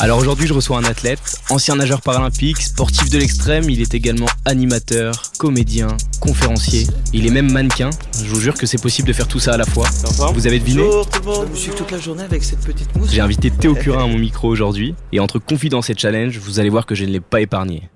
Alors 0.00 0.18
aujourd'hui, 0.20 0.46
je 0.46 0.54
reçois 0.54 0.78
un 0.78 0.84
athlète, 0.84 1.40
ancien 1.50 1.74
nageur 1.74 2.00
paralympique, 2.02 2.60
sportif 2.60 3.10
de 3.10 3.18
l'extrême. 3.18 3.68
Il 3.68 3.80
est 3.80 3.94
également 3.94 4.28
animateur, 4.44 5.12
comédien, 5.38 5.88
conférencier. 6.20 6.86
Il 7.12 7.26
est 7.26 7.30
même 7.30 7.50
mannequin. 7.50 7.90
Je 8.22 8.28
vous 8.28 8.40
jure 8.40 8.54
que 8.54 8.64
c'est 8.64 8.80
possible 8.80 9.08
de 9.08 9.12
faire 9.12 9.26
tout 9.26 9.40
ça 9.40 9.54
à 9.54 9.56
la 9.56 9.64
fois. 9.64 9.88
Vous 10.34 10.46
avez 10.46 10.60
deviné 10.60 10.82
Bonjour 10.84 11.10
tout 11.10 11.20
le 11.20 11.26
monde, 11.26 11.46
je 11.46 11.50
me 11.50 11.56
suis 11.56 11.72
toute 11.72 11.90
la 11.90 11.98
journée 11.98 12.22
avec 12.22 12.44
cette 12.44 12.60
petite 12.60 12.94
mousse. 12.94 13.10
J'ai 13.10 13.20
invité 13.20 13.50
Théo 13.50 13.74
Curin 13.80 14.04
à 14.04 14.06
mon 14.06 14.18
micro 14.18 14.48
aujourd'hui. 14.48 14.94
Et 15.10 15.18
entre 15.18 15.40
confidence 15.40 15.90
et 15.90 15.94
challenge, 15.96 16.38
vous 16.38 16.60
allez 16.60 16.70
voir 16.70 16.86
que 16.86 16.94
je 16.94 17.04
ne 17.04 17.10
l'ai 17.10 17.20
pas 17.20 17.40
épargné. 17.40 17.90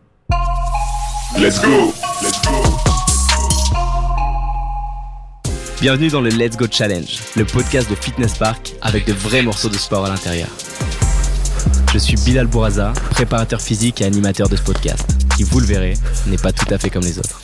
Let's 1.39 1.63
go 1.63 1.95
Let's 2.21 2.43
go 2.43 2.51
Bienvenue 5.81 6.09
dans 6.09 6.21
le 6.21 6.31
Let's 6.31 6.57
Go 6.57 6.67
Challenge, 6.71 7.21
le 7.37 7.45
podcast 7.45 7.89
de 7.89 7.95
Fitness 7.95 8.35
Park 8.35 8.75
avec 8.83 9.07
de 9.07 9.13
vrais 9.13 9.43
morceaux 9.43 9.69
de 9.69 9.77
sport 9.77 10.05
à 10.05 10.09
l'intérieur. 10.09 10.49
Je 11.93 11.99
suis 11.99 12.17
Bilal 12.17 12.47
Bouraza, 12.47 12.95
préparateur 13.11 13.61
physique 13.61 14.01
et 14.01 14.07
animateur 14.07 14.49
de 14.49 14.57
ce 14.57 14.63
podcast, 14.63 15.07
qui, 15.37 15.43
vous 15.43 15.61
le 15.61 15.67
verrez, 15.67 15.93
n'est 16.27 16.39
pas 16.39 16.51
tout 16.51 16.65
à 16.73 16.79
fait 16.79 16.89
comme 16.89 17.03
les 17.03 17.19
autres. 17.19 17.39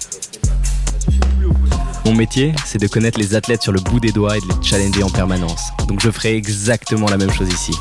Mon 2.07 2.15
métier, 2.15 2.55
c'est 2.65 2.81
de 2.81 2.87
connaître 2.87 3.19
les 3.19 3.35
athlètes 3.35 3.61
sur 3.61 3.73
le 3.73 3.81
bout 3.81 4.01
des 4.01 4.11
doigts 4.11 4.39
et 4.39 4.41
de 4.41 4.47
les 4.47 4.63
challenger 4.63 5.03
en 5.03 5.11
permanence. 5.11 5.65
Donc 5.87 6.01
je 6.01 6.11
ferai 6.11 6.35
exactement 6.35 7.11
la 7.11 7.19
même 7.19 7.31
chose 7.31 7.53
ici. 7.53 7.73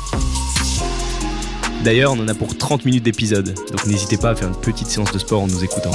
D'ailleurs, 1.84 2.12
on 2.12 2.18
en 2.18 2.28
a 2.28 2.34
pour 2.34 2.54
30 2.54 2.84
minutes 2.84 3.04
d'épisode, 3.04 3.54
donc 3.70 3.86
n'hésitez 3.86 4.18
pas 4.18 4.30
à 4.30 4.34
faire 4.34 4.48
une 4.48 4.60
petite 4.60 4.88
séance 4.88 5.10
de 5.10 5.18
sport 5.18 5.40
en 5.40 5.46
nous 5.46 5.64
écoutant. 5.64 5.92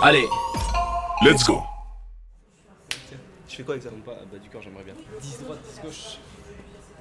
Allez 0.00 0.26
Let's 1.24 1.42
go 1.44 1.60
Je 3.48 3.56
fais 3.56 3.62
quoi 3.64 3.74
avec 3.74 3.82
ça 3.82 3.90
Bah, 4.06 4.12
du 4.40 4.48
corps, 4.48 4.62
j'aimerais 4.62 4.84
bien. 4.84 4.94
10 5.20 5.38
droite, 5.42 5.58
10 5.74 5.80
gauche. 5.82 6.18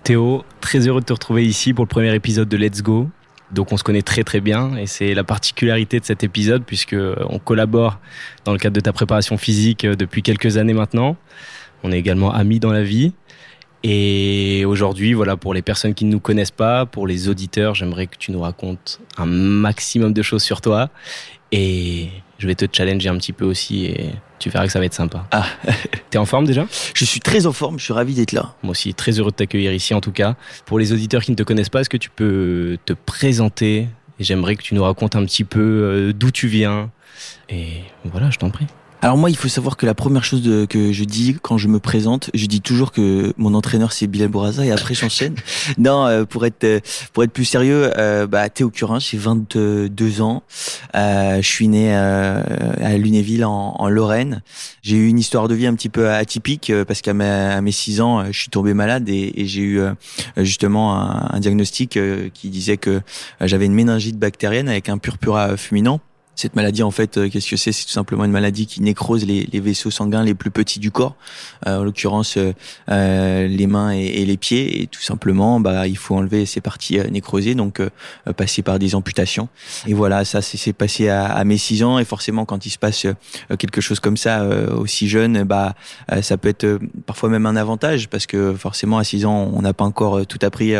Théo, 0.05 0.45
très 0.61 0.87
heureux 0.87 0.99
de 0.99 1.05
te 1.05 1.13
retrouver 1.13 1.43
ici 1.43 1.73
pour 1.73 1.83
le 1.83 1.89
premier 1.89 2.13
épisode 2.13 2.47
de 2.47 2.57
Let's 2.57 2.83
Go. 2.83 3.09
Donc 3.51 3.71
on 3.71 3.77
se 3.77 3.83
connaît 3.83 4.03
très 4.03 4.23
très 4.23 4.39
bien 4.39 4.77
et 4.77 4.85
c'est 4.85 5.15
la 5.15 5.23
particularité 5.23 5.99
de 5.99 6.05
cet 6.05 6.23
épisode 6.23 6.63
puisque 6.63 6.93
euh, 6.93 7.15
on 7.27 7.39
collabore 7.39 7.99
dans 8.43 8.51
le 8.51 8.59
cadre 8.59 8.75
de 8.75 8.81
ta 8.81 8.93
préparation 8.93 9.35
physique 9.39 9.83
euh, 9.83 9.95
depuis 9.95 10.21
quelques 10.21 10.57
années 10.57 10.75
maintenant. 10.75 11.17
On 11.81 11.91
est 11.91 11.97
également 11.97 12.31
amis 12.31 12.59
dans 12.59 12.71
la 12.71 12.83
vie. 12.83 13.13
Et 13.81 14.63
aujourd'hui, 14.65 15.13
voilà, 15.13 15.37
pour 15.37 15.55
les 15.55 15.63
personnes 15.63 15.95
qui 15.95 16.05
ne 16.05 16.11
nous 16.11 16.19
connaissent 16.19 16.51
pas, 16.51 16.85
pour 16.85 17.07
les 17.07 17.27
auditeurs, 17.27 17.73
j'aimerais 17.73 18.05
que 18.05 18.17
tu 18.19 18.31
nous 18.31 18.41
racontes 18.41 19.01
un 19.17 19.25
maximum 19.25 20.13
de 20.13 20.21
choses 20.21 20.43
sur 20.43 20.61
toi. 20.61 20.91
Et 21.51 22.09
je 22.37 22.47
vais 22.47 22.55
te 22.55 22.65
challenger 22.71 23.09
un 23.09 23.17
petit 23.17 23.33
peu 23.33 23.45
aussi 23.45 23.85
et 23.85 24.11
tu 24.39 24.49
verras 24.49 24.65
que 24.65 24.71
ça 24.71 24.79
va 24.79 24.85
être 24.85 24.93
sympa. 24.93 25.27
Ah, 25.31 25.45
T'es 26.09 26.17
en 26.17 26.25
forme 26.25 26.45
déjà? 26.45 26.65
Je 26.93 27.05
suis 27.05 27.19
très 27.19 27.45
en 27.45 27.53
forme, 27.53 27.79
je 27.79 27.85
suis 27.85 27.93
ravi 27.93 28.13
d'être 28.13 28.31
là. 28.33 28.55
Moi 28.63 28.71
aussi, 28.71 28.93
très 28.93 29.19
heureux 29.19 29.31
de 29.31 29.35
t'accueillir 29.35 29.73
ici 29.73 29.93
en 29.93 30.01
tout 30.01 30.11
cas. 30.11 30.35
Pour 30.65 30.79
les 30.79 30.91
auditeurs 30.93 31.23
qui 31.23 31.31
ne 31.31 31.35
te 31.35 31.43
connaissent 31.43 31.69
pas, 31.69 31.81
est-ce 31.81 31.89
que 31.89 31.97
tu 31.97 32.09
peux 32.09 32.77
te 32.85 32.93
présenter? 32.93 33.87
J'aimerais 34.19 34.55
que 34.55 34.63
tu 34.63 34.75
nous 34.75 34.83
racontes 34.83 35.15
un 35.15 35.25
petit 35.25 35.43
peu 35.43 35.59
euh, 35.59 36.13
d'où 36.13 36.31
tu 36.31 36.47
viens. 36.47 36.89
Et 37.49 37.81
voilà, 38.05 38.29
je 38.29 38.37
t'en 38.37 38.49
prie. 38.49 38.67
Alors 39.01 39.17
moi, 39.17 39.29
il 39.29 39.35
faut 39.37 39.49
savoir 39.49 39.77
que 39.77 39.85
la 39.85 39.93
première 39.93 40.23
chose 40.23 40.41
de- 40.41 40.65
que 40.65 40.91
je 40.91 41.03
dis 41.03 41.35
quand 41.39 41.59
je 41.59 41.67
me 41.67 41.79
présente, 41.79 42.31
je 42.33 42.47
dis 42.47 42.61
toujours 42.61 42.91
que 42.91 43.33
mon 43.37 43.53
entraîneur 43.53 43.91
c'est 43.93 44.07
Bilal 44.07 44.29
Bouraza 44.29 44.65
et 44.65 44.71
après 44.71 44.95
j'enchaîne. 44.95 45.35
non, 45.77 46.07
euh, 46.07 46.25
pour 46.25 46.43
être 46.45 46.63
euh, 46.63 46.79
pour 47.13 47.23
être 47.23 47.31
plus 47.31 47.45
sérieux, 47.45 47.91
euh, 47.99 48.25
bah 48.25 48.49
Théo 48.49 48.71
Curin, 48.71 48.97
j'ai 48.97 49.17
22 49.19 50.21
ans. 50.21 50.41
Euh, 50.95 51.39
je 51.39 51.47
suis 51.47 51.67
né 51.67 51.95
euh, 51.95 52.41
à 52.81 52.97
Lunéville 52.97 53.45
en, 53.45 53.75
en 53.77 53.89
Lorraine. 53.89 54.41
J'ai 54.81 54.95
eu 54.97 55.07
une 55.07 55.19
histoire 55.19 55.47
de 55.49 55.53
vie 55.53 55.67
un 55.67 55.75
petit 55.75 55.89
peu 55.89 56.09
atypique 56.09 56.71
euh, 56.71 56.83
parce 56.83 57.01
qu'à 57.01 57.13
mes, 57.13 57.25
à 57.29 57.61
mes 57.61 57.71
6 57.73 58.01
ans, 58.01 58.25
je 58.31 58.39
suis 58.39 58.49
tombé 58.49 58.73
malade 58.73 59.07
et, 59.07 59.33
et 59.39 59.45
j'ai 59.45 59.61
eu 59.61 59.79
euh, 59.81 59.91
justement 60.37 60.95
un, 60.99 61.29
un 61.31 61.39
diagnostic 61.39 61.99
qui 62.33 62.49
disait 62.49 62.77
que 62.77 63.01
j'avais 63.41 63.67
une 63.67 63.73
méningite 63.75 64.17
bactérienne 64.17 64.67
avec 64.69 64.89
un 64.89 64.97
purpura 64.97 65.57
fulminant. 65.57 65.99
Cette 66.35 66.55
maladie, 66.55 66.83
en 66.83 66.91
fait, 66.91 67.17
euh, 67.17 67.29
qu'est-ce 67.29 67.49
que 67.49 67.57
c'est? 67.57 67.71
C'est 67.71 67.85
tout 67.85 67.91
simplement 67.91 68.25
une 68.25 68.31
maladie 68.31 68.67
qui 68.67 68.81
nécrose 68.81 69.25
les, 69.25 69.47
vaisseaux 69.59 69.91
sanguins 69.91 70.23
les 70.23 70.33
plus 70.33 70.51
petits 70.51 70.79
du 70.79 70.91
corps, 70.91 71.15
euh, 71.67 71.79
en 71.79 71.83
l'occurrence 71.83 72.37
euh, 72.37 72.53
euh, 72.89 73.47
les 73.47 73.67
mains 73.67 73.91
et, 73.91 74.25
les 74.25 74.37
pieds. 74.37 74.81
Et 74.81 74.87
tout 74.87 75.01
simplement, 75.01 75.59
bah, 75.59 75.87
il 75.87 75.97
faut 75.97 76.15
enlever 76.15 76.45
ces 76.45 76.61
parties 76.61 76.99
euh, 76.99 77.07
nécrosées, 77.07 77.55
donc 77.55 77.79
euh, 77.79 77.89
passer 78.35 78.61
par 78.61 78.79
des 78.79 78.95
amputations. 78.95 79.47
Et 79.87 79.93
voilà, 79.93 80.25
ça 80.25 80.41
c'est 80.41 80.73
passé 80.73 81.09
à, 81.09 81.43
mes 81.45 81.57
6 81.57 81.83
ans. 81.83 81.99
Et 81.99 82.05
forcément, 82.05 82.45
quand 82.45 82.65
il 82.65 82.69
se 82.69 82.77
passe 82.77 83.07
quelque 83.57 83.81
chose 83.81 83.99
comme 83.99 84.17
ça 84.17 84.45
aussi 84.75 85.07
jeune, 85.07 85.43
bah, 85.43 85.75
ça 86.21 86.37
peut 86.37 86.49
être 86.49 86.79
parfois 87.05 87.29
même 87.29 87.45
un 87.45 87.55
avantage 87.55 88.09
parce 88.09 88.25
que 88.25 88.53
forcément, 88.53 88.97
à 88.97 89.03
6 89.03 89.25
ans, 89.25 89.51
on 89.53 89.61
n'a 89.61 89.73
pas 89.73 89.85
encore 89.85 90.25
tout 90.25 90.39
appris 90.41 90.73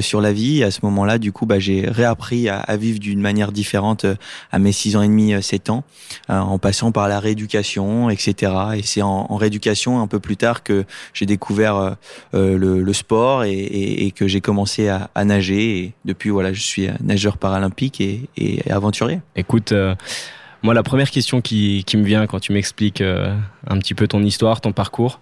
sur 0.00 0.20
la 0.20 0.32
vie. 0.32 0.62
À 0.64 0.70
ce 0.70 0.80
moment-là, 0.84 1.18
du 1.18 1.32
coup, 1.32 1.46
bah, 1.46 1.58
j'ai 1.58 1.88
réappris 1.88 2.48
à, 2.48 2.58
à 2.58 2.76
vivre 2.76 2.98
d'une 2.98 3.20
manière 3.20 3.52
différente 3.52 4.06
à 4.50 4.58
mes 4.58 4.72
6 4.72 4.95
ans 4.95 4.95
et 5.02 5.08
demi, 5.08 5.34
euh, 5.34 5.40
7 5.40 5.70
ans, 5.70 5.84
euh, 6.30 6.38
en 6.38 6.58
passant 6.58 6.92
par 6.92 7.08
la 7.08 7.20
rééducation, 7.20 8.10
etc. 8.10 8.52
Et 8.76 8.82
c'est 8.82 9.02
en, 9.02 9.36
rééducation 9.36 10.00
un 10.00 10.06
peu 10.06 10.20
plus 10.20 10.36
tard 10.36 10.62
que 10.62 10.84
j'ai 11.12 11.26
découvert 11.26 11.76
euh, 11.76 11.90
euh, 12.34 12.58
le, 12.58 12.92
sport 12.92 13.44
et, 13.44 14.12
que 14.14 14.26
j'ai 14.26 14.40
commencé 14.40 14.88
à, 14.88 15.24
nager. 15.24 15.78
Et 15.78 15.92
depuis, 16.04 16.30
voilà, 16.30 16.52
je 16.52 16.60
suis 16.60 16.88
euh, 16.88 16.92
nageur 17.02 17.38
paralympique 17.38 18.00
et, 18.00 18.62
aventurier. 18.70 19.20
Écoute, 19.36 19.72
euh, 19.72 19.94
moi 20.62 20.74
la 20.74 20.82
première 20.82 21.10
question 21.10 21.40
qui, 21.40 21.84
me 21.94 22.02
vient 22.04 22.26
quand 22.26 22.40
tu 22.40 22.52
m'expliques 22.52 23.00
euh, 23.00 23.34
un 23.68 23.78
petit 23.78 23.94
peu 23.94 24.08
ton 24.08 24.22
histoire, 24.22 24.60
ton 24.60 24.72
parcours, 24.72 25.20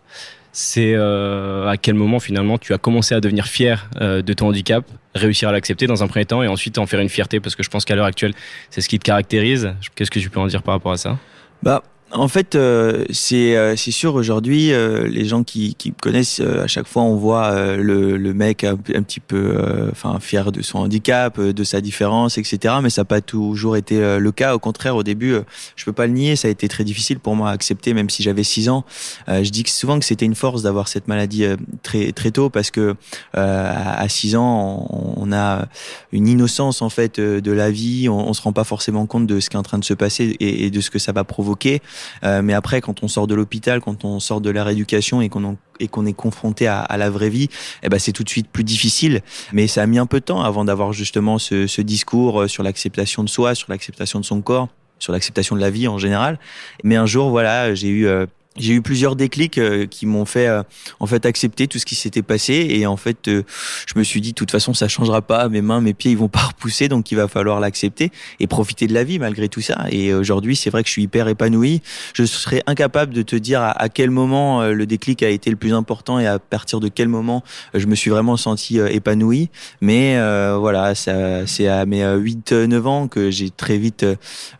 c'est 0.53 0.95
euh, 0.95 1.69
à 1.69 1.77
quel 1.77 1.95
moment 1.95 2.21
finalement 2.21 2.59
tu 2.59 2.73
as 2.73 2.79
commencé 2.79 3.15
à 3.15 3.21
devenir 3.21 3.47
fier 3.47 3.91
euh, 4.01 4.23
de 4.23 4.33
ton 4.33 4.49
handicap, 4.49 4.84
réussir 5.15 5.49
à 5.49 5.53
l'accepter 5.53 5.87
dans 5.87 6.03
un 6.03 6.09
premier 6.09 6.25
temps 6.25 6.43
et 6.43 6.49
ensuite 6.49 6.79
en 6.79 6.87
faire 6.87 7.01
une 7.01 7.09
fierté 7.09 7.41
parce 7.41 7.55
que 7.55 7.63
je 7.63 7.71
pense 7.71 7.85
qu'à 7.85 7.95
l'heure 7.95 8.07
actuelle 8.07 8.35
c'est 8.71 8.81
ce 8.81 8.89
qui 8.89 8.99
te 8.99 9.05
caractérise. 9.05 9.75
Qu'est-ce 9.95 10.11
que 10.11 10.19
tu 10.19 10.31
peux 10.31 10.41
en 10.41 10.47
dire 10.47 10.63
par 10.63 10.75
rapport 10.75 10.93
à 10.93 10.97
ça? 10.97 11.19
Bah, 11.63 11.83
en 12.15 12.29
fait, 12.29 12.55
euh, 12.55 13.05
c'est 13.11 13.57
euh, 13.57 13.75
c'est 13.77 13.91
sûr 13.91 14.15
aujourd'hui, 14.15 14.73
euh, 14.73 15.09
les 15.09 15.25
gens 15.25 15.43
qui, 15.43 15.75
qui 15.75 15.91
me 15.91 15.97
connaissent, 16.01 16.41
euh, 16.41 16.63
à 16.63 16.67
chaque 16.69 16.87
fois, 16.87 17.03
on 17.03 17.17
voit 17.17 17.47
euh, 17.47 17.77
le, 17.77 18.17
le 18.17 18.35
mec 18.35 18.63
un, 18.63 18.77
petit 18.77 19.21
peu, 19.21 19.59
enfin, 19.91 20.19
fier 20.21 20.53
de 20.53 20.63
son 20.63 20.79
handicap, 20.79 21.41
de 21.41 21.65
sa 21.65 21.81
différence, 21.81 22.39
etc. 22.39 22.77
Mais 22.83 22.91
ça 22.91 23.01
n'a 23.03 23.07
pas 23.07 23.21
toujours 23.21 23.77
été 23.77 24.19
le 24.19 24.33
cas. 24.33 24.55
Au 24.55 24.59
contraire, 24.59 24.97
au 24.97 25.03
début, 25.03 25.37
je 25.77 25.85
peux 25.85 25.93
pas 25.93 26.07
le 26.07 26.13
nier, 26.13 26.37
ça 26.37 26.49
a 26.49 26.51
été 26.51 26.69
très 26.69 26.85
difficile 26.85 27.19
pour 27.19 27.35
moi 27.35 27.51
à 27.51 27.53
accepter, 27.53 27.95
même 27.95 28.11
si 28.11 28.23
j'avais 28.23 28.45
6 28.45 28.69
ans. 28.69 28.85
Je 29.29 29.51
dis 29.51 29.65
souvent 29.67 29.99
que 29.99 30.05
c'était 30.05 30.25
une 30.25 30.35
force 30.35 30.63
d'avoir 30.63 30.89
cette 30.89 31.09
maladie 31.09 31.45
très 31.83 32.13
très 32.13 32.31
tôt, 32.31 32.51
parce 32.51 32.71
que 32.71 32.95
à 33.33 34.09
6 34.09 34.37
ans, 34.37 34.87
on, 35.17 35.33
a 35.33 35.67
une 36.13 36.29
innocence 36.29 36.83
en 36.83 36.91
fait 36.91 37.21
de 37.21 37.53
la 37.53 37.71
vie. 37.71 38.09
On, 38.09 38.29
on 38.29 38.33
se 38.33 38.43
rend 38.43 38.53
pas 38.53 38.65
forcément 38.65 39.07
compte 39.07 39.27
de 39.27 39.41
ce 39.41 39.51
qui 39.51 39.57
est 39.57 39.61
en 39.61 39.65
train 39.65 39.79
de 39.79 39.85
se 39.85 39.95
passer 39.95 40.37
et 40.41 40.71
de 40.71 40.81
ce 40.81 40.91
que 40.91 40.99
ça 40.99 41.13
va 41.13 41.25
provoquer. 41.25 41.83
Euh, 42.25 42.42
mais 42.42 42.54
après, 42.54 42.81
quand 42.81 43.03
on 43.03 43.09
sort 43.09 43.26
de 43.26 43.34
l'hôpital, 43.34 43.81
quand 43.81 44.04
on 44.04 44.20
sort 44.20 44.41
de 44.41 44.50
la 44.50 44.65
rééducation 44.65 45.20
et 45.20 45.28
qu'on 45.28 45.56
et 45.81 45.88
qu'on 45.88 46.06
est 46.06 46.12
confronté 46.12 46.69
à, 46.69 46.81
à 46.81 46.97
la 46.97 47.10
vraie 47.10 47.31
vie, 47.31 47.48
eh 47.82 47.88
ben 47.88 47.98
c'est 47.98 48.12
tout 48.12 48.22
de 48.22 48.28
suite 48.28 48.48
plus 48.48 48.62
difficile. 48.62 49.22
Mais 49.53 49.66
ça 49.66 49.82
a 49.82 49.87
mis 49.87 49.98
un 49.98 50.06
peu 50.06 50.20
de 50.20 50.25
temps 50.25 50.42
avant 50.42 50.65
d'avoir 50.65 50.92
justement 50.92 51.38
ce, 51.38 51.66
ce 51.66 51.82
discours 51.82 52.42
euh, 52.42 52.48
sur 52.48 52.62
l'acceptation 52.62 53.25
de 53.25 53.28
soi, 53.28 53.54
sur 53.54 53.70
l'acceptation 53.70 54.20
de 54.20 54.25
son 54.25 54.41
corps, 54.41 54.69
sur 54.98 55.12
l'acceptation 55.12 55.56
de 55.56 55.60
la 55.60 55.70
vie 55.70 55.88
en 55.88 55.98
général. 55.98 56.38
Mais 56.84 56.97
un 56.97 57.06
jour, 57.06 57.31
voilà, 57.31 57.75
j'ai 57.75 57.88
eu 57.88 58.06
euh, 58.06 58.26
j'ai 58.56 58.75
eu 58.75 58.82
plusieurs 58.82 59.16
déclics 59.16 59.59
euh, 59.59 59.87
qui 59.87 60.06
m'ont 60.06 60.25
fait 60.25 60.47
euh, 60.47 60.62
en 61.00 61.06
fait 61.06 61.26
accepter 61.26 61.66
tout 61.66 61.78
ce 61.78 61.87
qui 61.87 61.94
s'était 61.94 62.22
passé. 62.22 62.66
Et 62.70 62.87
en 62.87 62.97
fait 62.97 63.28
euh, 63.28 63.42
je 63.87 63.98
me 63.98 64.04
suis 64.04 64.20
dit 64.20 64.31
de 64.31 64.34
toute 64.34 64.50
façon 64.50 64.75
ça 64.75 64.88
changera 64.88 65.22
pas. 65.22 65.48
Mes 65.48 65.62
mains 65.62 65.81
mes 65.81 65.94
pieds 65.94 66.12
ils 66.12 66.19
vont 66.19 66.28
pas 66.28 66.41
repousser. 66.48 66.88
Donc 66.88 67.10
il 67.10 67.16
va 67.16 67.28
falloir 67.28 67.60
l'accepter 67.60 68.12
et 68.41 68.47
profiter 68.47 68.87
de 68.87 68.94
la 68.94 69.04
vie 69.04 69.19
malgré 69.19 69.48
tout 69.48 69.60
ça. 69.60 69.87
Et 69.91 70.15
aujourd'hui 70.15 70.56
c'est 70.56 70.70
vrai 70.70 70.82
que 70.82 70.88
je 70.88 70.92
suis 70.92 71.03
hyper 71.03 71.28
épanoui. 71.28 71.82
Je 72.15 72.25
serais 72.25 72.62
incapable 72.66 73.12
de 73.12 73.22
te 73.22 73.37
dire 73.37 73.62
à, 73.62 73.88
quel 73.88 74.10
moment 74.10 74.62
euh, 74.62 74.72
le 74.72 74.86
déclic 74.86 75.22
a 75.22 75.28
été 75.28 75.50
le 75.50 75.56
plus 75.56 75.75
important 75.75 76.19
et 76.19 76.26
à 76.26 76.39
partir 76.39 76.80
de 76.80 76.89
quel 76.89 77.09
moment 77.09 77.42
euh, 77.74 77.78
je 77.78 77.86
me 77.86 77.95
suis 77.95 78.10
vraiment 78.10 78.36
senti 78.36 78.78
euh, 78.78 78.89
épanoui. 78.89 79.50
Mais 79.80 80.15
voilà 80.59 80.95
ça 80.95 81.47
c'est 81.47 81.68
à 81.68 81.86
mes 81.86 82.04
8 82.04 82.53
9 82.53 82.86
ans 82.86 83.09
que 83.09 83.30
j'ai 83.30 83.50
très 83.50 83.78
vite 83.78 84.07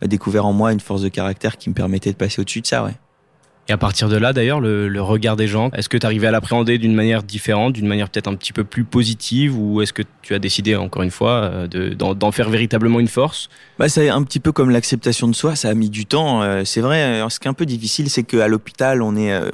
découvert 0.01 0.45
en 0.45 0.53
moi 0.53 0.73
une 0.73 0.79
force 0.79 1.01
de 1.01 1.09
caractère 1.09 1.57
qui 1.57 1.69
me 1.69 1.73
permettait 1.73 2.11
de 2.11 2.17
passer 2.17 2.41
au-dessus 2.41 2.61
de 2.61 2.67
ça 2.67 2.83
ouais 2.83 2.93
Et 3.67 3.71
à 3.73 3.77
partir 3.77 4.09
de 4.09 4.15
là, 4.15 4.31
d'ailleurs, 4.31 4.59
le, 4.59 4.87
le 4.87 5.01
regard 5.01 5.35
des 5.35 5.47
gens, 5.47 5.71
est-ce 5.71 5.89
que 5.89 5.97
tu 5.97 6.05
arrivais 6.05 6.27
à 6.27 6.31
l'appréhender 6.31 6.77
d'une 6.77 6.93
manière 6.93 7.23
différente, 7.23 7.73
d'une 7.73 7.87
manière 7.87 8.09
peut-être 8.09 8.27
un 8.27 8.35
petit 8.35 8.53
peu 8.53 8.63
plus 8.63 8.83
positive, 8.83 9.57
ou 9.57 9.81
est-ce 9.81 9.91
que 9.91 10.03
tu 10.21 10.35
as 10.35 10.39
décidé, 10.39 10.75
encore 10.75 11.01
une 11.01 11.09
fois, 11.09 11.31
euh, 11.31 11.67
de- 11.67 11.89
d'en 11.95 12.13
d'en 12.13 12.31
faire 12.31 12.49
véritablement 12.49 12.99
une 12.99 13.07
force? 13.07 13.49
Bah, 13.79 13.89
c'est 13.89 14.09
un 14.09 14.21
petit 14.21 14.39
peu 14.39 14.51
comme 14.51 14.69
l'acceptation 14.69 15.27
de 15.27 15.33
soi, 15.33 15.55
ça 15.55 15.69
a 15.69 15.73
mis 15.73 15.89
du 15.89 16.05
temps. 16.05 16.43
euh, 16.43 16.61
c'est 16.63 16.81
vrai. 16.81 17.23
Ce 17.29 17.39
qui 17.39 17.47
est 17.47 17.49
un 17.49 17.53
peu 17.55 17.65
difficile, 17.65 18.09
c'est 18.11 18.23
qu'à 18.23 18.47
l'hôpital, 18.47 19.01
on 19.01 19.15
est 19.15 19.33
euh, 19.33 19.49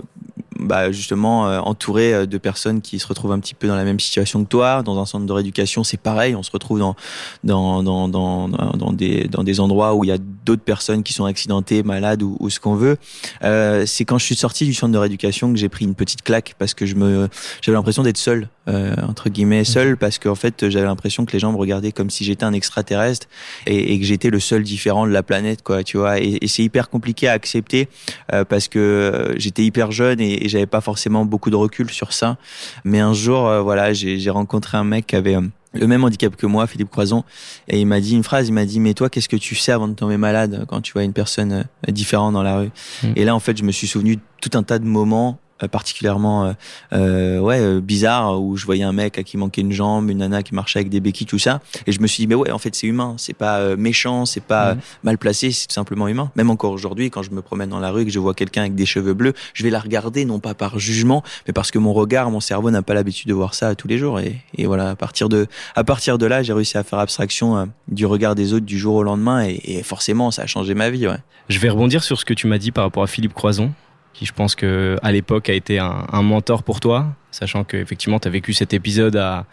bah, 0.59 0.91
justement 0.91 1.43
entouré 1.65 2.27
de 2.27 2.37
personnes 2.37 2.81
qui 2.81 2.99
se 2.99 3.07
retrouvent 3.07 3.31
un 3.31 3.39
petit 3.39 3.55
peu 3.55 3.67
dans 3.67 3.75
la 3.75 3.83
même 3.85 3.99
situation 3.99 4.43
que 4.43 4.49
toi. 4.49 4.83
Dans 4.83 4.99
un 4.99 5.05
centre 5.05 5.25
de 5.25 5.31
rééducation, 5.33 5.83
c'est 5.83 5.97
pareil. 5.97 6.35
On 6.35 6.43
se 6.43 6.51
retrouve 6.51 6.77
dans 6.79 6.95
dans 7.43 7.81
dans, 7.81 8.07
dans, 8.09 8.47
dans 8.47 8.91
des 8.93 9.23
dans 9.27 9.43
des 9.43 9.59
endroits 9.59 9.95
où 9.95 10.03
il 10.03 10.09
y 10.09 10.11
a 10.11 10.17
d'autres 10.45 10.63
personnes 10.63 11.03
qui 11.03 11.13
sont 11.13 11.25
accidentées, 11.25 11.83
malades 11.83 12.23
ou, 12.23 12.49
ce 12.49 12.59
qu'on 12.59 12.75
veut. 12.75 12.97
Euh, 13.43 13.85
c'est 13.85 14.05
quand 14.05 14.17
je 14.17 14.25
suis 14.25 14.35
sorti 14.35 14.65
du 14.65 14.73
centre 14.73 14.91
de 14.91 14.97
rééducation 14.97 15.51
que 15.51 15.59
j'ai 15.59 15.69
pris 15.69 15.85
une 15.85 15.95
petite 15.95 16.23
claque 16.23 16.55
parce 16.57 16.73
que 16.73 16.85
je 16.85 16.95
me, 16.95 17.27
j'avais 17.61 17.75
l'impression 17.75 18.03
d'être 18.03 18.17
seul, 18.17 18.49
euh, 18.67 18.95
entre 19.07 19.29
guillemets 19.29 19.63
seul, 19.63 19.97
parce 19.97 20.19
qu'en 20.19 20.35
fait 20.35 20.69
j'avais 20.69 20.85
l'impression 20.85 21.25
que 21.25 21.33
les 21.33 21.39
gens 21.39 21.51
me 21.51 21.57
regardaient 21.57 21.91
comme 21.91 22.09
si 22.09 22.23
j'étais 22.23 22.43
un 22.43 22.53
extraterrestre 22.53 23.27
et, 23.67 23.93
et 23.93 23.99
que 23.99 24.05
j'étais 24.05 24.29
le 24.29 24.39
seul 24.39 24.63
différent 24.63 25.05
de 25.05 25.11
la 25.11 25.23
planète, 25.23 25.61
quoi, 25.61 25.83
tu 25.83 25.97
vois. 25.97 26.19
Et, 26.19 26.39
et 26.41 26.47
c'est 26.47 26.63
hyper 26.63 26.89
compliqué 26.89 27.27
à 27.27 27.33
accepter 27.33 27.87
euh, 28.33 28.43
parce 28.43 28.67
que 28.67 29.33
j'étais 29.37 29.63
hyper 29.63 29.91
jeune 29.91 30.19
et, 30.19 30.45
et 30.45 30.49
j'avais 30.49 30.65
pas 30.65 30.81
forcément 30.81 31.25
beaucoup 31.25 31.49
de 31.49 31.55
recul 31.55 31.89
sur 31.89 32.13
ça. 32.13 32.37
Mais 32.83 32.99
un 32.99 33.13
jour, 33.13 33.47
euh, 33.47 33.61
voilà, 33.61 33.93
j'ai 33.93 34.29
rencontré 34.29 34.77
un 34.77 34.83
mec 34.83 35.07
qui 35.07 35.15
avait 35.15 35.37
le 35.73 35.87
même 35.87 36.03
handicap 36.03 36.35
que 36.35 36.45
moi, 36.45 36.67
Philippe 36.67 36.89
Croison, 36.89 37.23
et 37.67 37.79
il 37.79 37.85
m'a 37.85 37.99
dit 37.99 38.15
une 38.15 38.23
phrase, 38.23 38.47
il 38.47 38.53
m'a 38.53 38.65
dit 38.65 38.79
mais 38.79 38.93
toi 38.93 39.09
qu'est-ce 39.09 39.29
que 39.29 39.37
tu 39.37 39.55
sais 39.55 39.71
avant 39.71 39.87
de 39.87 39.93
tomber 39.93 40.17
malade 40.17 40.65
quand 40.67 40.81
tu 40.81 40.93
vois 40.93 41.03
une 41.03 41.13
personne 41.13 41.51
euh, 41.87 41.91
différente 41.91 42.33
dans 42.33 42.43
la 42.43 42.57
rue? 42.57 42.71
Mmh. 43.03 43.07
Et 43.15 43.25
là 43.25 43.35
en 43.35 43.39
fait 43.39 43.57
je 43.57 43.63
me 43.63 43.71
suis 43.71 43.87
souvenu 43.87 44.19
tout 44.41 44.57
un 44.57 44.63
tas 44.63 44.79
de 44.79 44.85
moments 44.85 45.39
particulièrement 45.67 46.45
euh, 46.45 46.53
euh, 46.93 47.39
ouais 47.39 47.81
bizarre 47.81 48.41
où 48.41 48.57
je 48.57 48.65
voyais 48.65 48.83
un 48.83 48.93
mec 48.93 49.17
à 49.17 49.23
qui 49.23 49.37
manquait 49.37 49.61
une 49.61 49.71
jambe, 49.71 50.09
une 50.09 50.19
nana 50.19 50.43
qui 50.43 50.55
marchait 50.55 50.79
avec 50.79 50.89
des 50.89 50.99
béquilles, 50.99 51.27
tout 51.27 51.39
ça, 51.39 51.61
et 51.87 51.91
je 51.91 51.99
me 52.01 52.07
suis 52.07 52.21
dit 52.23 52.27
mais 52.27 52.35
ouais 52.35 52.51
en 52.51 52.57
fait 52.57 52.75
c'est 52.75 52.87
humain, 52.87 53.15
c'est 53.17 53.33
pas 53.33 53.75
méchant, 53.75 54.25
c'est 54.25 54.43
pas 54.43 54.75
mhm. 54.75 54.81
mal 55.03 55.17
placé, 55.17 55.51
c'est 55.51 55.67
tout 55.67 55.73
simplement 55.73 56.07
humain. 56.07 56.31
Même 56.35 56.49
encore 56.49 56.71
aujourd'hui 56.71 57.09
quand 57.09 57.23
je 57.23 57.31
me 57.31 57.41
promène 57.41 57.69
dans 57.69 57.79
la 57.79 57.91
rue 57.91 58.01
et 58.01 58.05
que 58.05 58.11
je 58.11 58.19
vois 58.19 58.33
quelqu'un 58.33 58.61
avec 58.61 58.75
des 58.75 58.85
cheveux 58.85 59.13
bleus, 59.13 59.33
je 59.53 59.63
vais 59.63 59.69
la 59.69 59.79
regarder 59.79 60.25
non 60.25 60.39
pas 60.39 60.53
par 60.53 60.79
jugement, 60.79 61.23
mais 61.47 61.53
parce 61.53 61.71
que 61.71 61.79
mon 61.79 61.93
regard, 61.93 62.31
mon 62.31 62.39
cerveau 62.39 62.71
n'a 62.71 62.81
pas 62.81 62.93
l'habitude 62.93 63.27
de 63.27 63.33
voir 63.33 63.53
ça 63.53 63.75
tous 63.75 63.87
les 63.87 63.97
jours 63.97 64.19
et, 64.19 64.41
et, 64.57 64.65
voilà 64.65 64.91
à 64.91 64.95
partir 64.95 65.29
de 65.29 65.47
à 65.75 65.83
partir 65.83 66.17
de 66.17 66.25
là 66.25 66.43
j'ai 66.43 66.53
réussi 66.53 66.77
à 66.77 66.83
faire 66.83 66.99
abstraction 66.99 67.67
du 67.87 68.05
regard 68.05 68.35
des 68.35 68.53
autres 68.53 68.65
du 68.65 68.77
jour 68.77 68.95
au 68.95 69.03
lendemain 69.03 69.45
et, 69.45 69.61
et 69.65 69.83
forcément 69.83 70.31
ça 70.31 70.43
a 70.43 70.47
changé 70.47 70.73
ma 70.73 70.89
vie. 70.89 71.07
Ouais. 71.07 71.17
Je 71.49 71.59
vais 71.59 71.69
rebondir 71.69 72.03
sur 72.03 72.17
ce 72.17 72.25
que 72.25 72.33
tu 72.33 72.47
m'as 72.47 72.57
dit 72.57 72.71
par 72.71 72.85
rapport 72.85 73.03
à 73.03 73.07
Philippe 73.07 73.33
Croison 73.33 73.73
qui 74.13 74.25
je 74.25 74.33
pense 74.33 74.55
que 74.55 74.97
à 75.01 75.11
l'époque 75.11 75.49
a 75.49 75.53
été 75.53 75.79
un, 75.79 76.21
mentor 76.21 76.63
pour 76.63 76.79
toi, 76.79 77.07
sachant 77.31 77.63
que 77.63 77.77
effectivement 77.77 78.19
tu 78.19 78.27
as 78.27 78.31
vécu 78.31 78.53
cet 78.53 78.73
épisode 78.73 79.15
à 79.15 79.45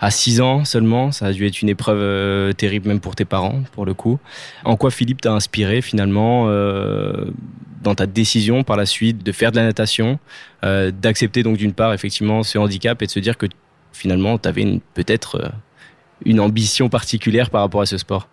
à 0.00 0.10
6 0.10 0.40
ans 0.40 0.64
seulement, 0.64 1.12
ça 1.12 1.26
a 1.26 1.32
dû 1.32 1.46
être 1.46 1.62
une 1.62 1.68
épreuve 1.68 1.98
euh, 1.98 2.52
terrible 2.52 2.88
même 2.88 3.00
pour 3.00 3.14
tes 3.14 3.24
parents 3.24 3.62
pour 3.72 3.86
le 3.86 3.94
coup. 3.94 4.18
En 4.64 4.76
quoi 4.76 4.90
Philippe 4.90 5.22
t'a 5.22 5.32
inspiré 5.32 5.80
finalement 5.80 6.46
euh, 6.48 7.26
dans 7.82 7.94
ta 7.94 8.06
décision 8.06 8.64
par 8.64 8.76
la 8.76 8.86
suite 8.86 9.24
de 9.24 9.32
faire 9.32 9.50
de 9.50 9.56
la 9.56 9.64
natation, 9.64 10.18
euh, 10.64 10.90
d'accepter 10.90 11.42
donc 11.42 11.56
d'une 11.56 11.72
part 11.72 11.94
effectivement 11.94 12.42
ce 12.42 12.58
handicap 12.58 13.00
et 13.02 13.06
de 13.06 13.10
se 13.10 13.20
dire 13.20 13.38
que 13.38 13.46
finalement 13.92 14.36
tu 14.38 14.48
avais 14.48 14.80
peut-être 14.94 15.52
une 16.24 16.40
ambition 16.40 16.88
particulière 16.88 17.50
par 17.50 17.62
rapport 17.62 17.80
à 17.80 17.86
ce 17.86 17.98
sport 17.98 18.28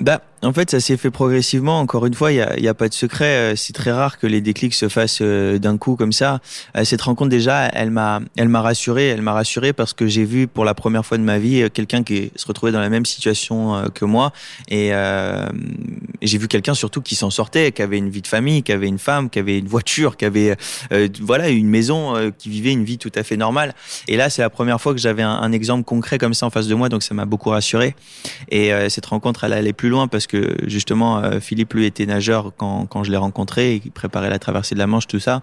bah, 0.00 0.20
en 0.42 0.52
fait, 0.52 0.70
ça 0.70 0.80
s'est 0.80 0.96
fait 0.96 1.10
progressivement. 1.10 1.80
Encore 1.80 2.04
une 2.06 2.14
fois, 2.14 2.30
il 2.30 2.46
n'y 2.60 2.68
a, 2.68 2.74
pas 2.74 2.88
de 2.88 2.94
secret. 2.94 3.52
Euh, 3.52 3.56
c'est 3.56 3.72
très 3.72 3.90
rare 3.90 4.18
que 4.18 4.26
les 4.26 4.42
déclics 4.42 4.74
se 4.74 4.88
fassent 4.88 5.20
euh, 5.22 5.58
d'un 5.58 5.78
coup 5.78 5.96
comme 5.96 6.12
ça. 6.12 6.40
Euh, 6.76 6.84
cette 6.84 7.00
rencontre 7.00 7.30
déjà, 7.30 7.68
elle 7.68 7.90
m'a, 7.90 8.20
elle 8.36 8.48
m'a 8.48 8.60
rassuré. 8.60 9.08
Elle 9.08 9.22
m'a 9.22 9.32
rassuré 9.32 9.72
parce 9.72 9.94
que 9.94 10.06
j'ai 10.06 10.24
vu 10.24 10.48
pour 10.48 10.64
la 10.66 10.74
première 10.74 11.04
fois 11.04 11.16
de 11.16 11.22
ma 11.22 11.38
vie 11.38 11.68
quelqu'un 11.70 12.02
qui 12.02 12.30
se 12.36 12.46
retrouvait 12.46 12.72
dans 12.72 12.80
la 12.80 12.90
même 12.90 13.06
situation 13.06 13.84
que 13.94 14.04
moi, 14.04 14.32
et, 14.68 14.90
euh, 14.92 15.46
j'ai 16.26 16.38
vu 16.38 16.48
quelqu'un 16.48 16.74
surtout 16.74 17.02
qui 17.02 17.14
s'en 17.14 17.30
sortait, 17.30 17.72
qui 17.72 17.82
avait 17.82 17.98
une 17.98 18.10
vie 18.10 18.22
de 18.22 18.26
famille, 18.26 18.62
qui 18.62 18.72
avait 18.72 18.88
une 18.88 18.98
femme, 18.98 19.30
qui 19.30 19.38
avait 19.38 19.58
une 19.58 19.68
voiture, 19.68 20.16
qui 20.16 20.24
avait 20.24 20.56
voilà 21.20 21.48
une 21.48 21.68
maison, 21.68 22.14
qui 22.38 22.48
vivait 22.48 22.72
une 22.72 22.84
vie 22.84 22.98
tout 22.98 23.12
à 23.14 23.22
fait 23.22 23.36
normale. 23.36 23.74
Et 24.08 24.16
là, 24.16 24.30
c'est 24.30 24.42
la 24.42 24.50
première 24.50 24.80
fois 24.80 24.92
que 24.94 25.00
j'avais 25.00 25.22
un, 25.22 25.52
exemple 25.52 25.84
concret 25.84 26.18
comme 26.18 26.34
ça 26.34 26.46
en 26.46 26.50
face 26.50 26.66
de 26.66 26.74
moi, 26.74 26.88
donc 26.88 27.02
ça 27.02 27.14
m'a 27.14 27.24
beaucoup 27.24 27.50
rassuré. 27.50 27.94
Et 28.50 28.70
cette 28.88 29.06
rencontre, 29.06 29.44
elle 29.44 29.52
aller 29.56 29.72
plus 29.72 29.88
loin 29.88 30.08
parce 30.08 30.26
que 30.26 30.56
justement 30.66 31.18
euh, 31.18 31.40
Philippe 31.40 31.74
lui 31.74 31.86
était 31.86 32.06
nageur 32.06 32.52
quand, 32.56 32.86
quand 32.86 33.04
je 33.04 33.10
l'ai 33.10 33.16
rencontré, 33.16 33.80
il 33.84 33.90
préparait 33.90 34.30
la 34.30 34.38
traversée 34.38 34.74
de 34.74 34.78
la 34.78 34.86
Manche, 34.86 35.06
tout 35.06 35.18
ça. 35.18 35.42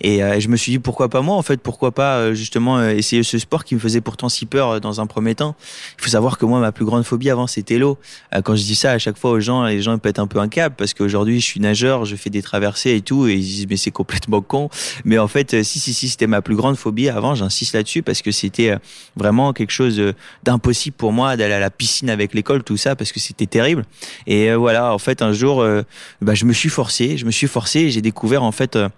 Et 0.00 0.22
euh, 0.22 0.38
je 0.40 0.48
me 0.48 0.56
suis 0.56 0.72
dit 0.72 0.78
pourquoi 0.78 1.08
pas 1.08 1.22
moi 1.22 1.36
en 1.36 1.42
fait, 1.42 1.60
pourquoi 1.60 1.92
pas 1.92 2.16
euh, 2.16 2.34
justement 2.34 2.82
essayer 2.88 3.22
ce 3.22 3.38
sport 3.38 3.64
qui 3.64 3.74
me 3.74 3.80
faisait 3.80 4.00
pourtant 4.00 4.28
si 4.28 4.46
peur 4.46 4.80
dans 4.80 5.00
un 5.00 5.06
premier 5.06 5.34
temps. 5.34 5.56
Il 5.98 6.04
faut 6.04 6.10
savoir 6.10 6.38
que 6.38 6.46
moi 6.46 6.60
ma 6.60 6.72
plus 6.72 6.84
grande 6.84 7.04
phobie 7.04 7.30
avant 7.30 7.46
c'était 7.46 7.78
l'eau. 7.78 7.98
quand 8.44 8.56
je 8.56 8.62
dis 8.62 8.76
ça 8.76 8.92
à 8.92 8.98
chaque 8.98 9.18
fois 9.18 9.30
aux 9.30 9.40
gens, 9.40 9.64
les 9.64 9.82
gens 9.82 9.94
ils 9.94 10.00
un 10.18 10.26
peu 10.26 10.38
un 10.38 10.48
câble 10.48 10.74
parce 10.76 10.94
qu'aujourd'hui 10.94 11.40
je 11.40 11.46
suis 11.46 11.60
nageur, 11.60 12.04
je 12.04 12.16
fais 12.16 12.30
des 12.30 12.42
traversées 12.42 12.94
et 12.94 13.00
tout 13.00 13.26
et 13.26 13.34
ils 13.34 13.40
disent 13.40 13.66
mais 13.68 13.76
c'est 13.76 13.90
complètement 13.90 14.40
con. 14.40 14.68
Mais 15.04 15.18
en 15.18 15.28
fait 15.28 15.62
si 15.62 15.78
si 15.78 15.94
si 15.94 16.08
c'était 16.08 16.26
ma 16.26 16.42
plus 16.42 16.56
grande 16.56 16.76
phobie 16.76 17.08
avant, 17.08 17.34
j'insiste 17.34 17.74
là-dessus 17.74 18.02
parce 18.02 18.22
que 18.22 18.30
c'était 18.30 18.74
vraiment 19.16 19.52
quelque 19.52 19.72
chose 19.72 20.00
d'impossible 20.44 20.96
pour 20.96 21.12
moi 21.12 21.36
d'aller 21.36 21.54
à 21.54 21.60
la 21.60 21.70
piscine 21.70 22.10
avec 22.10 22.34
l'école 22.34 22.62
tout 22.62 22.76
ça 22.76 22.96
parce 22.96 23.12
que 23.12 23.20
c'était 23.20 23.46
terrible. 23.46 23.84
Et 24.26 24.50
euh, 24.50 24.56
voilà, 24.56 24.92
en 24.92 24.98
fait, 24.98 25.22
un 25.22 25.32
jour, 25.32 25.60
euh, 25.60 25.82
bah, 26.20 26.34
je 26.34 26.44
me 26.44 26.52
suis 26.52 26.68
forcé, 26.68 27.16
je 27.16 27.24
me 27.24 27.30
suis 27.30 27.46
forcé 27.46 27.90
j'ai 27.90 28.02
découvert 28.02 28.42
en 28.42 28.52
fait 28.52 28.76
euh, 28.76 28.88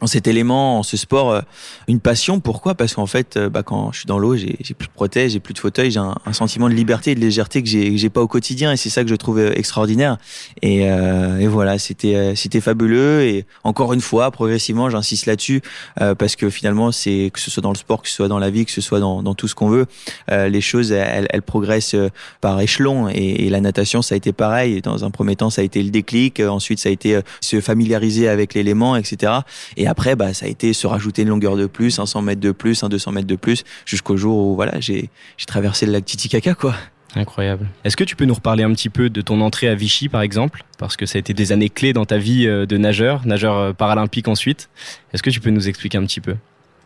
en 0.00 0.06
cet 0.06 0.26
élément, 0.26 0.78
en 0.78 0.82
ce 0.82 0.96
sport, 0.96 1.32
euh, 1.32 1.40
une 1.88 2.00
passion. 2.00 2.40
Pourquoi? 2.40 2.74
Parce 2.74 2.94
qu'en 2.94 3.06
fait, 3.06 3.36
euh, 3.36 3.48
bah, 3.48 3.62
quand 3.62 3.92
je 3.92 3.98
suis 3.98 4.06
dans 4.06 4.18
l'eau, 4.18 4.36
j'ai 4.36 4.56
plus 4.74 4.88
de 4.88 4.92
protège, 4.92 5.32
j'ai 5.32 5.40
plus 5.40 5.54
de 5.54 5.58
fauteuil, 5.58 5.90
j'ai 5.90 6.00
un, 6.00 6.14
un, 6.24 6.32
sentiment 6.32 6.68
de 6.68 6.74
liberté 6.74 7.12
et 7.12 7.14
de 7.14 7.20
légèreté 7.20 7.62
que 7.62 7.68
j'ai 7.68 8.10
pas 8.10 8.20
au 8.20 8.28
quotidien, 8.28 8.72
et 8.72 8.76
c'est 8.76 8.90
ça 8.90 9.02
que 9.02 9.10
je 9.10 9.14
trouve 9.14 9.38
euh, 9.38 9.52
extraordinaire. 9.54 10.16
Et, 10.62 10.90
euh, 10.90 11.38
et 11.38 11.46
voilà, 11.46 11.78
c'était 11.78 12.34
c'était 12.34 12.60
fabuleux. 12.60 13.22
Et 13.22 13.44
encore 13.64 13.92
une 13.92 14.00
fois, 14.00 14.30
progressivement, 14.30 14.90
j'insiste 14.90 15.26
là-dessus 15.26 15.62
euh, 16.00 16.14
parce 16.14 16.36
que 16.36 16.50
finalement, 16.50 16.92
c'est 16.92 17.30
que 17.32 17.40
ce 17.40 17.50
soit 17.50 17.62
dans 17.62 17.72
le 17.72 17.76
sport, 17.76 18.02
que 18.02 18.08
ce 18.08 18.14
soit 18.14 18.28
dans 18.28 18.38
la 18.38 18.50
vie, 18.50 18.64
que 18.64 18.72
ce 18.72 18.80
soit 18.80 19.00
dans, 19.00 19.22
dans 19.22 19.34
tout 19.34 19.48
ce 19.48 19.54
qu'on 19.54 19.68
veut, 19.68 19.86
les 20.28 20.60
choses 20.60 20.92
elles, 20.92 21.26
elles, 21.30 21.42
progressent 21.42 21.96
par 22.40 22.60
échelon. 22.60 23.08
Et, 23.08 23.48
la 23.50 23.60
natation, 23.60 24.00
ça 24.00 24.14
a 24.14 24.16
été 24.16 24.32
pareil. 24.32 24.80
Dans 24.80 25.04
un 25.04 25.10
premier 25.10 25.34
temps, 25.34 25.50
ça 25.50 25.62
a 25.62 25.64
été 25.64 25.82
le 25.82 25.90
déclic. 25.90 26.40
Ensuite, 26.40 26.78
ça 26.78 26.88
a 26.88 26.92
été 26.92 27.20
se 27.40 27.60
familiariser 27.60 28.28
avec 28.28 28.54
l'élément, 28.54 28.94
etc. 28.94 29.32
Et 29.76 29.88
après, 29.90 30.14
bah, 30.14 30.32
ça 30.34 30.46
a 30.46 30.48
été 30.48 30.72
se 30.72 30.86
rajouter 30.86 31.22
une 31.22 31.28
longueur 31.28 31.56
de 31.56 31.66
plus, 31.66 31.98
un 31.98 32.06
100 32.06 32.22
mètres 32.22 32.40
de 32.40 32.52
plus, 32.52 32.84
un 32.84 32.88
200 32.88 33.10
mètres 33.10 33.26
de 33.26 33.34
plus, 33.34 33.64
jusqu'au 33.84 34.16
jour 34.16 34.38
où 34.38 34.54
voilà, 34.54 34.78
j'ai 34.78 35.10
traversé 35.48 35.84
le 35.84 35.92
lac 35.92 36.04
Titicaca, 36.04 36.54
quoi. 36.54 36.74
Incroyable. 37.16 37.66
Est-ce 37.82 37.96
que 37.96 38.04
tu 38.04 38.14
peux 38.14 38.24
nous 38.24 38.34
reparler 38.34 38.62
un 38.62 38.72
petit 38.72 38.88
peu 38.88 39.10
de 39.10 39.20
ton 39.20 39.40
entrée 39.40 39.68
à 39.68 39.74
Vichy, 39.74 40.08
par 40.08 40.22
exemple? 40.22 40.62
Parce 40.78 40.96
que 40.96 41.06
ça 41.06 41.16
a 41.16 41.18
été 41.18 41.34
des 41.34 41.50
années 41.50 41.68
clés 41.68 41.92
dans 41.92 42.04
ta 42.04 42.18
vie 42.18 42.46
euh, 42.46 42.66
de 42.66 42.76
nageur, 42.76 43.26
nageur 43.26 43.56
euh, 43.56 43.72
paralympique 43.72 44.28
ensuite. 44.28 44.70
Est-ce 45.12 45.22
que 45.22 45.30
tu 45.30 45.40
peux 45.40 45.50
nous 45.50 45.68
expliquer 45.68 45.98
un 45.98 46.04
petit 46.04 46.20
peu? 46.20 46.36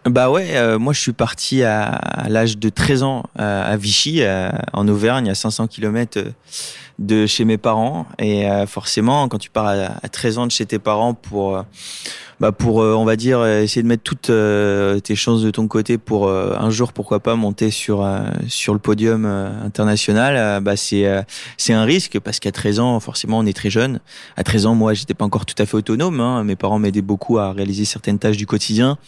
Bah 0.06 0.30
ouais, 0.30 0.56
euh, 0.56 0.78
moi 0.78 0.94
je 0.94 1.00
suis 1.00 1.12
parti 1.12 1.62
à, 1.62 1.84
à 1.84 2.30
l'âge 2.30 2.56
de 2.56 2.68
13 2.70 3.02
ans 3.02 3.24
à 3.36 3.76
Vichy, 3.76 4.22
en 4.72 4.88
Auvergne, 4.88 5.30
à 5.30 5.34
500 5.34 5.66
km 5.66 6.22
de 6.98 7.26
chez 7.26 7.44
mes 7.44 7.56
parents. 7.56 8.06
Et 8.18 8.46
forcément, 8.66 9.28
quand 9.28 9.38
tu 9.38 9.48
pars 9.48 9.66
à, 9.68 10.08
13 10.08 10.38
ans 10.38 10.46
de 10.46 10.52
chez 10.52 10.66
tes 10.66 10.78
parents 10.78 11.14
pour 11.14 11.64
bah 12.44 12.52
pour 12.52 12.82
euh, 12.82 12.92
on 12.92 13.06
va 13.06 13.16
dire 13.16 13.42
essayer 13.46 13.82
de 13.82 13.88
mettre 13.88 14.02
toutes 14.02 14.28
euh, 14.28 15.00
tes 15.00 15.14
chances 15.14 15.40
de 15.40 15.50
ton 15.50 15.66
côté 15.66 15.96
pour 15.96 16.28
euh, 16.28 16.54
un 16.60 16.68
jour 16.68 16.92
pourquoi 16.92 17.20
pas 17.20 17.36
monter 17.36 17.70
sur 17.70 18.06
sur 18.48 18.74
le 18.74 18.78
podium 18.78 19.24
international. 19.24 20.62
Bah 20.62 20.76
c'est 20.76 21.06
c'est 21.56 21.72
un 21.72 21.84
risque 21.84 22.20
parce 22.20 22.40
qu'à 22.40 22.52
13 22.52 22.80
ans 22.80 23.00
forcément 23.00 23.38
on 23.38 23.46
est 23.46 23.56
très 23.56 23.70
jeune. 23.70 24.00
À 24.36 24.42
13 24.42 24.66
ans 24.66 24.74
moi 24.74 24.92
j'étais 24.92 25.14
pas 25.14 25.24
encore 25.24 25.46
tout 25.46 25.54
à 25.56 25.64
fait 25.64 25.74
autonome 25.74 26.20
hein. 26.20 26.44
mes 26.44 26.54
parents 26.54 26.78
m'aidaient 26.78 27.00
beaucoup 27.00 27.38
à 27.38 27.50
réaliser 27.50 27.86
certaines 27.86 28.18
tâches 28.18 28.36
du 28.36 28.44
quotidien. 28.44 28.98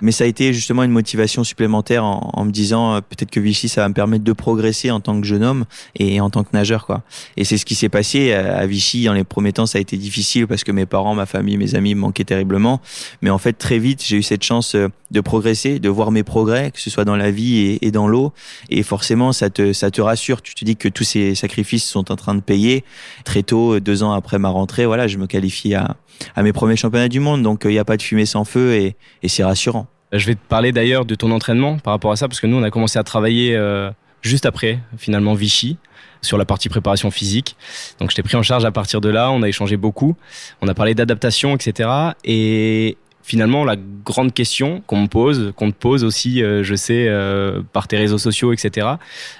Mais 0.00 0.10
ça 0.10 0.24
a 0.24 0.26
été 0.26 0.54
justement 0.54 0.82
une 0.82 0.90
motivation 0.90 1.44
supplémentaire 1.44 2.02
en, 2.02 2.30
en 2.32 2.44
me 2.46 2.50
disant 2.50 3.02
peut-être 3.02 3.30
que 3.30 3.40
Vichy 3.40 3.68
ça 3.68 3.82
va 3.82 3.90
me 3.90 3.94
permettre 3.94 4.24
de 4.24 4.32
progresser 4.32 4.90
en 4.90 5.00
tant 5.00 5.20
que 5.20 5.26
jeune 5.26 5.44
homme 5.44 5.66
et 5.96 6.18
en 6.22 6.30
tant 6.30 6.44
que 6.44 6.50
nageur 6.54 6.86
quoi. 6.86 7.02
Et 7.36 7.44
c'est 7.44 7.58
ce 7.58 7.66
qui 7.66 7.74
s'est 7.74 7.90
passé 7.90 8.32
à 8.32 8.64
Vichy. 8.66 9.04
Dans 9.04 9.12
les 9.12 9.24
premiers 9.24 9.52
temps 9.52 9.66
ça 9.66 9.76
a 9.76 9.82
été 9.82 9.98
difficile 9.98 10.46
parce 10.46 10.64
que 10.64 10.72
mes 10.72 10.86
parents 10.86 11.14
ma 11.14 11.26
famille 11.26 11.58
mes 11.58 11.74
amis 11.74 11.94
me 11.94 12.00
manquaient 12.00 12.24
terriblement 12.24 12.80
mais 13.22 13.30
en 13.30 13.38
fait, 13.38 13.52
très 13.54 13.78
vite, 13.78 14.02
j'ai 14.04 14.18
eu 14.18 14.22
cette 14.22 14.42
chance 14.42 14.74
euh, 14.74 14.88
de 15.10 15.20
progresser, 15.20 15.78
de 15.78 15.88
voir 15.88 16.10
mes 16.10 16.22
progrès, 16.22 16.70
que 16.70 16.80
ce 16.80 16.90
soit 16.90 17.04
dans 17.04 17.16
la 17.16 17.30
vie 17.30 17.78
et, 17.80 17.90
dans 17.90 18.08
l'eau. 18.08 18.32
Et 18.70 18.82
forcément, 18.82 19.32
ça 19.32 19.50
te, 19.50 19.72
ça 19.72 19.90
te 19.90 20.00
rassure. 20.00 20.42
Tu 20.42 20.54
te 20.54 20.64
dis 20.64 20.76
que 20.76 20.88
tous 20.88 21.04
ces 21.04 21.34
sacrifices 21.34 21.84
sont 21.84 22.10
en 22.10 22.16
train 22.16 22.34
de 22.34 22.40
payer. 22.40 22.84
Très 23.24 23.42
tôt, 23.42 23.80
deux 23.80 24.02
ans 24.02 24.12
après 24.12 24.38
ma 24.38 24.48
rentrée, 24.48 24.86
voilà, 24.86 25.06
je 25.06 25.18
me 25.18 25.26
qualifie 25.26 25.74
à, 25.74 25.96
à 26.34 26.42
mes 26.42 26.52
premiers 26.52 26.76
championnats 26.76 27.08
du 27.08 27.20
monde. 27.20 27.42
Donc, 27.42 27.62
il 27.64 27.70
n'y 27.70 27.78
a 27.78 27.84
pas 27.84 27.96
de 27.96 28.02
fumée 28.02 28.26
sans 28.26 28.44
feu 28.44 28.74
et, 28.74 28.96
et 29.22 29.28
c'est 29.28 29.44
rassurant. 29.44 29.86
Je 30.12 30.26
vais 30.26 30.34
te 30.34 30.46
parler 30.48 30.72
d'ailleurs 30.72 31.04
de 31.04 31.14
ton 31.14 31.30
entraînement 31.30 31.78
par 31.78 31.92
rapport 31.92 32.12
à 32.12 32.16
ça, 32.16 32.28
parce 32.28 32.40
que 32.40 32.46
nous, 32.46 32.56
on 32.56 32.62
a 32.62 32.70
commencé 32.70 32.98
à 32.98 33.02
travailler 33.02 33.56
euh, 33.56 33.90
juste 34.22 34.46
après, 34.46 34.78
finalement, 34.96 35.34
Vichy 35.34 35.78
sur 36.22 36.38
la 36.38 36.44
partie 36.44 36.68
préparation 36.68 37.10
physique. 37.10 37.56
Donc 38.00 38.10
je 38.10 38.16
t'ai 38.16 38.22
pris 38.22 38.36
en 38.36 38.42
charge 38.42 38.64
à 38.64 38.70
partir 38.70 39.00
de 39.00 39.08
là, 39.08 39.30
on 39.30 39.42
a 39.42 39.48
échangé 39.48 39.76
beaucoup, 39.76 40.16
on 40.62 40.68
a 40.68 40.74
parlé 40.74 40.94
d'adaptation, 40.94 41.54
etc. 41.54 41.88
Et 42.24 42.96
finalement, 43.26 43.64
la 43.64 43.74
grande 44.04 44.32
question 44.32 44.82
qu'on 44.86 45.02
me 45.02 45.06
pose, 45.08 45.52
qu'on 45.56 45.72
te 45.72 45.76
pose 45.76 46.04
aussi, 46.04 46.44
euh, 46.44 46.62
je 46.62 46.76
sais, 46.76 47.06
euh, 47.08 47.60
par 47.72 47.88
tes 47.88 47.96
réseaux 47.96 48.18
sociaux, 48.18 48.52
etc. 48.52 48.86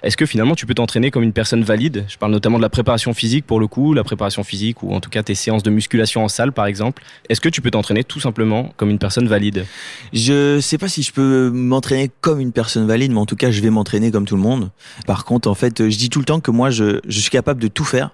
Est-ce 0.02 0.16
que 0.16 0.26
finalement, 0.26 0.56
tu 0.56 0.66
peux 0.66 0.74
t'entraîner 0.74 1.12
comme 1.12 1.22
une 1.22 1.32
personne 1.32 1.62
valide? 1.62 2.04
Je 2.08 2.18
parle 2.18 2.32
notamment 2.32 2.58
de 2.58 2.62
la 2.62 2.68
préparation 2.68 3.14
physique 3.14 3.46
pour 3.46 3.60
le 3.60 3.68
coup, 3.68 3.94
la 3.94 4.02
préparation 4.02 4.42
physique 4.42 4.82
ou 4.82 4.92
en 4.92 4.98
tout 4.98 5.08
cas 5.08 5.22
tes 5.22 5.36
séances 5.36 5.62
de 5.62 5.70
musculation 5.70 6.24
en 6.24 6.28
salle, 6.28 6.50
par 6.50 6.66
exemple. 6.66 7.04
Est-ce 7.28 7.40
que 7.40 7.48
tu 7.48 7.62
peux 7.62 7.70
t'entraîner 7.70 8.02
tout 8.02 8.18
simplement 8.18 8.72
comme 8.76 8.90
une 8.90 8.98
personne 8.98 9.28
valide? 9.28 9.66
Je 10.12 10.58
sais 10.58 10.78
pas 10.78 10.88
si 10.88 11.04
je 11.04 11.12
peux 11.12 11.50
m'entraîner 11.50 12.10
comme 12.20 12.40
une 12.40 12.52
personne 12.52 12.88
valide, 12.88 13.12
mais 13.12 13.20
en 13.20 13.26
tout 13.26 13.36
cas, 13.36 13.52
je 13.52 13.60
vais 13.60 13.70
m'entraîner 13.70 14.10
comme 14.10 14.26
tout 14.26 14.36
le 14.36 14.42
monde. 14.42 14.70
Par 15.06 15.24
contre, 15.24 15.48
en 15.48 15.54
fait, 15.54 15.88
je 15.88 15.96
dis 15.96 16.10
tout 16.10 16.18
le 16.18 16.24
temps 16.24 16.40
que 16.40 16.50
moi, 16.50 16.70
je 16.70 16.98
suis 17.08 17.30
capable 17.30 17.62
de 17.62 17.68
tout 17.68 17.84
faire 17.84 18.10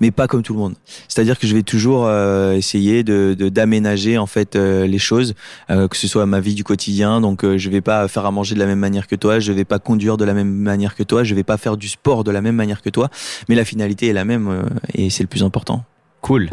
mais 0.00 0.10
pas 0.10 0.26
comme 0.26 0.42
tout 0.42 0.52
le 0.52 0.58
monde. 0.58 0.74
C'est-à-dire 1.08 1.38
que 1.38 1.46
je 1.46 1.54
vais 1.54 1.62
toujours 1.62 2.06
euh, 2.06 2.52
essayer 2.52 3.04
de 3.04 3.34
d'aménager 3.34 4.18
en 4.18 4.26
fait 4.26 4.56
euh, 4.56 4.86
les 4.86 4.98
choses, 4.98 5.34
euh, 5.70 5.88
que 5.88 5.96
ce 5.96 6.08
soit 6.08 6.26
ma 6.26 6.40
vie 6.40 6.54
du 6.54 6.64
quotidien. 6.64 7.20
Donc 7.20 7.44
je 7.44 7.70
vais 7.70 7.80
pas 7.80 8.06
faire 8.08 8.26
à 8.26 8.30
manger 8.30 8.54
de 8.54 8.60
la 8.60 8.66
même 8.66 8.78
manière 8.78 9.06
que 9.06 9.16
toi, 9.16 9.38
je 9.38 9.52
vais 9.52 9.64
pas 9.64 9.78
conduire 9.78 10.16
de 10.16 10.24
la 10.24 10.34
même 10.34 10.52
manière 10.52 10.94
que 10.94 11.02
toi, 11.02 11.24
je 11.24 11.34
vais 11.34 11.42
pas 11.42 11.56
faire 11.56 11.76
du 11.76 11.88
sport 11.88 12.24
de 12.24 12.30
la 12.30 12.40
même 12.40 12.56
manière 12.56 12.82
que 12.82 12.90
toi, 12.90 13.10
mais 13.48 13.54
la 13.54 13.64
finalité 13.64 14.08
est 14.08 14.12
la 14.12 14.24
même 14.24 14.64
et 14.94 15.10
c'est 15.10 15.22
le 15.22 15.28
plus 15.28 15.42
important. 15.42 15.84
Cool. 16.20 16.50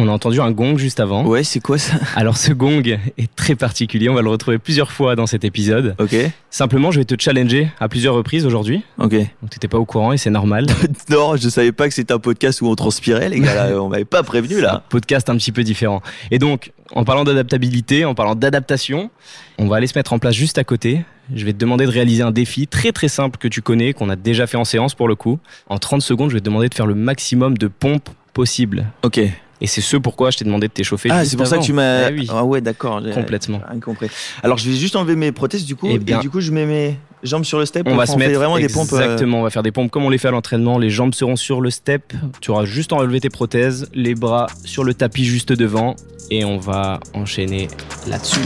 On 0.00 0.06
a 0.06 0.12
entendu 0.12 0.40
un 0.40 0.52
gong 0.52 0.78
juste 0.78 1.00
avant. 1.00 1.24
Ouais, 1.26 1.42
c'est 1.42 1.58
quoi 1.58 1.76
ça? 1.76 1.96
Alors 2.14 2.36
ce 2.36 2.52
gong 2.52 2.84
est 2.84 3.34
très 3.34 3.56
particulier, 3.56 4.08
on 4.08 4.14
va 4.14 4.22
le 4.22 4.28
retrouver 4.28 4.58
plusieurs 4.58 4.92
fois 4.92 5.16
dans 5.16 5.26
cet 5.26 5.44
épisode. 5.44 5.96
Ok. 5.98 6.14
Simplement, 6.50 6.92
je 6.92 7.00
vais 7.00 7.04
te 7.04 7.20
challenger 7.20 7.68
à 7.80 7.88
plusieurs 7.88 8.14
reprises 8.14 8.46
aujourd'hui. 8.46 8.84
Ok. 8.98 9.14
Donc 9.14 9.50
t'étais 9.50 9.66
pas 9.66 9.78
au 9.78 9.84
courant 9.84 10.12
et 10.12 10.16
c'est 10.16 10.30
normal. 10.30 10.66
non, 11.10 11.34
je 11.34 11.48
savais 11.48 11.72
pas 11.72 11.88
que 11.88 11.94
c'était 11.94 12.14
un 12.14 12.20
podcast 12.20 12.62
où 12.62 12.68
on 12.68 12.76
transpirait, 12.76 13.28
les 13.28 13.40
gars. 13.40 13.70
on 13.80 13.88
m'avait 13.88 14.04
pas 14.04 14.22
prévenu 14.22 14.60
là. 14.60 14.76
Un 14.76 14.82
podcast 14.88 15.28
un 15.30 15.36
petit 15.36 15.50
peu 15.50 15.64
différent. 15.64 16.00
Et 16.30 16.38
donc, 16.38 16.70
en 16.92 17.02
parlant 17.02 17.24
d'adaptabilité, 17.24 18.04
en 18.04 18.14
parlant 18.14 18.36
d'adaptation, 18.36 19.10
on 19.58 19.66
va 19.66 19.78
aller 19.78 19.88
se 19.88 19.98
mettre 19.98 20.12
en 20.12 20.20
place 20.20 20.36
juste 20.36 20.58
à 20.58 20.64
côté. 20.64 21.04
Je 21.34 21.44
vais 21.44 21.52
te 21.52 21.58
demander 21.58 21.86
de 21.86 21.90
réaliser 21.90 22.22
un 22.22 22.30
défi 22.30 22.68
très 22.68 22.92
très 22.92 23.08
simple 23.08 23.36
que 23.36 23.48
tu 23.48 23.62
connais, 23.62 23.94
qu'on 23.94 24.10
a 24.10 24.16
déjà 24.16 24.46
fait 24.46 24.56
en 24.56 24.64
séance 24.64 24.94
pour 24.94 25.08
le 25.08 25.16
coup. 25.16 25.40
En 25.68 25.78
30 25.78 26.02
secondes, 26.02 26.30
je 26.30 26.34
vais 26.34 26.40
te 26.40 26.44
demander 26.44 26.68
de 26.68 26.74
faire 26.74 26.86
le 26.86 26.94
maximum 26.94 27.58
de 27.58 27.66
pompes 27.66 28.10
possible. 28.32 28.86
Ok. 29.02 29.20
Et 29.60 29.66
c'est 29.66 29.80
ce 29.80 29.96
pourquoi 29.96 30.30
je 30.30 30.38
t'ai 30.38 30.44
demandé 30.44 30.68
de 30.68 30.72
t'échauffer. 30.72 31.08
Ah, 31.10 31.24
c'est 31.24 31.36
pour 31.36 31.46
ça 31.46 31.58
que 31.58 31.64
tu 31.64 31.72
m'as. 31.72 32.10
Eh 32.10 32.26
ah 32.28 32.44
ouais, 32.44 32.60
d'accord. 32.60 33.02
Complètement. 33.12 33.60
compris. 33.82 34.08
Alors, 34.42 34.58
je 34.58 34.70
vais 34.70 34.76
juste 34.76 34.96
enlever 34.96 35.16
mes 35.16 35.32
prothèses 35.32 35.64
du 35.64 35.76
coup. 35.76 35.88
Eh 35.90 35.94
et, 35.94 36.18
du 36.18 36.30
coup, 36.30 36.40
je 36.40 36.52
mets 36.52 36.66
mes 36.66 36.96
jambes 37.22 37.44
sur 37.44 37.58
le 37.58 37.66
step. 37.66 37.86
On 37.88 37.96
va 37.96 38.06
se 38.06 38.16
mettre 38.16 38.34
vraiment 38.34 38.58
des 38.58 38.68
pompes. 38.68 38.92
Euh, 38.92 39.00
exactement. 39.00 39.40
On 39.40 39.42
va 39.42 39.50
faire 39.50 39.62
des 39.62 39.72
pompes 39.72 39.90
comme 39.90 40.04
on 40.04 40.10
les 40.10 40.18
fait 40.18 40.28
à 40.28 40.32
l'entraînement. 40.32 40.78
Les 40.78 40.90
jambes 40.90 41.14
seront 41.14 41.36
sur 41.36 41.60
le 41.60 41.70
step. 41.70 42.12
Tu 42.40 42.50
auras 42.50 42.64
juste 42.64 42.92
enlevé 42.92 43.20
tes 43.20 43.30
prothèses, 43.30 43.88
les 43.94 44.14
bras 44.14 44.46
sur 44.64 44.84
le 44.84 44.94
tapis 44.94 45.24
juste 45.24 45.52
devant, 45.52 45.96
et 46.30 46.44
on 46.44 46.58
va 46.58 47.00
enchaîner 47.14 47.68
là-dessus. 48.06 48.40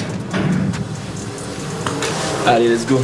Allez, 2.47 2.69
let's 2.69 2.87
go. 2.87 3.01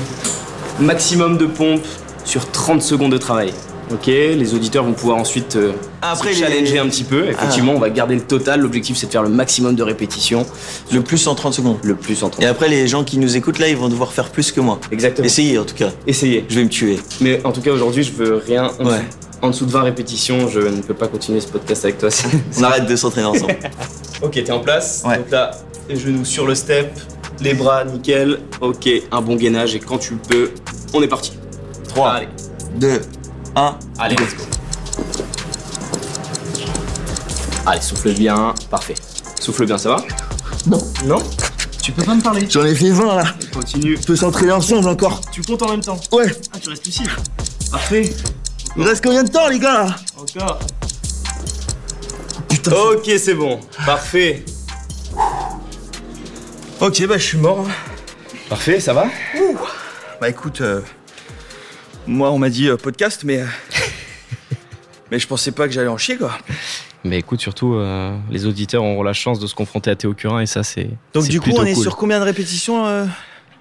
Maximum 0.81 1.39
de 1.39 1.47
pompes 1.47 1.87
sur 2.25 2.51
30 2.51 2.83
secondes 2.83 3.13
de 3.13 3.19
travail. 3.19 3.53
Ok, 3.91 4.07
les 4.07 4.55
auditeurs 4.55 4.85
vont 4.85 4.93
pouvoir 4.93 5.17
ensuite 5.17 5.57
euh, 5.57 5.73
Après, 6.03 6.35
challenger 6.35 6.79
un 6.79 6.89
petit 6.89 7.05
peu. 7.05 7.29
Effectivement, 7.29 7.73
on 7.73 7.79
va 7.79 7.89
garder 7.89 8.15
le 8.15 8.21
total. 8.21 8.61
L'objectif, 8.61 8.97
c'est 8.97 9.07
de 9.07 9.13
faire 9.13 9.23
le 9.23 9.31
maximum 9.31 9.75
de 9.75 9.83
répétitions. 9.83 10.45
Le 10.93 11.01
plus 11.01 11.27
en 11.27 11.35
30 11.35 11.55
secondes. 11.55 11.79
Le 11.83 11.95
plus 11.95 12.23
en 12.23 12.29
30 12.29 12.43
Et 12.43 12.47
après, 12.47 12.69
les 12.69 12.87
gens 12.87 13.03
qui 13.03 13.19
nous 13.19 13.37
écoutent 13.37 13.59
là, 13.59 13.69
ils 13.69 13.77
vont 13.77 13.89
devoir 13.89 14.13
faire 14.13 14.29
plus 14.29 14.53
que 14.53 14.61
moi. 14.61 14.79
Exactement. 14.93 15.25
Essayez 15.25 15.59
en 15.59 15.65
tout 15.65 15.75
cas. 15.75 15.91
Essayez. 16.07 16.45
Je 16.49 16.57
vais 16.57 16.65
me 16.65 16.69
tuer. 16.69 16.99
Mais 17.21 17.41
en 17.45 17.53
tout 17.53 17.63
cas, 17.63 17.71
aujourd'hui, 17.71 18.03
je 18.03 18.13
veux 18.13 18.37
rien. 18.37 18.71
En, 19.41 19.51
dessous 19.51 19.67
de 19.67 19.71
20 19.71 19.83
répétitions, 19.83 20.49
je 20.49 20.61
ne 20.61 20.83
peux 20.83 20.95
pas 20.95 21.07
continuer 21.07 21.41
ce 21.41 21.47
podcast 21.47 21.85
avec 21.85 21.99
toi. 21.99 22.09
on 22.59 22.63
arrête 22.65 22.87
de 22.87 22.97
s'entraîner 22.97 23.29
ensemble. 23.29 23.57
ok, 24.23 24.33
t'es 24.33 24.51
en 24.51 24.61
place. 24.61 25.03
Ouais. 25.07 25.17
Donc 25.17 25.31
là, 25.31 25.53
les 25.89 25.97
genoux 25.97 26.25
sur 26.25 26.47
le 26.47 26.55
step, 26.55 26.91
les 27.41 27.55
bras 27.55 27.85
nickel. 27.85 28.41
Ok, 28.61 28.89
un 29.11 29.21
bon 29.23 29.37
gainage. 29.37 29.75
Et 29.75 29.79
quand 29.79 29.99
tu 29.99 30.15
le 30.15 30.19
peux, 30.19 30.51
on 30.93 31.03
est 31.03 31.09
parti. 31.09 31.33
3, 31.89 32.11
Allez. 32.11 32.29
2, 32.77 33.01
Allez, 33.99 34.17
let's 34.17 34.35
go. 34.37 34.43
Allez, 37.67 37.81
souffle 37.81 38.13
bien. 38.15 38.55
Parfait. 38.71 38.95
Souffle 39.41 39.67
bien, 39.67 39.79
ça 39.79 39.91
va? 39.91 40.05
Non. 40.67 40.79
Non? 41.05 41.19
Tu 41.83 41.93
peux 41.93 42.03
pas 42.03 42.15
me 42.15 42.21
parler 42.23 42.47
J'en 42.51 42.65
ai 42.65 42.75
fait 42.75 42.91
20 42.91 43.17
là. 43.17 43.25
Continue. 43.53 43.97
On 43.99 44.05
peut 44.05 44.17
s'entraîner 44.17 44.53
ensemble 44.53 44.89
encore. 44.89 45.21
Tu 45.33 45.43
comptes 45.43 45.63
en 45.63 45.71
même 45.71 45.81
temps? 45.81 45.99
Ouais. 46.13 46.27
Ah, 46.55 46.59
tu 46.61 46.69
restes 46.69 46.87
ici. 46.87 47.03
Parfait. 47.71 48.15
Il 48.77 48.83
reste 48.83 49.03
combien 49.03 49.25
de 49.25 49.31
temps, 49.31 49.49
les 49.49 49.59
gars? 49.59 49.87
Encore. 50.17 50.59
Putain. 52.49 52.73
Ok, 52.73 53.11
c'est 53.19 53.35
bon. 53.35 53.59
Parfait. 53.87 54.45
Ok, 56.81 57.07
bah 57.07 57.19
je 57.19 57.25
suis 57.25 57.39
mort. 57.39 57.67
Parfait, 58.49 58.79
ça 58.81 58.93
va? 58.93 59.07
Bah 60.21 60.29
écoute, 60.29 60.61
euh, 60.61 60.81
moi, 62.09 62.33
on 62.33 62.39
m'a 62.39 62.49
dit 62.49 62.69
euh, 62.69 62.77
podcast, 62.77 63.23
mais. 63.25 63.43
Euh, 63.43 63.47
mais 65.11 65.19
je 65.19 65.27
pensais 65.27 65.53
pas 65.53 65.69
que 65.69 65.75
j'allais 65.75 65.89
en 65.89 65.99
chier, 65.99 66.17
quoi. 66.17 66.37
Mais 67.05 67.19
écoute, 67.19 67.41
surtout, 67.41 67.75
euh, 67.75 68.17
les 68.31 68.47
auditeurs 68.47 68.83
auront 68.83 69.03
la 69.03 69.13
chance 69.13 69.39
de 69.39 69.47
se 69.47 69.55
confronter 69.55 69.91
à 69.91 69.97
Théo 69.97 70.15
Curin 70.15 70.41
et 70.41 70.47
ça, 70.47 70.65
c'est. 70.65 70.89
Donc, 71.15 71.29
du 71.29 71.41
coup, 71.41 71.51
on 71.57 71.65
est 71.65 71.75
sur 71.75 71.97
combien 71.97 72.19
de 72.19 72.25
répétitions 72.25 73.09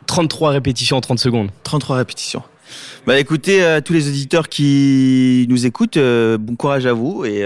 33 0.07 0.51
répétitions 0.51 0.97
en 0.97 1.01
30 1.01 1.19
secondes. 1.19 1.49
33 1.63 1.97
répétitions. 1.97 2.41
Bah 3.05 3.17
écoutez, 3.17 3.63
à 3.63 3.81
tous 3.81 3.93
les 3.93 4.09
auditeurs 4.09 4.49
qui 4.49 5.45
nous 5.49 5.65
écoutent, 5.65 5.97
bon 5.97 6.55
courage 6.57 6.85
à 6.85 6.93
vous 6.93 7.23
et 7.25 7.45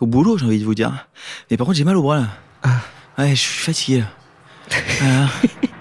au 0.00 0.06
boulot, 0.06 0.38
j'ai 0.38 0.46
envie 0.46 0.60
de 0.60 0.64
vous 0.64 0.74
dire. 0.74 1.06
Mais 1.50 1.56
par 1.56 1.66
contre, 1.66 1.76
j'ai 1.76 1.84
mal 1.84 1.96
au 1.96 2.02
bras 2.02 2.18
là. 2.18 2.28
Ah. 2.62 2.80
Ouais, 3.18 3.30
je 3.30 3.40
suis 3.40 3.64
fatigué 3.64 4.04
là. 5.00 5.28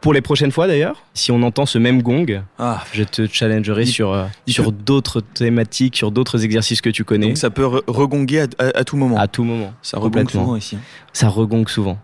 Pour 0.00 0.14
les 0.14 0.22
prochaines 0.22 0.50
fois 0.50 0.66
d'ailleurs, 0.66 1.02
si 1.12 1.30
on 1.30 1.42
entend 1.42 1.66
ce 1.66 1.78
même 1.78 2.02
gong, 2.02 2.42
ah. 2.58 2.82
je 2.92 3.04
te 3.04 3.26
challengerai 3.26 3.84
sur, 3.84 4.12
euh, 4.12 4.24
sur 4.46 4.72
d'autres 4.72 5.20
thématiques, 5.20 5.96
sur 5.96 6.10
d'autres 6.10 6.44
exercices 6.44 6.80
que 6.80 6.90
tu 6.90 7.04
connais. 7.04 7.28
Donc 7.28 7.36
ça 7.36 7.50
peut 7.50 7.66
regonguer 7.86 8.46
à, 8.58 8.84
tout 8.84 8.96
moment. 8.96 9.18
À 9.18 9.28
tout 9.28 9.44
moment. 9.44 9.74
Ça 9.82 9.98
regongue 9.98 10.30
souvent 10.30 10.56
ici. 10.56 10.76
Hein. 10.76 10.82
Ça 11.12 11.28
regongue 11.28 11.68
souvent. 11.68 11.98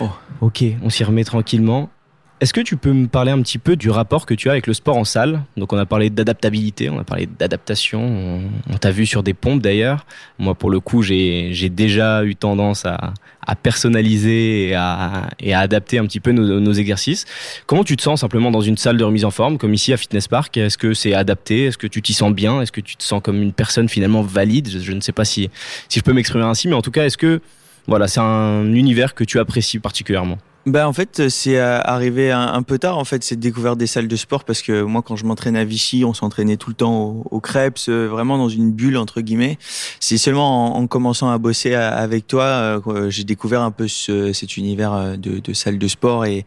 Oh. 0.00 0.10
Ok, 0.42 0.62
on 0.82 0.90
s'y 0.90 1.04
remet 1.04 1.24
tranquillement. 1.24 1.90
Est-ce 2.38 2.52
que 2.52 2.60
tu 2.60 2.76
peux 2.76 2.92
me 2.92 3.06
parler 3.06 3.32
un 3.32 3.40
petit 3.40 3.56
peu 3.56 3.76
du 3.76 3.88
rapport 3.88 4.26
que 4.26 4.34
tu 4.34 4.50
as 4.50 4.52
avec 4.52 4.66
le 4.66 4.74
sport 4.74 4.98
en 4.98 5.04
salle? 5.04 5.40
Donc 5.56 5.72
on 5.72 5.78
a 5.78 5.86
parlé 5.86 6.10
d'adaptabilité, 6.10 6.90
on 6.90 6.98
a 6.98 7.04
parlé 7.04 7.26
d'adaptation, 7.26 8.42
on, 8.68 8.76
t'a 8.76 8.90
vu 8.90 9.06
sur 9.06 9.22
des 9.22 9.32
pompes 9.32 9.62
d'ailleurs. 9.62 10.04
Moi 10.38 10.54
pour 10.54 10.68
le 10.68 10.78
coup 10.78 11.00
j'ai 11.00 11.70
déjà 11.70 12.24
eu 12.24 12.36
tendance 12.36 12.84
à, 12.84 13.14
personnaliser 13.62 14.68
et 14.68 14.74
à, 14.74 15.30
adapter 15.54 15.96
un 15.96 16.04
petit 16.04 16.20
peu 16.20 16.32
nos, 16.32 16.72
exercices. 16.74 17.24
Comment 17.64 17.84
tu 17.84 17.96
te 17.96 18.02
sens 18.02 18.20
simplement 18.20 18.50
dans 18.50 18.60
une 18.60 18.76
salle 18.76 18.98
de 18.98 19.04
remise 19.04 19.24
en 19.24 19.30
forme 19.30 19.56
comme 19.56 19.72
ici 19.72 19.94
à 19.94 19.96
Fitness 19.96 20.28
Park? 20.28 20.58
Est-ce 20.58 20.76
que 20.76 20.92
c'est 20.92 21.14
adapté? 21.14 21.64
Est-ce 21.64 21.78
que 21.78 21.86
tu 21.86 22.02
t'y 22.02 22.12
sens 22.12 22.34
bien? 22.34 22.60
Est-ce 22.60 22.72
que 22.72 22.82
tu 22.82 22.96
te 22.96 23.02
sens 23.02 23.22
comme 23.22 23.40
une 23.40 23.54
personne 23.54 23.88
finalement 23.88 24.20
valide? 24.20 24.68
Je, 24.68 24.92
ne 24.92 25.00
sais 25.00 25.12
pas 25.12 25.24
si, 25.24 25.48
si 25.88 26.00
je 26.00 26.04
peux 26.04 26.12
m'exprimer 26.12 26.44
ainsi, 26.44 26.68
mais 26.68 26.74
en 26.74 26.82
tout 26.82 26.90
cas 26.90 27.06
est-ce 27.06 27.16
que 27.16 27.40
voilà, 27.86 28.08
c'est 28.08 28.20
un 28.20 28.74
univers 28.74 29.14
que 29.14 29.24
tu 29.24 29.38
apprécies 29.38 29.78
particulièrement? 29.78 30.36
Bah 30.66 30.88
en 30.88 30.92
fait 30.92 31.28
c'est 31.28 31.58
euh, 31.58 31.80
arrivé 31.82 32.32
un, 32.32 32.62
peu 32.64 32.76
tard 32.78 32.98
en 32.98 33.04
fait 33.04 33.22
cette 33.22 33.38
découverte 33.38 33.78
des 33.78 33.86
salles 33.86 34.08
de 34.08 34.16
sport 34.16 34.42
parce 34.42 34.62
que 34.62 34.82
moi 34.82 35.00
quand 35.00 35.14
je 35.14 35.24
m'entraînais 35.24 35.60
à 35.60 35.64
Vichy 35.64 36.04
on 36.04 36.12
s'entraînait 36.12 36.56
tout 36.56 36.70
le 36.70 36.74
temps 36.74 37.04
au, 37.04 37.24
au 37.30 37.40
Krebs 37.40 37.88
euh, 37.88 38.08
vraiment 38.08 38.36
dans 38.36 38.48
une 38.48 38.72
bulle 38.72 38.96
entre 38.96 39.20
guillemets 39.20 39.58
c'est 40.00 40.18
seulement 40.18 40.76
en, 40.76 40.86
commençant 40.88 41.30
à 41.30 41.38
bosser 41.38 41.74
avec 41.74 42.26
toi 42.26 42.42
euh, 42.42 43.10
j'ai 43.10 43.22
découvert 43.22 43.62
un 43.62 43.70
peu 43.70 43.86
ce, 43.86 44.32
cet 44.32 44.56
univers 44.56 45.16
de, 45.16 45.38
de 45.38 45.52
salles 45.52 45.78
de 45.78 45.88
sport 45.88 46.24
et 46.24 46.44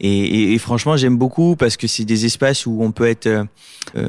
et, 0.00 0.52
et, 0.52 0.58
franchement, 0.58 0.96
j'aime 0.96 1.16
beaucoup 1.16 1.56
parce 1.56 1.76
que 1.76 1.86
c'est 1.86 2.04
des 2.04 2.26
espaces 2.26 2.66
où 2.66 2.78
on 2.82 2.92
peut 2.92 3.06
être, 3.06 3.26
euh, 3.26 3.46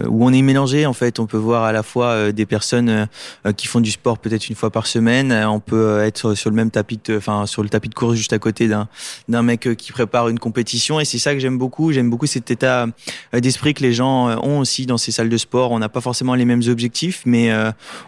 où 0.07 0.25
on 0.25 0.33
est 0.33 0.41
mélangé. 0.41 0.85
En 0.85 0.93
fait, 0.93 1.19
on 1.19 1.27
peut 1.27 1.37
voir 1.37 1.63
à 1.63 1.71
la 1.71 1.83
fois 1.83 2.07
euh, 2.07 2.31
des 2.31 2.45
personnes 2.45 3.07
euh, 3.45 3.53
qui 3.53 3.67
font 3.67 3.79
du 3.79 3.91
sport 3.91 4.17
peut-être 4.17 4.49
une 4.49 4.55
fois 4.55 4.69
par 4.69 4.87
semaine. 4.87 5.31
On 5.31 5.59
peut 5.59 5.99
être 6.01 6.33
sur 6.33 6.49
le 6.49 6.55
même 6.55 6.71
tapis, 6.71 6.99
enfin 7.11 7.45
sur 7.45 7.63
le 7.63 7.69
tapis 7.69 7.89
de 7.89 7.95
course 7.95 8.15
juste 8.15 8.33
à 8.33 8.39
côté 8.39 8.67
d'un 8.67 9.36
d'un 9.37 9.43
mec 9.43 9.75
qui 9.77 9.91
prépare 9.91 10.29
une 10.29 10.39
compétition. 10.39 10.99
Et 10.99 11.05
c'est 11.05 11.19
ça 11.19 11.33
que 11.33 11.39
j'aime 11.39 11.57
beaucoup. 11.57 11.91
J'aime 11.91 12.09
beaucoup 12.09 12.25
cet 12.25 12.51
état 12.51 12.87
d'esprit 13.33 13.73
que 13.73 13.83
les 13.83 13.93
gens 13.93 14.37
ont 14.43 14.59
aussi 14.59 14.85
dans 14.85 14.97
ces 14.97 15.11
salles 15.11 15.29
de 15.29 15.37
sport. 15.37 15.71
On 15.71 15.79
n'a 15.79 15.89
pas 15.89 16.01
forcément 16.01 16.35
les 16.35 16.45
mêmes 16.45 16.63
objectifs, 16.67 17.21
mais 17.25 17.51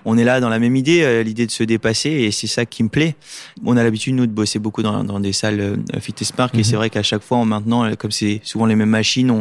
on 0.05 0.17
est 0.17 0.23
là 0.23 0.39
dans 0.39 0.49
la 0.49 0.59
même 0.59 0.75
idée, 0.75 1.23
l'idée 1.23 1.45
de 1.45 1.51
se 1.51 1.63
dépasser. 1.63 2.09
Et 2.09 2.31
c'est 2.31 2.47
ça 2.47 2.65
qui 2.65 2.83
me 2.83 2.89
plaît. 2.89 3.15
On 3.65 3.77
a 3.77 3.83
l'habitude 3.83 4.15
nous 4.15 4.27
de 4.27 4.31
bosser 4.31 4.59
beaucoup 4.59 4.83
dans, 4.83 5.03
dans 5.03 5.19
des 5.19 5.33
salles 5.33 5.79
fitness 5.99 6.31
park, 6.31 6.55
et 6.55 6.59
mhm. 6.59 6.63
c'est 6.63 6.75
vrai 6.75 6.89
qu'à 6.89 7.03
chaque 7.03 7.23
fois, 7.23 7.43
maintenant 7.45 7.83
euh, 7.85 7.95
comme 7.95 8.11
c'est 8.11 8.41
souvent 8.43 8.65
les 8.65 8.75
mêmes 8.75 8.89
machines, 8.89 9.31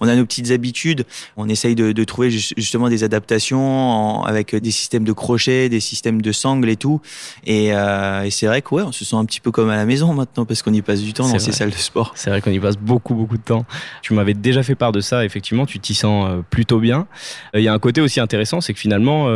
on, 0.00 0.08
a 0.08 0.14
nos 0.14 0.24
petites 0.24 0.50
habitudes. 0.50 1.04
On 1.36 1.48
essaye 1.48 1.74
de, 1.74 2.04
trouver 2.04 2.30
justement 2.30 2.88
des 2.88 3.04
adaptations 3.04 4.22
avec 4.24 4.54
des 4.54 4.70
systèmes 4.70 5.04
de 5.04 5.12
crochets, 5.12 5.68
des 5.68 5.80
systèmes 5.80 6.22
de 6.22 6.32
sangles 6.32 6.68
et 6.68 6.76
tout. 6.76 7.00
Euh, 7.48 8.22
et, 8.22 8.30
c'est 8.30 8.46
vrai 8.46 8.62
que 8.62 8.74
ouais, 8.74 8.82
on 8.82 8.92
se 8.92 9.04
sent 9.04 9.16
un 9.16 9.24
petit 9.24 9.40
peu 9.40 9.50
comme 9.50 9.70
à 9.70 9.76
la 9.76 9.84
maison 9.84 10.14
maintenant 10.14 10.44
parce 10.44 10.62
qu'on 10.62 10.72
y 10.72 10.82
passe 10.82 11.00
du 11.00 11.12
temps 11.12 11.37
dans 11.38 11.44
ces 11.44 11.52
salles 11.52 11.70
de 11.70 11.76
sport. 11.76 12.12
C'est 12.14 12.30
vrai 12.30 12.40
qu'on 12.40 12.50
y 12.50 12.60
passe 12.60 12.76
beaucoup 12.76 13.14
beaucoup 13.14 13.36
de 13.36 13.42
temps. 13.42 13.64
Tu 14.02 14.14
m'avais 14.14 14.34
déjà 14.34 14.62
fait 14.62 14.74
part 14.74 14.92
de 14.92 15.00
ça. 15.00 15.24
Effectivement, 15.24 15.66
tu 15.66 15.78
t'y 15.78 15.94
sens 15.94 16.28
euh, 16.28 16.42
plutôt 16.48 16.80
bien. 16.80 17.06
Il 17.54 17.62
y 17.62 17.68
a 17.68 17.72
un 17.72 17.78
côté 17.78 18.00
aussi 18.00 18.20
intéressant, 18.20 18.60
c'est 18.60 18.74
que 18.74 18.80
finalement, 18.80 19.26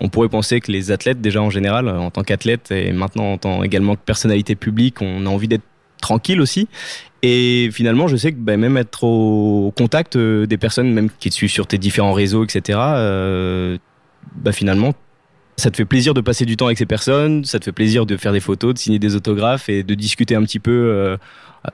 on 0.00 0.08
pourrait 0.08 0.28
penser 0.28 0.60
que 0.60 0.70
les 0.70 0.90
athlètes, 0.90 1.20
déjà 1.20 1.40
en 1.40 1.50
général, 1.50 1.88
en 1.88 2.10
tant 2.10 2.22
qu'athlète 2.22 2.70
et 2.70 2.92
maintenant 2.92 3.32
en 3.32 3.38
tant 3.38 3.62
également 3.62 3.94
que 3.94 4.00
personnalité 4.04 4.54
publique, 4.54 5.00
on 5.00 5.26
a 5.26 5.28
envie 5.28 5.48
d'être 5.48 5.64
tranquille 6.00 6.40
aussi. 6.40 6.68
Et 7.22 7.70
finalement, 7.72 8.08
je 8.08 8.16
sais 8.16 8.32
que 8.32 8.36
bah, 8.38 8.56
même 8.56 8.76
être 8.76 9.04
au 9.04 9.72
contact 9.76 10.16
euh, 10.16 10.46
des 10.46 10.58
personnes, 10.58 10.92
même 10.92 11.08
qui 11.18 11.30
te 11.30 11.34
suivent 11.34 11.50
sur 11.50 11.66
tes 11.66 11.78
différents 11.78 12.12
réseaux, 12.12 12.44
etc., 12.44 12.78
euh, 12.80 13.78
bah, 14.36 14.52
finalement, 14.52 14.92
ça 15.58 15.70
te 15.70 15.76
fait 15.76 15.84
plaisir 15.84 16.12
de 16.12 16.20
passer 16.20 16.44
du 16.44 16.56
temps 16.56 16.66
avec 16.66 16.78
ces 16.78 16.86
personnes, 16.86 17.44
ça 17.44 17.58
te 17.58 17.64
fait 17.64 17.72
plaisir 17.72 18.04
de 18.04 18.16
faire 18.16 18.32
des 18.32 18.40
photos, 18.40 18.74
de 18.74 18.78
signer 18.78 18.98
des 18.98 19.16
autographes 19.16 19.68
et 19.68 19.82
de 19.82 19.94
discuter 19.94 20.34
un 20.34 20.42
petit 20.42 20.58
peu 20.58 20.70
euh, 20.70 21.16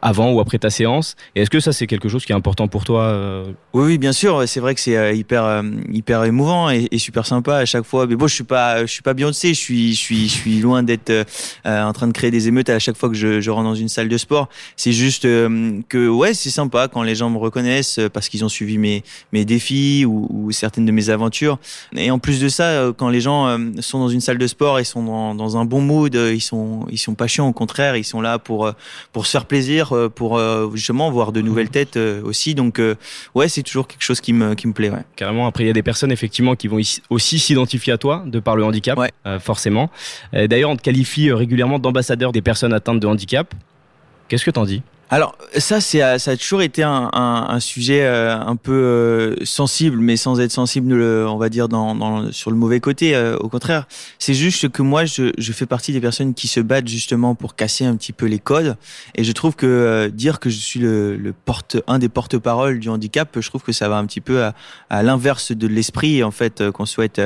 avant 0.01 0.33
ou 0.33 0.41
après 0.41 0.59
ta 0.59 0.71
séance. 0.71 1.17
Et 1.35 1.43
est-ce 1.43 1.51
que 1.51 1.61
ça 1.61 1.73
c'est 1.73 1.87
quelque 1.87 2.09
chose 2.09 2.25
qui 2.25 2.33
est 2.33 2.35
important 2.35 2.69
pour 2.69 2.85
toi 2.85 3.05
euh 3.05 3.53
Oui, 3.73 3.99
bien 3.99 4.13
sûr. 4.13 4.43
C'est 4.47 4.61
vrai 4.61 4.75
que 4.75 4.81
c'est 4.81 5.17
hyper, 5.17 5.63
hyper 5.91 6.25
émouvant 6.25 6.71
et, 6.71 6.89
super 6.99 7.27
sympa 7.27 7.57
à 7.57 7.65
chaque 7.65 7.85
fois. 7.85 8.07
Mais 8.07 8.17
bon, 8.17 8.27
je 8.27 8.35
suis 8.35 8.45
pas, 8.45 8.83
je 8.83 8.93
suis 8.93 9.03
pas 9.03 9.15
Beyoncé. 9.15 9.49
Je 9.49 9.59
suis, 9.59 9.95
je 9.95 9.99
suis, 9.99 10.29
je 10.29 10.35
suis 10.35 10.61
loin 10.61 10.83
d'être 10.83 11.13
en 11.65 11.93
train 11.93 12.07
de 12.07 12.13
créer 12.13 12.31
des 12.31 12.49
émeutes 12.49 12.69
à 12.69 12.79
chaque 12.79 12.97
fois 12.97 13.09
que 13.09 13.15
je, 13.15 13.51
rentre 13.51 13.65
dans 13.65 13.75
une 13.75 13.89
salle 13.89 14.09
de 14.09 14.17
sport. 14.17 14.49
C'est 14.77 14.93
juste 14.93 15.23
que 15.23 16.09
ouais, 16.09 16.35
c'est 16.35 16.51
sympa 16.51 16.89
quand 16.89 17.03
les 17.03 17.15
gens 17.15 17.31
me 17.31 17.39
reconnaissent 17.39 18.01
parce 18.13 18.29
qu'ils 18.29 18.45
ont 18.45 18.49
suivi 18.49 18.79
mes, 18.79 19.03
mes 19.33 19.45
défis 19.45 20.05
ou, 20.07 20.51
certaines 20.53 20.87
de 20.87 20.93
mes 20.93 21.11
aventures. 21.11 21.59
Et 21.97 22.11
en 22.11 22.19
plus 22.19 22.41
de 22.41 22.49
ça, 22.49 22.93
quand 22.97 23.09
les 23.09 23.21
gens 23.21 23.59
sont 23.81 23.99
dans 23.99 24.09
une 24.09 24.21
salle 24.21 24.39
de 24.39 24.47
sport, 24.47 24.81
ils 24.81 24.85
sont 24.85 25.03
dans, 25.03 25.35
dans 25.35 25.57
un 25.57 25.65
bon 25.65 25.81
mood, 25.81 26.15
ils 26.15 26.41
sont, 26.41 26.87
ils 26.91 26.99
sont 26.99 27.15
pas 27.15 27.27
chiants. 27.27 27.49
Au 27.49 27.53
contraire, 27.53 27.97
ils 27.97 28.05
sont 28.05 28.21
là 28.21 28.39
pour, 28.39 28.71
pour 29.13 29.27
se 29.27 29.33
faire 29.33 29.47
plaisir, 29.47 29.82
pour 30.15 30.41
justement 30.75 31.11
voir 31.11 31.33
de 31.33 31.41
nouvelles 31.41 31.71
têtes 31.71 31.97
aussi. 31.97 32.55
Donc 32.55 32.81
ouais, 33.35 33.49
c'est 33.49 33.63
toujours 33.63 33.87
quelque 33.89 34.03
chose 34.03 34.21
qui 34.21 34.33
me, 34.33 34.55
qui 34.55 34.67
me 34.67 34.73
plaît. 34.73 34.91
Ouais. 34.91 35.05
Carrément. 35.17 35.47
Après, 35.47 35.65
il 35.65 35.67
y 35.67 35.71
a 35.71 35.75
des 35.75 35.83
personnes 35.83 36.13
effectivement 36.13 36.55
qui 36.57 36.69
vont 36.69 36.81
aussi 37.11 37.39
s'identifier 37.39 37.93
à 37.93 37.99
toi 37.99 38.25
de 38.27 38.41
par 38.41 38.57
le 38.57 38.65
handicap, 38.65 38.99
forcément. 39.41 39.91
D'ailleurs, 40.33 40.71
on 40.71 40.77
te 40.77 40.83
qualifie 40.83 41.33
régulièrement 41.33 41.79
d'ambassadeur 41.79 42.33
des 42.33 42.43
personnes 42.43 42.73
atteintes 42.73 43.01
de 43.01 43.07
handicap. 43.07 43.55
Qu'est-ce 44.29 44.45
que 44.45 44.51
t'en 44.51 44.65
dis? 44.65 44.83
Alors 45.13 45.37
ça, 45.59 45.83
c'est 45.83 46.19
ça 46.19 46.31
a 46.31 46.37
toujours 46.39 46.63
été 46.63 46.83
un, 46.83 47.11
un, 47.13 47.47
un 47.51 47.61
sujet 47.61 48.01
euh, 48.03 48.35
un 48.35 48.57
peu 48.57 48.73
euh, 48.73 49.37
sensible, 49.45 49.99
mais 49.99 50.17
sans 50.17 50.41
être 50.41 50.53
sensible, 50.53 50.91
on 50.95 51.37
va 51.37 51.51
dire 51.51 51.69
dans, 51.69 51.95
dans 51.95 52.33
sur 52.33 52.51
le 52.51 52.57
mauvais 52.57 52.81
côté. 52.81 53.15
Euh, 53.15 53.37
au 53.37 53.51
contraire, 53.51 53.87
c'est 54.19 54.33
juste 54.33 54.71
que 54.71 54.81
moi, 54.81 55.05
je, 55.05 55.31
je, 55.37 55.53
fais 55.53 55.67
partie 55.67 55.93
des 55.93 56.01
personnes 56.01 56.33
qui 56.33 56.49
se 56.49 56.61
battent 56.61 56.89
justement 56.89 57.35
pour 57.35 57.57
casser 57.57 57.85
un 57.85 57.95
petit 57.95 58.15
peu 58.15 58.25
les 58.25 58.39
codes. 58.39 58.79
Et 59.15 59.23
je 59.23 59.33
trouve 59.33 59.55
que 59.55 60.11
dire 60.15 60.41
que 60.41 60.49
je 60.49 60.57
suis 60.57 60.81
le, 60.81 61.19
le 61.19 61.35
porte 61.35 61.77
un 61.87 61.99
des 61.99 62.09
porte-parole 62.09 62.79
du 62.79 62.89
handicap, 62.89 63.37
je 63.39 63.47
trouve 63.51 63.63
que 63.63 63.73
ça 63.73 63.91
va 63.91 63.99
un 63.99 64.07
petit 64.07 64.23
peu 64.23 64.43
à, 64.43 64.55
à 64.89 65.03
l'inverse 65.03 65.53
de 65.53 65.67
l'esprit 65.67 66.25
en 66.25 66.31
fait 66.31 66.71
qu'on 66.71 66.87
souhaite 66.87 67.21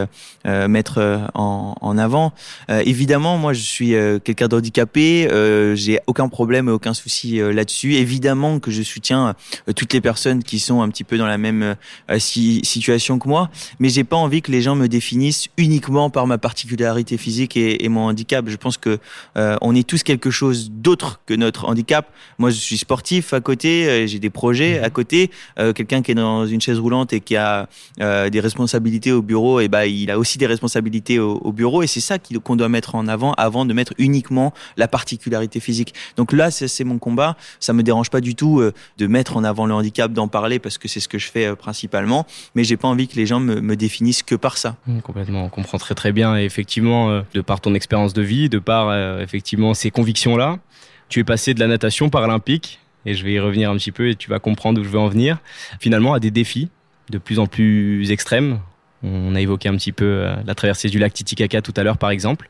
mettre 0.44 1.28
en, 1.34 1.76
en 1.80 1.98
avant. 1.98 2.32
évidemment, 2.68 3.38
moi, 3.38 3.52
je 3.52 3.62
suis 3.62 3.90
quelqu'un 4.24 4.48
d'handicapé. 4.48 5.28
J'ai 5.76 6.00
aucun 6.08 6.28
problème, 6.28 6.66
aucun 6.66 6.92
souci 6.92 7.38
là-dessus 7.38 7.75
Évidemment 7.84 8.58
que 8.58 8.70
je 8.70 8.82
soutiens 8.82 9.34
euh, 9.68 9.72
toutes 9.72 9.92
les 9.92 10.00
personnes 10.00 10.42
qui 10.42 10.58
sont 10.58 10.82
un 10.82 10.88
petit 10.88 11.04
peu 11.04 11.18
dans 11.18 11.26
la 11.26 11.38
même 11.38 11.76
euh, 12.10 12.18
situation 12.18 13.18
que 13.18 13.28
moi, 13.28 13.50
mais 13.78 13.88
j'ai 13.88 14.04
pas 14.04 14.16
envie 14.16 14.42
que 14.42 14.50
les 14.50 14.62
gens 14.62 14.74
me 14.74 14.86
définissent 14.86 15.48
uniquement 15.56 16.10
par 16.10 16.26
ma 16.26 16.38
particularité 16.38 17.16
physique 17.16 17.56
et, 17.56 17.88
mon 17.88 18.06
handicap. 18.06 18.48
Je 18.48 18.56
pense 18.56 18.76
que 18.76 18.98
euh, 19.36 19.56
on 19.60 19.74
est 19.74 19.86
tous 19.86 20.02
quelque 20.02 20.30
chose 20.30 20.70
d'autre 20.70 21.20
que 21.26 21.34
notre 21.34 21.66
handicap. 21.66 22.10
Moi, 22.38 22.50
je 22.50 22.56
suis 22.56 22.78
sportif 22.78 23.32
à 23.32 23.40
côté, 23.40 24.06
j'ai 24.08 24.18
des 24.18 24.30
projets 24.30 24.80
à 24.80 24.90
côté. 24.90 25.30
Quelqu'un 25.56 26.02
qui 26.02 26.10
est 26.10 26.14
dans 26.14 26.46
une 26.46 26.60
chaise 26.60 26.78
roulante 26.78 27.12
et 27.12 27.20
qui 27.20 27.36
a 27.36 27.68
des 27.98 28.40
responsabilités 28.40 29.12
au 29.12 29.22
bureau, 29.22 29.60
et 29.60 29.68
ben 29.68 29.84
il 29.84 30.10
a 30.10 30.18
aussi 30.18 30.38
des 30.38 30.46
responsabilités 30.46 31.18
au, 31.18 31.52
bureau, 31.52 31.82
et 31.82 31.86
c'est 31.86 32.00
ça 32.00 32.18
qu'on 32.18 32.56
doit 32.56 32.68
mettre 32.68 32.94
en 32.94 33.06
avant 33.06 33.32
avant 33.34 33.64
de 33.64 33.72
mettre 33.72 33.92
uniquement 33.98 34.52
la 34.76 34.88
particularité 34.88 35.60
physique. 35.60 35.94
Donc 36.16 36.32
là, 36.32 36.50
c'est 36.50 36.84
mon 36.84 36.98
combat 36.98 37.36
ça 37.60 37.72
me 37.72 37.82
dérange 37.82 38.10
pas 38.10 38.20
du 38.20 38.34
tout 38.34 38.60
euh, 38.60 38.72
de 38.98 39.06
mettre 39.06 39.36
en 39.36 39.44
avant 39.44 39.66
le 39.66 39.74
handicap, 39.74 40.12
d'en 40.12 40.28
parler 40.28 40.58
parce 40.58 40.78
que 40.78 40.88
c'est 40.88 41.00
ce 41.00 41.08
que 41.08 41.18
je 41.18 41.30
fais 41.30 41.46
euh, 41.46 41.54
principalement. 41.54 42.26
Mais 42.54 42.64
j'ai 42.64 42.76
pas 42.76 42.88
envie 42.88 43.08
que 43.08 43.16
les 43.16 43.26
gens 43.26 43.40
me, 43.40 43.76
définissent 43.76 44.22
que 44.22 44.34
par 44.34 44.56
ça. 44.56 44.76
Mmh, 44.86 45.00
complètement, 45.00 45.44
on 45.44 45.48
comprend 45.48 45.78
très 45.78 45.94
très 45.94 46.12
bien. 46.12 46.38
Et 46.38 46.44
effectivement, 46.44 47.10
euh, 47.10 47.22
de 47.34 47.40
par 47.40 47.60
ton 47.60 47.74
expérience 47.74 48.14
de 48.14 48.22
vie, 48.22 48.48
de 48.48 48.58
par 48.58 48.86
effectivement 49.20 49.74
ces 49.74 49.90
convictions-là, 49.90 50.58
tu 51.08 51.20
es 51.20 51.24
passé 51.24 51.54
de 51.54 51.60
la 51.60 51.66
natation 51.66 52.08
paralympique 52.08 52.80
et 53.04 53.14
je 53.14 53.24
vais 53.24 53.34
y 53.34 53.40
revenir 53.40 53.70
un 53.70 53.76
petit 53.76 53.92
peu 53.92 54.08
et 54.08 54.16
tu 54.16 54.30
vas 54.30 54.38
comprendre 54.38 54.80
où 54.80 54.84
je 54.84 54.88
veux 54.88 54.98
en 54.98 55.08
venir. 55.08 55.38
Finalement, 55.78 56.14
à 56.14 56.20
des 56.20 56.30
défis 56.30 56.70
de 57.10 57.18
plus 57.18 57.38
en 57.38 57.46
plus 57.46 58.10
extrêmes. 58.10 58.60
On 59.02 59.34
a 59.34 59.40
évoqué 59.40 59.68
un 59.68 59.76
petit 59.76 59.92
peu 59.92 60.26
la 60.44 60.54
traversée 60.54 60.88
du 60.88 60.98
lac 60.98 61.12
Titicaca 61.12 61.60
tout 61.62 61.74
à 61.76 61.82
l'heure, 61.82 61.98
par 61.98 62.10
exemple. 62.10 62.48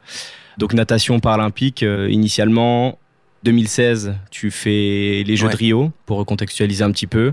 Donc 0.58 0.72
natation 0.72 1.20
paralympique, 1.20 1.82
initialement 1.82 2.98
2016, 3.46 4.16
tu 4.32 4.50
fais 4.50 5.22
les 5.24 5.36
Jeux 5.36 5.48
de 5.48 5.54
Rio, 5.54 5.92
pour 6.04 6.18
recontextualiser 6.18 6.82
un 6.82 6.90
petit 6.90 7.06
peu. 7.06 7.30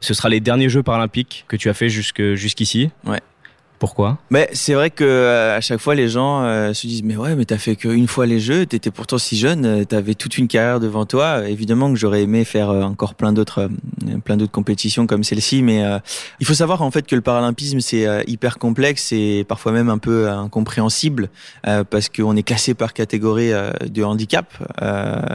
Ce 0.00 0.12
sera 0.12 0.28
les 0.28 0.40
derniers 0.40 0.68
Jeux 0.68 0.82
paralympiques 0.82 1.44
que 1.46 1.54
tu 1.54 1.70
as 1.70 1.74
fait 1.74 1.88
jusqu'ici. 1.88 2.90
Ouais. 3.06 3.20
Pourquoi? 3.82 4.18
Mais 4.30 4.48
c'est 4.52 4.74
vrai 4.74 4.90
que 4.90 5.02
euh, 5.02 5.56
à 5.56 5.60
chaque 5.60 5.80
fois 5.80 5.96
les 5.96 6.08
gens 6.08 6.44
euh, 6.44 6.72
se 6.72 6.86
disent 6.86 7.02
mais 7.02 7.16
ouais 7.16 7.34
mais 7.34 7.44
t'as 7.44 7.58
fait 7.58 7.74
qu'une 7.74 8.06
fois 8.06 8.26
les 8.26 8.38
jeux, 8.38 8.64
t'étais 8.64 8.92
pourtant 8.92 9.18
si 9.18 9.36
jeune, 9.36 9.66
euh, 9.66 9.84
t'avais 9.84 10.14
toute 10.14 10.38
une 10.38 10.46
carrière 10.46 10.78
devant 10.78 11.04
toi. 11.04 11.48
Évidemment 11.48 11.92
que 11.92 11.98
j'aurais 11.98 12.22
aimé 12.22 12.44
faire 12.44 12.68
encore 12.68 13.16
plein 13.16 13.32
d'autres 13.32 13.68
plein 14.24 14.36
d'autres 14.36 14.52
compétitions 14.52 15.08
comme 15.08 15.24
celle-ci, 15.24 15.64
mais 15.64 15.82
il 16.38 16.46
faut 16.46 16.54
savoir 16.54 16.82
en 16.82 16.92
fait 16.92 17.08
que 17.08 17.16
le 17.16 17.22
paralympisme 17.22 17.80
c'est 17.80 18.06
hyper 18.28 18.58
complexe 18.58 19.10
et 19.10 19.44
parfois 19.48 19.72
même 19.72 19.88
un 19.88 19.98
peu 19.98 20.28
incompréhensible 20.28 21.28
parce 21.90 22.08
qu'on 22.08 22.36
est 22.36 22.44
classé 22.44 22.74
par 22.74 22.92
catégorie 22.92 23.50
de 23.84 24.04
handicap. 24.04 24.46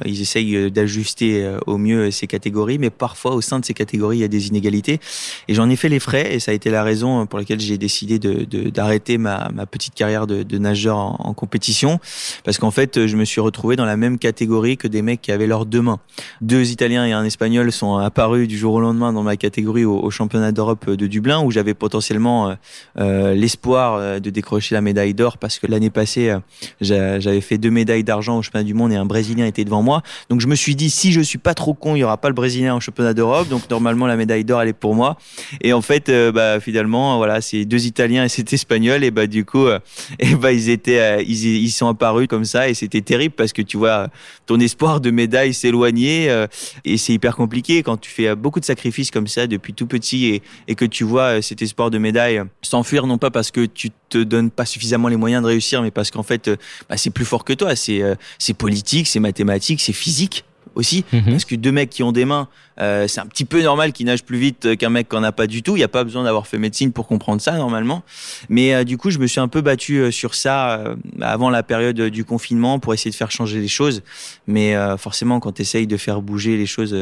ils 0.06 0.22
essayent 0.22 0.72
d'ajuster 0.72 1.58
au 1.66 1.78
mieux 1.78 2.12
ces 2.12 2.28
catégories, 2.28 2.78
mais 2.78 2.92
parfois 2.92 3.34
au 3.34 3.42
sein 3.42 3.60
de 3.60 3.66
ces 3.66 3.74
catégories 3.74 4.20
il 4.20 4.22
y 4.22 4.26
a 4.26 4.30
des 4.30 4.48
inégalités. 4.48 5.02
Et 5.50 5.54
j'en 5.54 5.70
ai 5.70 5.76
fait 5.76 5.90
les 5.90 6.00
frais 6.00 6.34
et 6.34 6.40
ça 6.40 6.52
a 6.52 6.54
été 6.54 6.70
la 6.70 6.84
raison 6.84 7.26
pour 7.26 7.40
laquelle 7.40 7.60
j'ai 7.60 7.78
décidé 7.78 8.20
de 8.20 8.37
d'arrêter 8.46 9.18
ma, 9.18 9.50
ma, 9.54 9.66
petite 9.66 9.94
carrière 9.94 10.28
de, 10.28 10.58
nageur 10.58 10.98
en, 10.98 11.34
compétition 11.34 12.00
parce 12.44 12.58
qu'en 12.58 12.72
fait 12.72 13.06
je 13.06 13.16
me 13.16 13.26
suis 13.26 13.42
retrouvé 13.42 13.76
dans 13.76 13.86
la 13.86 13.98
même 13.98 14.18
catégorie 14.18 14.78
que 14.78 14.88
des 14.88 15.02
mecs 15.02 15.22
qui 15.22 15.32
avaient 15.32 15.48
leurs 15.48 15.66
deux 15.66 15.82
mains. 15.82 16.00
Deux 16.42 16.72
Italiens 16.72 17.06
et 17.06 17.12
un 17.12 17.24
Espagnol 17.24 17.72
sont 17.72 17.98
apparus 17.98 18.48
du 18.48 18.58
jour 18.58 18.74
au 18.74 18.80
lendemain 18.80 19.14
dans 19.14 19.24
ma 19.24 19.38
catégorie 19.38 19.86
au, 19.86 20.10
championnat 20.10 20.52
d'Europe 20.52 20.90
de 20.90 21.08
Dublin 21.08 21.42
où 21.42 21.52
j'avais 21.52 21.74
potentiellement 21.74 22.50
euh, 22.50 22.56
euh 23.00 23.34
l'espoir 23.34 23.96
euh, 23.96 24.20
de 24.20 24.30
décrocher 24.30 24.74
la 24.74 24.82
médaille 24.82 25.14
d'or 25.14 25.38
parce 25.38 25.60
que 25.60 25.68
l'année 25.68 25.90
passée 25.90 26.36
j'avais 26.82 27.42
fait 27.42 27.58
deux 27.58 27.70
médailles 27.70 28.04
d'argent 28.04 28.38
au 28.38 28.42
championnat 28.42 28.64
du 28.64 28.74
monde 28.74 28.92
et 28.92 28.96
un 28.96 29.06
Brésilien 29.06 29.46
était 29.46 29.66
devant 29.66 29.82
moi. 29.82 30.02
Donc 30.30 30.42
je 30.42 30.48
me 30.48 30.56
suis 30.56 30.76
dit 30.76 30.90
si 30.90 31.12
je 31.12 31.22
suis 31.22 31.38
pas 31.38 31.54
trop 31.54 31.74
con, 31.74 31.96
il 31.96 32.00
y 32.00 32.04
aura 32.04 32.18
pas 32.18 32.30
le 32.30 32.34
Brésilien 32.34 32.76
au 32.76 32.80
championnat 32.80 33.14
d'Europe 33.14 33.48
donc 33.50 33.70
normalement 33.70 34.08
la 34.08 34.16
médaille 34.16 34.46
d'or 34.46 34.62
elle 34.62 34.70
est 34.70 34.74
pour 34.74 34.96
moi. 34.96 35.18
Et 35.62 35.74
en 35.74 35.82
fait 35.82 36.12
bah 36.34 36.60
finalement 36.60 37.18
voilà 37.18 37.42
c'est 37.42 37.66
deux 37.66 37.86
Italiens 37.86 38.24
c'était 38.28 38.56
espagnol 38.56 39.04
et 39.04 39.12
bah 39.12 39.28
du 39.28 39.46
coup 39.46 39.66
euh, 39.66 39.80
et 40.20 40.36
bah 40.36 40.52
ils 40.52 40.70
étaient 40.70 41.00
euh, 41.00 41.24
ils, 41.26 41.72
sont 41.72 41.88
apparus 41.88 42.28
comme 42.28 42.46
ça 42.46 42.70
et 42.70 42.74
c'était 42.74 43.02
terrible 43.02 43.36
parce 43.36 43.54
que 43.54 43.62
tu 43.62 43.78
vois 43.78 44.08
ton 44.46 44.60
espoir 44.60 45.02
de 45.02 45.12
médaille 45.12 45.54
s'éloigner 45.54 46.30
euh, 46.30 46.48
et 46.86 46.98
c'est 46.98 47.14
hyper 47.14 47.36
compliqué 47.36 47.84
quand 47.84 47.98
tu 47.98 48.10
fais 48.10 48.36
beaucoup 48.36 48.60
de 48.60 48.66
sacrifices 48.66 49.12
comme 49.12 49.28
ça 49.28 49.48
depuis 49.48 49.74
tout 49.74 49.88
petit 49.88 50.28
et, 50.28 50.42
et 50.68 50.76
que 50.76 50.86
tu 50.86 51.04
vois 51.04 51.42
cet 51.42 51.62
espoir 51.62 51.92
de 51.92 51.98
médaille 51.98 52.42
s'enfuir 52.62 53.08
non 53.08 53.18
pas 53.18 53.32
parce 53.32 53.52
que 53.52 53.66
tu 53.66 53.90
te 54.10 54.18
donnes 54.18 54.52
pas 54.52 54.66
suffisamment 54.66 55.08
les 55.08 55.18
moyens 55.18 55.44
de 55.44 55.48
réussir 55.48 55.82
mais 55.82 55.92
parce 55.92 56.12
qu'en 56.12 56.24
fait 56.24 56.50
bah, 56.90 56.98
c'est 56.98 57.12
plus 57.12 57.26
fort 57.26 57.44
que 57.44 57.54
toi 57.54 57.76
c'est 57.76 58.02
c'est 58.40 58.54
politique 58.54 59.08
c'est 59.08 59.20
mathématique 59.20 59.82
c'est 59.82 59.94
physique 59.94 60.46
aussi 60.78 61.04
mhm. 61.12 61.32
parce 61.32 61.46
que 61.46 61.56
deux 61.56 61.72
mecs 61.72 61.90
qui 61.90 62.04
ont 62.04 62.12
des 62.12 62.26
mains 62.26 62.48
euh, 62.80 63.08
c'est 63.08 63.20
un 63.20 63.26
petit 63.26 63.46
peu 63.46 63.62
normal 63.62 63.92
qu'il 63.92 64.06
nage 64.06 64.24
plus 64.24 64.38
vite 64.38 64.78
qu'un 64.78 64.90
mec 64.90 65.10
qui 65.10 65.16
en 65.16 65.24
a 65.24 65.32
pas 65.32 65.48
du 65.48 65.64
tout. 65.64 65.76
Il 65.76 65.80
n'y 65.80 65.84
a 65.84 65.90
pas 65.90 66.04
besoin 66.04 66.24
d'avoir 66.24 66.48
fait 66.48 66.58
médecine 66.58 66.92
pour 66.92 67.08
comprendre 67.08 67.42
ça 67.42 67.54
normalement. 67.58 68.04
Mais 68.50 68.74
euh, 68.74 68.84
du 68.84 68.98
coup, 68.98 69.10
je 69.10 69.20
me 69.20 69.28
suis 69.28 69.40
un 69.40 69.48
peu 69.48 69.62
battu 69.62 69.98
euh, 69.98 70.12
sur 70.12 70.36
ça 70.36 70.84
avant 71.22 71.50
la 71.50 71.64
période 71.64 72.00
du 72.00 72.24
confinement 72.24 72.80
pour 72.80 72.94
essayer 72.94 73.12
de 73.12 73.16
faire 73.16 73.32
changer 73.32 73.60
les 73.60 73.68
choses. 73.68 74.04
Mais 74.48 74.76
forcément, 74.98 75.40
quand 75.40 75.54
tu 75.54 75.62
essayes 75.62 75.88
de 75.88 75.98
faire 75.98 76.22
bouger 76.22 76.58
les 76.58 76.66
choses 76.66 76.96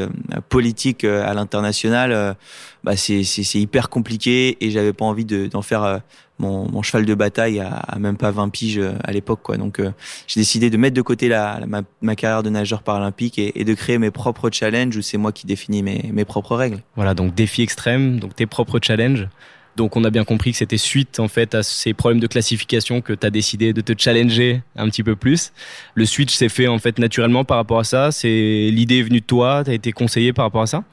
politiques 0.48 1.04
à 1.04 1.32
l'international, 1.34 2.36
bah 2.84 2.96
c'est 2.96 3.54
hyper 3.54 3.88
compliqué 3.88 4.56
et 4.60 4.70
j'avais 4.70 4.92
pas 4.92 5.04
envie 5.04 5.24
d'en 5.24 5.62
faire 5.62 6.00
mon, 6.38 6.70
mon, 6.70 6.82
cheval 6.82 7.06
de 7.06 7.14
bataille 7.14 7.60
à, 7.60 7.96
même 7.98 8.16
pas 8.16 8.30
20 8.30 8.50
piges 8.50 8.80
à 9.02 9.12
l'époque 9.12 9.40
quoi 9.42 9.56
donc 9.56 9.80
j'ai 10.26 10.40
décidé 10.40 10.70
de 10.70 10.76
mettre 10.76 10.94
de 10.94 11.02
côté 11.02 11.28
la, 11.28 11.60
ma, 11.66 11.82
ma, 12.02 12.14
carrière 12.14 12.42
de 12.42 12.50
nageur 12.50 12.82
paralympique 12.82 13.38
et, 13.38 13.58
et 13.60 13.64
de 13.64 13.74
créer 13.74 13.98
mes 13.98 14.10
propres 14.10 14.50
challenges 14.50 14.96
où 14.96 15.02
c'est 15.02 15.18
moi 15.18 15.32
qui 15.32 15.46
définis 15.46 15.82
mes, 15.82 16.24
propres 16.24 16.56
règles. 16.56 16.82
Voilà, 16.96 17.14
donc 17.14 17.34
défi 17.34 17.62
extrême, 17.62 18.18
donc 18.18 18.34
tes 18.34 18.46
propres 18.46 18.80
challenges. 18.82 19.28
Donc 19.76 19.94
on 19.94 20.04
a 20.04 20.10
bien 20.10 20.24
compris 20.24 20.52
que 20.52 20.56
c'était 20.56 20.78
suite 20.78 21.20
en 21.20 21.28
fait 21.28 21.54
à 21.54 21.62
ces 21.62 21.92
problèmes 21.92 22.20
de 22.20 22.26
classification 22.26 23.02
que 23.02 23.12
tu 23.12 23.26
as 23.26 23.30
décidé 23.30 23.74
de 23.74 23.82
te 23.82 23.92
challenger 23.96 24.62
un 24.74 24.88
petit 24.88 25.02
peu 25.02 25.16
plus. 25.16 25.52
Le 25.94 26.06
switch 26.06 26.34
s'est 26.34 26.48
fait 26.48 26.66
en 26.66 26.78
fait 26.78 26.98
naturellement 26.98 27.44
par 27.44 27.58
rapport 27.58 27.80
à 27.80 27.84
ça. 27.84 28.10
C'est 28.10 28.70
l'idée 28.72 29.00
est 29.00 29.02
venue 29.02 29.20
de 29.20 29.26
toi, 29.26 29.62
tu 29.64 29.70
as 29.70 29.74
été 29.74 29.92
conseillé 29.92 30.32
par 30.32 30.46
rapport 30.46 30.62
à 30.62 30.66
ça? 30.66 30.84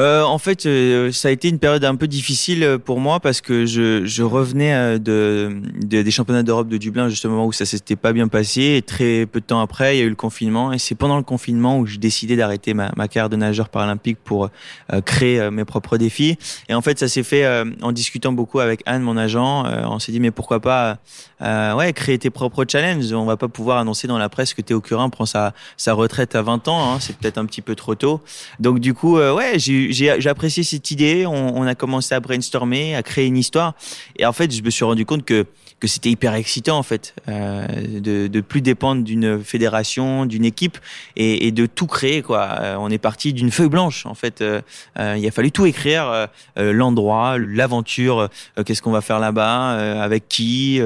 Euh, 0.00 0.22
en 0.22 0.38
fait, 0.38 0.64
euh, 0.66 1.10
ça 1.10 1.26
a 1.26 1.30
été 1.32 1.48
une 1.48 1.58
période 1.58 1.84
un 1.84 1.96
peu 1.96 2.06
difficile 2.06 2.62
euh, 2.62 2.78
pour 2.78 3.00
moi 3.00 3.18
parce 3.18 3.40
que 3.40 3.66
je, 3.66 4.06
je 4.06 4.22
revenais 4.22 4.72
euh, 4.72 4.98
de, 4.98 5.60
de- 5.84 6.02
des 6.02 6.10
championnats 6.12 6.44
d'Europe 6.44 6.68
de 6.68 6.76
Dublin 6.76 7.08
justement 7.08 7.44
où 7.46 7.52
ça 7.52 7.66
s'était 7.66 7.96
pas 7.96 8.12
bien 8.12 8.28
passé. 8.28 8.76
Et 8.76 8.82
très 8.82 9.26
peu 9.26 9.40
de 9.40 9.44
temps 9.44 9.60
après, 9.60 9.96
il 9.96 9.98
y 9.98 10.02
a 10.02 10.04
eu 10.04 10.08
le 10.08 10.14
confinement 10.14 10.72
et 10.72 10.78
c'est 10.78 10.94
pendant 10.94 11.16
le 11.16 11.24
confinement 11.24 11.80
où 11.80 11.86
j'ai 11.86 11.98
décidé 11.98 12.36
d'arrêter 12.36 12.74
ma, 12.74 12.92
ma 12.96 13.08
carrière 13.08 13.28
de 13.28 13.34
nageur 13.34 13.70
paralympique 13.70 14.18
pour 14.22 14.50
euh, 14.92 15.00
créer 15.00 15.50
mes 15.50 15.64
propres 15.64 15.96
défis. 15.96 16.38
Et 16.68 16.74
en 16.74 16.80
fait, 16.80 16.96
ça 17.00 17.08
s'est 17.08 17.24
fait 17.24 17.44
en 17.82 17.90
discutant 17.90 18.30
beaucoup 18.30 18.60
avec 18.60 18.82
Anne, 18.86 19.02
mon 19.02 19.16
agent. 19.16 19.64
On 19.90 19.98
s'est 19.98 20.12
dit 20.12 20.20
mais 20.20 20.30
pourquoi 20.30 20.60
pas 20.60 20.98
ouais 21.40 21.92
créer 21.92 22.18
tes 22.18 22.30
propres 22.30 22.64
challenges. 22.70 23.12
On 23.12 23.24
va 23.24 23.36
pas 23.36 23.48
pouvoir 23.48 23.78
annoncer 23.78 24.06
dans 24.06 24.18
la 24.18 24.28
presse 24.28 24.54
que 24.54 24.62
Théo 24.62 24.80
Curin 24.80 25.08
prend 25.08 25.26
sa, 25.26 25.54
sa 25.76 25.92
retraite 25.94 26.36
à 26.36 26.42
20 26.42 26.68
ans. 26.68 26.92
Hein, 26.94 26.98
c'est 27.00 27.16
peut-être 27.16 27.38
un 27.38 27.46
petit 27.46 27.62
peu 27.62 27.74
trop 27.74 27.96
tôt. 27.96 28.20
Donc 28.60 28.78
du 28.78 28.94
coup, 28.94 29.16
ouais, 29.18 29.54
j'ai 29.58 29.87
j'ai 29.87 29.87
j'ai 29.92 30.28
apprécié 30.28 30.62
cette 30.62 30.90
idée. 30.90 31.26
On, 31.26 31.56
on 31.56 31.66
a 31.66 31.74
commencé 31.74 32.14
à 32.14 32.20
brainstormer, 32.20 32.94
à 32.94 33.02
créer 33.02 33.26
une 33.26 33.36
histoire. 33.36 33.74
Et 34.16 34.26
en 34.26 34.32
fait, 34.32 34.54
je 34.54 34.62
me 34.62 34.70
suis 34.70 34.84
rendu 34.84 35.04
compte 35.04 35.24
que 35.24 35.46
que 35.80 35.86
c'était 35.86 36.10
hyper 36.10 36.34
excitant 36.34 36.78
en 36.78 36.82
fait 36.82 37.14
euh, 37.28 37.66
de 38.00 38.26
de 38.26 38.40
plus 38.40 38.60
dépendre 38.62 39.02
d'une 39.04 39.42
fédération, 39.42 40.26
d'une 40.26 40.44
équipe 40.44 40.78
et, 41.16 41.46
et 41.46 41.52
de 41.52 41.66
tout 41.66 41.86
créer 41.86 42.22
quoi. 42.22 42.48
Euh, 42.60 42.76
on 42.78 42.90
est 42.90 42.98
parti 42.98 43.32
d'une 43.32 43.50
feuille 43.50 43.68
blanche 43.68 44.06
en 44.06 44.14
fait. 44.14 44.40
Euh, 44.40 44.60
euh, 44.98 45.16
il 45.18 45.26
a 45.26 45.30
fallu 45.30 45.50
tout 45.52 45.66
écrire, 45.66 46.08
euh, 46.08 46.26
euh, 46.58 46.72
l'endroit, 46.72 47.38
l'aventure, 47.38 48.28
qu'est-ce 48.64 48.82
qu'on 48.82 48.90
va 48.90 49.00
faire 49.00 49.18
là-bas, 49.18 50.02
avec 50.02 50.28
qui, 50.28 50.80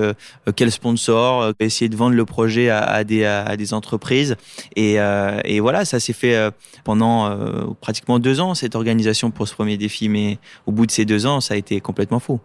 quel 0.57 0.70
sponsor, 0.70 1.52
essayer 1.61 1.88
de 1.88 1.96
vendre 1.96 2.14
le 2.14 2.24
projet 2.24 2.68
à, 2.68 2.81
à 2.81 3.05
des 3.05 3.24
à, 3.24 3.57
des 3.57 3.74
entreprises 3.74 4.37
et 4.76 4.96
et 5.44 5.61
voilà, 5.61 5.85
ça 5.85 6.00
s'est 6.00 6.12
fait 6.12 6.50
pendant 6.85 7.37
pratiquement 7.81 8.18
deux 8.18 8.40
ans 8.40 8.55
cette 8.55 8.74
organisation 8.74 9.31
pour 9.31 9.48
ce 9.48 9.55
premier 9.55 9.76
défi, 9.76 10.09
mais 10.09 10.38
au 10.66 10.72
bout 10.72 10.87
de 10.87 10.90
ces 10.90 11.05
deux 11.05 11.26
ans, 11.26 11.40
ça 11.40 11.55
a 11.55 11.57
été 11.57 11.81
complètement 11.81 12.20
fou. 12.20 12.40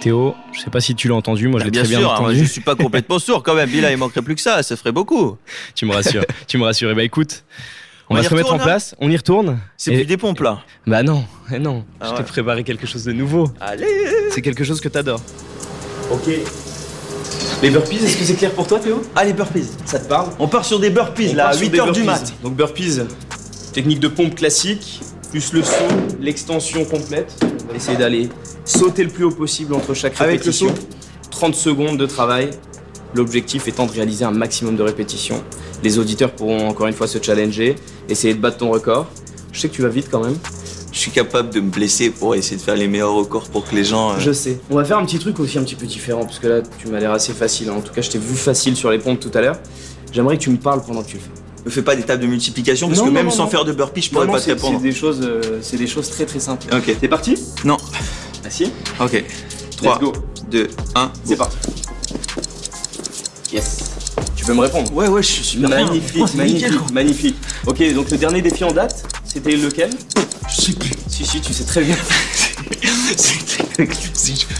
Théo, 0.00 0.34
je 0.52 0.60
sais 0.60 0.70
pas 0.70 0.80
si 0.80 0.94
tu 0.94 1.08
l'as 1.08 1.14
entendu, 1.14 1.48
moi 1.48 1.60
je 1.60 1.66
l'ai 1.66 1.70
bien 1.70 1.82
très 1.82 1.90
bien 1.90 1.98
sûr, 2.00 2.10
hein, 2.10 2.16
entendu. 2.16 2.38
je 2.38 2.44
suis 2.44 2.60
pas 2.62 2.74
complètement 2.74 3.18
sourd 3.18 3.42
quand 3.42 3.54
même. 3.54 3.68
Bila, 3.68 3.90
il 3.90 3.98
manquerait 3.98 4.22
plus 4.22 4.34
que 4.34 4.40
ça, 4.40 4.62
ça 4.62 4.76
ferait 4.76 4.92
beaucoup. 4.92 5.36
Tu 5.74 5.84
me 5.84 5.92
rassures. 5.92 6.24
tu 6.46 6.56
me 6.58 6.64
rassures. 6.64 6.90
Et 6.90 6.94
bah 6.94 7.02
écoute, 7.02 7.44
on, 8.08 8.14
On 8.14 8.16
va 8.16 8.22
se 8.22 8.30
remettre 8.30 8.52
en 8.52 8.56
là 8.56 8.62
place. 8.64 8.94
On 8.98 9.10
y 9.10 9.16
retourne. 9.16 9.58
C'est 9.76 9.92
Et- 9.92 9.96
plus 9.96 10.06
des 10.06 10.16
pompes 10.16 10.40
là. 10.40 10.60
Bah 10.86 11.02
non, 11.02 11.24
eh 11.52 11.58
non. 11.58 11.84
Ah 12.00 12.06
je 12.06 12.10
ouais. 12.12 12.16
t'ai 12.18 12.22
préparé 12.24 12.64
quelque 12.64 12.86
chose 12.86 13.04
de 13.04 13.12
nouveau. 13.12 13.50
Allez. 13.60 13.86
C'est 14.30 14.40
quelque 14.42 14.64
chose 14.64 14.80
que 14.80 14.88
t'adores. 14.88 15.20
Ok. 16.10 16.30
Les 17.62 17.68
burpees, 17.70 17.96
est-ce 18.02 18.16
que 18.16 18.24
c'est 18.24 18.36
clair 18.36 18.52
pour 18.52 18.66
toi, 18.66 18.78
Théo? 18.80 19.02
Allez 19.14 19.34
burpees. 19.34 19.66
Ça 19.84 19.98
te 19.98 20.08
parle? 20.08 20.30
On 20.38 20.48
part 20.48 20.64
sur 20.64 20.80
des 20.80 20.88
burpees 20.88 21.28
On 21.32 21.34
là, 21.34 21.42
à 21.44 21.46
part 21.48 21.54
sur 21.56 21.62
8 21.64 21.70
des 21.70 21.78
heures 21.78 21.92
du 21.92 22.02
burpees. 22.02 22.06
mat. 22.22 22.32
Donc 22.42 22.54
burpees, 22.56 23.00
technique 23.74 24.00
de 24.00 24.08
pompe 24.08 24.34
classique, 24.34 25.00
plus 25.30 25.52
le 25.52 25.62
saut, 25.62 25.72
l'extension 26.20 26.84
complète. 26.84 27.32
On 27.42 27.70
va 27.70 27.76
essayer 27.76 27.96
d'aller 27.96 28.28
sauter 28.64 29.04
le 29.04 29.10
plus 29.10 29.24
haut 29.24 29.30
possible 29.30 29.74
entre 29.74 29.94
chaque 29.94 30.20
Avec 30.20 30.44
le 30.44 30.50
répétition. 30.50 30.68
saut 30.68 30.74
30 31.30 31.54
secondes 31.54 31.96
de 31.98 32.06
travail. 32.06 32.50
L'objectif 33.14 33.66
étant 33.66 33.86
de 33.86 33.92
réaliser 33.92 34.24
un 34.24 34.30
maximum 34.30 34.76
de 34.76 34.82
répétitions. 34.82 35.42
Les 35.82 35.98
auditeurs 35.98 36.32
pourront 36.32 36.68
encore 36.68 36.86
une 36.86 36.92
fois 36.94 37.06
se 37.08 37.18
challenger, 37.20 37.74
essayer 38.08 38.34
de 38.34 38.40
battre 38.40 38.58
ton 38.58 38.70
record. 38.70 39.06
Je 39.52 39.60
sais 39.60 39.68
que 39.68 39.74
tu 39.74 39.82
vas 39.82 39.88
vite 39.88 40.08
quand 40.10 40.22
même. 40.22 40.36
Je 40.92 40.98
suis 40.98 41.10
capable 41.12 41.50
de 41.50 41.60
me 41.60 41.70
blesser 41.70 42.10
pour 42.10 42.34
essayer 42.34 42.56
de 42.56 42.62
faire 42.62 42.76
les 42.76 42.88
meilleurs 42.88 43.14
records 43.14 43.48
pour 43.48 43.68
que 43.68 43.74
les 43.74 43.84
gens. 43.84 44.10
euh, 44.12 44.14
Je 44.18 44.32
sais. 44.32 44.58
On 44.70 44.74
va 44.76 44.84
faire 44.84 44.98
un 44.98 45.04
petit 45.06 45.18
truc 45.20 45.38
aussi 45.40 45.58
un 45.58 45.62
petit 45.62 45.76
peu 45.76 45.86
différent, 45.86 46.24
parce 46.24 46.38
que 46.40 46.48
là, 46.48 46.62
tu 46.78 46.88
m'as 46.88 46.98
l'air 46.98 47.12
assez 47.12 47.32
facile. 47.32 47.68
hein. 47.68 47.74
En 47.78 47.80
tout 47.80 47.92
cas, 47.92 48.02
je 48.02 48.10
t'ai 48.10 48.18
vu 48.18 48.34
facile 48.36 48.76
sur 48.76 48.90
les 48.90 48.98
pompes 48.98 49.20
tout 49.20 49.30
à 49.34 49.40
l'heure. 49.40 49.56
J'aimerais 50.12 50.36
que 50.36 50.42
tu 50.42 50.50
me 50.50 50.56
parles 50.56 50.82
pendant 50.84 51.02
que 51.02 51.08
tu 51.08 51.16
le 51.16 51.22
fais. 51.22 51.30
Me 51.64 51.70
fais 51.70 51.82
pas 51.82 51.94
des 51.96 52.02
tables 52.02 52.22
de 52.22 52.26
multiplication 52.26 52.88
parce 52.88 52.98
Non, 52.98 53.04
que 53.04 53.10
non, 53.10 53.14
même 53.14 53.26
non, 53.26 53.30
sans 53.32 53.46
faire 53.46 53.64
de 53.64 53.72
burpees, 53.72 54.02
je 54.02 54.10
pourrais 54.10 54.26
pas 54.26 54.40
te 54.40 54.46
répondre. 54.46 54.78
C'est 54.78 54.82
des 54.88 54.94
choses, 54.94 55.20
euh, 55.22 55.58
c'est 55.62 55.76
des 55.76 55.86
choses 55.86 56.08
très 56.08 56.24
très 56.24 56.40
simples. 56.40 56.66
Ok. 56.74 56.96
T'es 56.98 57.08
parti? 57.08 57.36
Non. 57.64 57.76
Assis. 58.44 58.72
Ok. 58.98 59.22
3, 59.76 59.92
Let's 59.94 60.00
go. 60.00 60.12
2, 60.50 60.68
1. 60.94 61.12
C'est 61.24 61.36
parti. 61.36 61.56
Yes. 63.52 63.78
Tu 64.36 64.44
peux 64.44 64.54
me 64.54 64.60
répondre? 64.60 64.92
Ouais, 64.94 65.08
ouais, 65.08 65.22
je 65.22 65.28
suis 65.28 65.44
super 65.44 65.68
bien. 65.68 65.84
Magnifique, 65.86 66.34
magnifique, 66.34 66.78
quoi. 66.78 66.86
magnifique. 66.92 67.36
Ok, 67.66 67.92
donc 67.94 68.10
le 68.10 68.16
dernier 68.16 68.40
défi 68.40 68.64
en 68.64 68.72
date, 68.72 69.04
c'était 69.24 69.56
lequel? 69.56 69.90
Je 70.48 70.60
sais 70.62 70.72
plus. 70.72 70.92
Si, 71.08 71.26
si, 71.26 71.40
tu 71.40 71.52
sais 71.52 71.64
très 71.64 71.82
bien. 71.82 71.96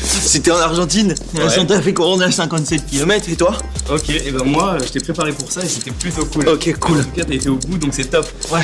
C'était 0.03 0.51
en 0.51 0.57
Argentine. 0.57 1.15
Ouais. 1.35 1.49
Santa 1.49 1.81
Fe 1.81 1.93
Corona 1.93 2.27
à 2.27 2.31
57 2.31 2.87
km 2.87 3.29
et 3.31 3.37
toi? 3.37 3.57
Ok, 3.93 4.11
et 4.11 4.31
ben 4.31 4.45
moi, 4.45 4.77
je 4.85 4.89
t'ai 4.91 5.01
préparé 5.01 5.33
pour 5.33 5.51
ça 5.51 5.63
et 5.63 5.69
c'était 5.69 5.91
plutôt 5.91 6.25
cool. 6.27 6.49
Ok, 6.49 6.75
cool. 6.81 6.99
En 7.01 7.03
tout 7.05 7.11
cas, 7.11 7.25
t'as 7.25 7.35
été 7.35 7.49
au 7.49 7.57
bout, 7.57 7.79
donc 7.79 7.95
c'est 7.95 8.05
top. 8.11 8.27
Ouais. 8.53 8.63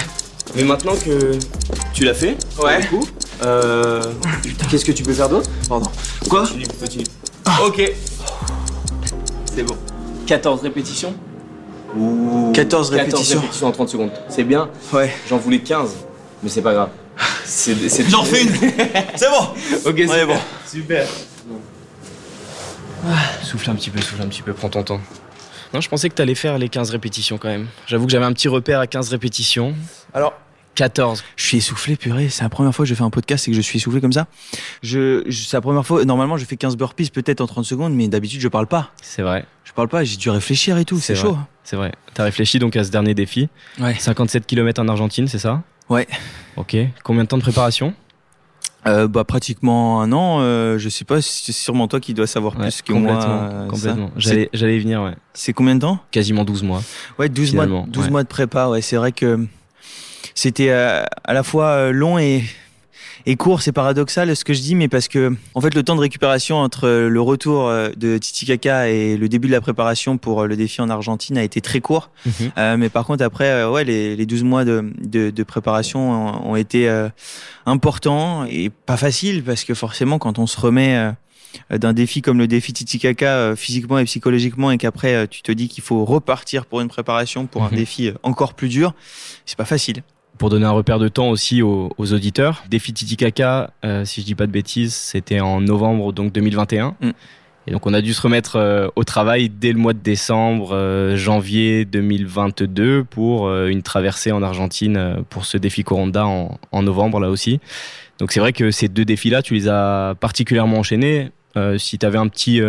Mais 0.55 0.63
maintenant 0.65 0.95
que 0.97 1.33
tu 1.93 2.05
l'as 2.05 2.15
fait, 2.15 2.37
Ouais. 2.63 2.81
du 2.81 2.87
coup, 2.89 3.07
euh, 3.45 4.03
qu'est-ce 4.71 4.85
que 4.85 4.93
tu 4.93 5.03
peux 5.03 5.13
faire 5.13 5.29
d'autre? 5.29 5.51
Pardon. 5.69 5.91
Quoi? 6.29 6.43
Continue, 6.43 6.67
continue. 6.81 7.05
Ok. 7.65 7.93
C'est 9.55 9.63
bon. 9.63 9.77
14 10.27 10.63
répétitions 10.63 11.15
Ouh. 11.97 12.53
14 12.53 12.91
14 12.91 12.91
répétitions. 12.91 13.41
répétitions 13.41 13.67
en 13.69 13.73
30 13.73 13.89
secondes. 13.89 14.11
C'est 14.29 14.45
bien. 14.45 14.69
Ouais. 14.93 15.13
J'en 15.29 15.39
voulais 15.39 15.61
15, 15.61 15.91
mais 16.43 16.49
c'est 16.51 16.63
pas 16.63 16.75
grave. 16.75 16.89
C'est, 17.47 17.89
c'est- 17.89 18.09
J'en 18.11 18.25
fais 18.25 18.43
une. 18.43 18.51
C'est 19.17 19.31
bon. 19.31 19.49
Ok, 19.85 19.95
On 19.97 19.97
est 19.97 20.09
super. 20.09 20.27
bon. 20.27 20.37
Super. 20.67 21.07
Souffle 23.43 23.71
un 23.71 23.75
petit 23.75 23.91
peu, 23.91 24.01
souffle 24.01 24.23
un 24.23 24.27
petit 24.29 24.43
peu, 24.43 24.53
prends 24.53 24.69
ton 24.69 24.83
temps. 24.83 25.01
Non, 25.73 25.81
je 25.81 25.89
pensais 25.89 26.09
que 26.09 26.15
t'allais 26.15 26.35
faire 26.35 26.59
les 26.59 26.69
15 26.69 26.91
répétitions 26.91 27.39
quand 27.39 27.49
même. 27.49 27.67
J'avoue 27.87 28.07
que 28.07 28.13
j'avais 28.13 28.25
un 28.25 28.33
petit 28.33 28.49
repère 28.49 28.81
à 28.81 28.87
15 28.87 29.11
répétitions. 29.11 29.75
Alors, 30.15 30.33
14. 30.75 31.23
je 31.37 31.45
suis 31.47 31.57
essoufflé, 31.59 31.97
purée. 31.97 32.29
C'est 32.29 32.43
la 32.43 32.49
première 32.49 32.75
fois 32.75 32.85
que 32.85 32.89
je 32.89 32.95
fais 32.95 33.03
un 33.03 33.11
podcast 33.11 33.47
et 33.47 33.51
que 33.51 33.57
je 33.57 33.61
suis 33.63 33.79
essoufflé 33.79 34.01
comme 34.01 34.13
ça. 34.13 34.27
Je, 34.83 35.23
je- 35.27 35.45
c'est 35.45 35.57
la 35.57 35.61
première 35.61 35.87
fois. 35.87 36.05
Normalement, 36.05 36.37
je 36.37 36.45
fais 36.45 36.57
15 36.57 36.77
burpees 36.77 37.11
peut-être 37.11 37.41
en 37.41 37.47
30 37.47 37.65
secondes, 37.65 37.95
mais 37.95 38.09
d'habitude, 38.09 38.41
je 38.41 38.49
parle 38.49 38.67
pas. 38.67 38.91
C'est 39.03 39.23
vrai, 39.23 39.45
Je 39.65 39.73
parle 39.73 39.89
pas. 39.89 40.03
J'ai 40.05 40.17
dû 40.17 40.31
réfléchir 40.31 40.77
et 40.79 40.85
tout. 40.85 40.99
C'est 40.99 41.15
C'est 41.15 41.21
chaud. 41.23 41.39
c'est 41.65 41.77
vrai. 41.77 41.93
T'as 42.15 42.25
réfléchi 42.25 42.59
donc 42.59 42.77
à 42.77 42.85
ce 42.85 42.91
dernier 42.91 43.15
défi. 43.15 43.49
Ouais. 43.81 43.95
57 43.99 44.47
km 44.47 44.81
en 44.83 44.89
Argentine, 44.89 45.29
c'est 45.29 45.39
ça? 45.39 45.63
Ouais. 45.89 46.07
Ok. 46.57 46.77
Combien 47.05 47.25
de 47.25 47.29
temps 47.29 47.37
de 47.39 47.43
préparation? 47.43 47.95
Euh, 48.87 49.09
bah 49.09 49.25
pratiquement 49.25 50.01
un 50.01 50.13
an. 50.13 50.39
Euh, 50.41 50.79
je 50.79 50.89
sais 50.89 51.05
pas. 51.05 51.21
C'est 51.21 51.53
sûrement 51.53 51.89
toi 51.89 51.99
qui 52.01 52.15
dois 52.15 52.27
savoir 52.27 52.55
Ouais, 52.57 52.63
plus 52.63 52.83
que 52.83 52.93
moi. 52.93 53.13
complètement, 53.15 53.43
euh, 53.43 53.63
ça. 53.65 53.69
complètement. 53.71 54.11
J'allais, 54.17 54.49
j'allais 54.53 54.77
y 54.77 54.81
venir, 54.81 55.03
ouais. 55.03 55.15
C'est 55.35 55.53
combien 55.53 55.75
de 55.75 55.81
temps? 55.81 55.99
Quasiment 56.13 56.45
12 56.45 56.63
mois. 56.63 56.83
Ouais, 57.19 57.29
12 57.29 57.55
mois, 57.55 57.65
Finalement, 57.65 57.87
12 57.89 58.05
ouais. 58.05 58.11
mois 58.11 58.23
de 58.23 58.29
prépa, 58.29 58.69
ouais, 58.69 58.81
c'est 58.83 58.97
vrai 58.97 59.11
que 59.13 59.45
c'était 60.35 60.71
euh, 60.71 61.05
à 61.25 61.33
la 61.33 61.43
fois 61.43 61.67
euh, 61.71 61.93
long 61.93 62.19
et, 62.19 62.45
et 63.29 63.35
court, 63.37 63.61
c'est 63.61 63.73
paradoxal 63.73 64.35
ce 64.37 64.45
que 64.45 64.55
je 64.55 64.61
dis, 64.63 64.75
mais 64.77 64.87
parce 64.89 65.09
que 65.09 65.35
en 65.55 65.61
fait 65.61 65.75
le 65.75 65.83
temps 65.83 65.97
de 65.97 66.01
récupération 66.01 66.57
entre 66.59 66.89
le 66.89 67.21
retour 67.21 67.67
euh, 67.69 67.91
de 67.97 68.19
Titicaca 68.19 68.89
et 68.89 69.17
le 69.17 69.29
début 69.29 69.49
de 69.49 69.53
la 69.53 69.61
préparation 69.61 70.17
pour 70.17 70.43
euh, 70.43 70.47
le 70.47 70.57
défi 70.57 70.81
en 70.81 70.89
Argentine 70.91 71.37
a 71.37 71.43
été 71.43 71.61
très 71.61 71.81
court. 71.81 72.11
Mhm. 72.25 72.33
Euh, 72.57 72.77
mais 72.77 72.89
par 72.89 73.05
contre 73.05 73.25
après, 73.25 73.47
euh, 73.51 73.71
ouais, 73.71 73.85
les, 73.85 74.15
les 74.17 74.27
12 74.27 74.45
mois 74.45 74.65
de, 74.65 74.93
de, 75.03 75.31
de 75.31 75.43
préparation 75.43 76.13
ont, 76.13 76.51
ont 76.53 76.57
été 76.57 76.89
euh, 76.89 77.09
importants 77.67 78.45
et 78.45 78.71
pas 78.71 78.97
faciles 78.97 79.43
parce 79.43 79.65
que 79.65 79.75
forcément 79.75 80.19
quand 80.19 80.39
on 80.39 80.47
se 80.47 80.59
remet 80.61 80.97
euh, 80.97 81.79
d'un 81.79 81.93
défi 81.95 82.23
comme 82.23 82.39
le 82.39 82.47
défi 82.47 82.73
Titicaca 82.73 83.37
euh, 83.37 83.57
physiquement 83.57 83.99
et 83.99 84.05
psychologiquement 84.05 84.71
et 84.71 84.79
qu'après 84.79 85.15
euh, 85.15 85.27
tu 85.29 85.43
te 85.43 85.51
dis 85.53 85.69
qu'il 85.69 85.83
faut 85.83 86.05
repartir 86.05 86.67
pour 86.67 86.81
une 86.81 86.89
préparation 86.89 87.47
pour 87.47 87.65
un 87.65 87.71
Mhm. 87.71 87.77
défi 87.77 88.09
euh, 88.09 88.15
encore 88.23 88.55
plus 88.55 88.69
dur, 88.69 88.95
c'est 89.47 89.57
pas 89.59 89.65
facile. 89.65 90.03
Pour 90.39 90.51
donner 90.51 90.67
un 90.67 90.71
repère 90.71 90.99
de 90.99 91.09
temps 91.09 91.31
aussi 91.31 91.63
aux, 91.63 91.93
aux 91.99 92.13
auditeurs, 92.13 92.65
défi 92.69 92.93
Titicaca, 92.93 93.71
euh, 93.85 94.05
si 94.05 94.21
je 94.21 94.27
dis 94.27 94.35
pas 94.35 94.47
de 94.47 94.53
bêtises, 94.53 94.95
c'était 94.95 95.41
en 95.41 95.61
novembre 95.61 96.13
donc 96.13 96.33
2021. 96.33 96.95
Mm. 97.01 97.11
Et 97.67 97.73
donc 97.73 97.87
on 97.87 97.95
a 97.95 98.01
dû 98.01 98.15
se 98.15 98.23
remettre 98.23 98.57
euh, 98.57 98.89
au 98.95 99.05
travail 99.05 99.49
dès 99.49 99.73
le 99.73 99.79
mois 99.79 99.93
de 99.93 99.99
décembre, 99.99 100.71
euh, 100.73 101.17
janvier 101.17 101.85
2022 101.85 103.05
pour 103.05 103.49
euh, 103.49 103.69
une 103.69 103.83
traversée 103.83 104.31
en 104.31 104.43
Argentine 104.43 105.25
pour 105.31 105.45
ce 105.45 105.59
défi 105.59 105.83
Coronda 105.83 106.27
en, 106.27 106.59
en 106.71 106.83
novembre 106.83 107.19
là 107.19 107.29
aussi. 107.29 107.61
Donc 108.19 108.31
c'est 108.33 108.41
vrai 108.41 108.53
que 108.53 108.71
ces 108.71 108.89
deux 108.89 109.05
défis-là, 109.05 109.43
tu 109.43 109.55
les 109.55 109.69
as 109.69 110.15
particulièrement 110.21 110.79
enchaînés. 110.79 111.31
Si 111.79 111.99
tu 111.99 112.05
avais 112.05 112.19
un 112.19 112.29
petit 112.29 112.61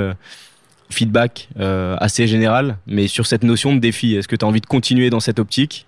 feedback 0.90 1.50
assez 1.58 2.28
général, 2.28 2.78
mais 2.86 3.08
sur 3.08 3.26
cette 3.26 3.44
notion 3.44 3.74
de 3.74 3.80
défi, 3.80 4.16
est-ce 4.16 4.28
que 4.28 4.36
tu 4.36 4.44
as 4.44 4.48
envie 4.48 4.60
de 4.60 4.66
continuer 4.66 5.10
dans 5.10 5.22
cette 5.22 5.40
optique? 5.40 5.88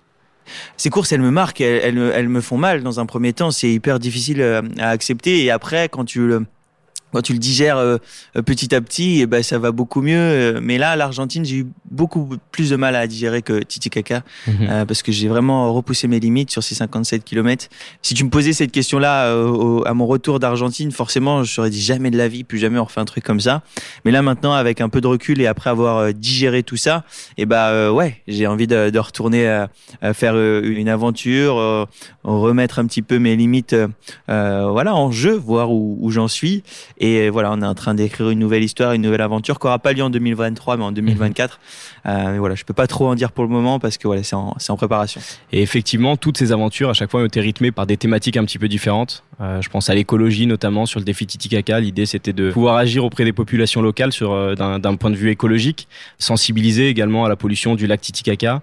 Ces 0.76 0.90
courses, 0.90 1.12
elles 1.12 1.20
me 1.20 1.30
marquent, 1.30 1.60
elles, 1.60 1.96
elles, 1.96 2.12
elles 2.14 2.28
me 2.28 2.40
font 2.40 2.56
mal 2.56 2.82
dans 2.82 3.00
un 3.00 3.06
premier 3.06 3.32
temps, 3.32 3.50
c'est 3.50 3.70
hyper 3.70 3.98
difficile 3.98 4.40
euh, 4.40 4.62
à 4.78 4.88
accepter. 4.88 5.44
Et 5.44 5.50
après 5.50 5.88
quand 5.88 6.04
tu 6.04 6.26
le 6.26 6.46
quand 7.12 7.22
tu 7.22 7.32
le 7.32 7.38
digères 7.38 7.78
euh, 7.78 7.98
euh, 8.36 8.42
petit 8.42 8.74
à 8.74 8.80
petit, 8.80 9.18
et 9.18 9.20
eh 9.20 9.26
ben 9.26 9.42
ça 9.42 9.58
va 9.58 9.72
beaucoup 9.72 10.00
mieux. 10.00 10.16
Euh, 10.16 10.60
mais 10.62 10.78
là, 10.78 10.96
l'Argentine, 10.96 11.44
j'ai 11.44 11.56
eu 11.56 11.66
beaucoup 11.90 12.36
plus 12.52 12.70
de 12.70 12.76
mal 12.76 12.94
à 12.96 13.06
digérer 13.06 13.42
que 13.42 13.62
Titicaca 13.62 14.22
mhm. 14.46 14.86
parce 14.86 15.02
que 15.02 15.12
j'ai 15.12 15.28
vraiment 15.28 15.72
repoussé 15.72 16.08
mes 16.08 16.20
limites 16.20 16.50
sur 16.50 16.62
ces 16.62 16.74
57 16.74 17.24
km. 17.24 17.68
Si 18.02 18.14
tu 18.14 18.24
me 18.24 18.30
posais 18.30 18.52
cette 18.52 18.72
question-là 18.72 19.32
à 19.86 19.94
mon 19.94 20.06
retour 20.06 20.38
d'Argentine, 20.38 20.92
forcément, 20.92 21.42
je 21.42 21.52
serais 21.52 21.70
dit 21.70 21.80
jamais 21.80 22.10
de 22.10 22.18
la 22.18 22.28
vie, 22.28 22.44
plus 22.44 22.58
jamais 22.58 22.78
on 22.78 22.84
refait 22.84 23.00
un 23.00 23.04
truc 23.04 23.24
comme 23.24 23.40
ça. 23.40 23.62
Mais 24.04 24.10
là, 24.10 24.22
maintenant, 24.22 24.52
avec 24.52 24.80
un 24.80 24.88
peu 24.88 25.00
de 25.00 25.06
recul 25.06 25.40
et 25.40 25.46
après 25.46 25.70
avoir 25.70 26.12
digéré 26.14 26.62
tout 26.62 26.76
ça, 26.76 27.04
et 27.36 27.42
eh 27.42 27.46
ben 27.46 27.90
ouais, 27.90 28.22
j'ai 28.28 28.46
envie 28.46 28.66
de, 28.66 28.90
de 28.90 28.98
retourner 28.98 29.48
à, 29.48 29.68
faire 30.14 30.36
une 30.36 30.88
aventure, 30.88 31.88
remettre 32.24 32.78
un 32.78 32.86
petit 32.86 33.02
peu 33.02 33.18
mes 33.18 33.36
limites, 33.36 33.76
voilà, 34.28 34.94
en 34.94 35.10
jeu, 35.10 35.34
voir 35.34 35.72
où, 35.72 35.98
où 36.00 36.10
j'en 36.10 36.28
suis. 36.28 36.62
Et 37.02 37.30
voilà, 37.30 37.50
on 37.50 37.62
est 37.62 37.66
en 37.66 37.74
train 37.74 37.94
d'écrire 37.94 38.28
une 38.28 38.38
nouvelle 38.38 38.62
histoire, 38.62 38.92
une 38.92 39.00
nouvelle 39.00 39.22
aventure 39.22 39.58
qui 39.58 39.66
n'aura 39.66 39.78
pas 39.78 39.94
lieu 39.94 40.02
en 40.02 40.10
2023, 40.10 40.76
mais 40.76 40.84
en 40.84 40.92
2024. 40.92 41.58
Mhm. 42.04 42.10
Euh, 42.10 42.32
mais 42.32 42.38
voilà, 42.38 42.54
je 42.54 42.64
peux 42.64 42.74
pas 42.74 42.86
trop 42.86 43.08
en 43.08 43.14
dire 43.14 43.32
pour 43.32 43.42
le 43.42 43.50
moment 43.50 43.78
parce 43.78 43.96
que 43.96 44.06
voilà, 44.06 44.22
c'est 44.22 44.36
en, 44.36 44.54
en, 44.68 44.76
préparation. 44.76 45.22
Et 45.50 45.62
effectivement, 45.62 46.18
toutes 46.18 46.36
ces 46.36 46.52
aventures, 46.52 46.90
à 46.90 46.92
chaque 46.92 47.10
fois, 47.10 47.22
ont 47.22 47.24
été 47.24 47.40
rythmées 47.40 47.72
par 47.72 47.86
des 47.86 47.96
thématiques 47.96 48.36
un 48.36 48.44
petit 48.44 48.58
peu 48.58 48.68
différentes. 48.68 49.24
Euh, 49.40 49.62
je 49.62 49.70
pense 49.70 49.88
à 49.88 49.94
l'écologie, 49.94 50.46
notamment 50.46 50.84
sur 50.84 51.00
le 51.00 51.06
défi 51.06 51.26
Titicaca. 51.26 51.80
L'idée, 51.80 52.04
c'était 52.04 52.34
de 52.34 52.50
pouvoir 52.50 52.76
agir 52.76 53.02
auprès 53.02 53.24
des 53.24 53.32
populations 53.32 53.80
locales 53.80 54.12
sur 54.12 54.32
euh, 54.32 54.54
d'un 54.54 54.96
point 54.96 55.10
de 55.10 55.16
vue 55.16 55.30
écologique, 55.30 55.88
sensibiliser 56.18 56.88
également 56.88 57.24
à 57.24 57.30
la 57.30 57.36
pollution 57.36 57.76
du 57.76 57.86
lac 57.86 58.02
Titicaca. 58.02 58.60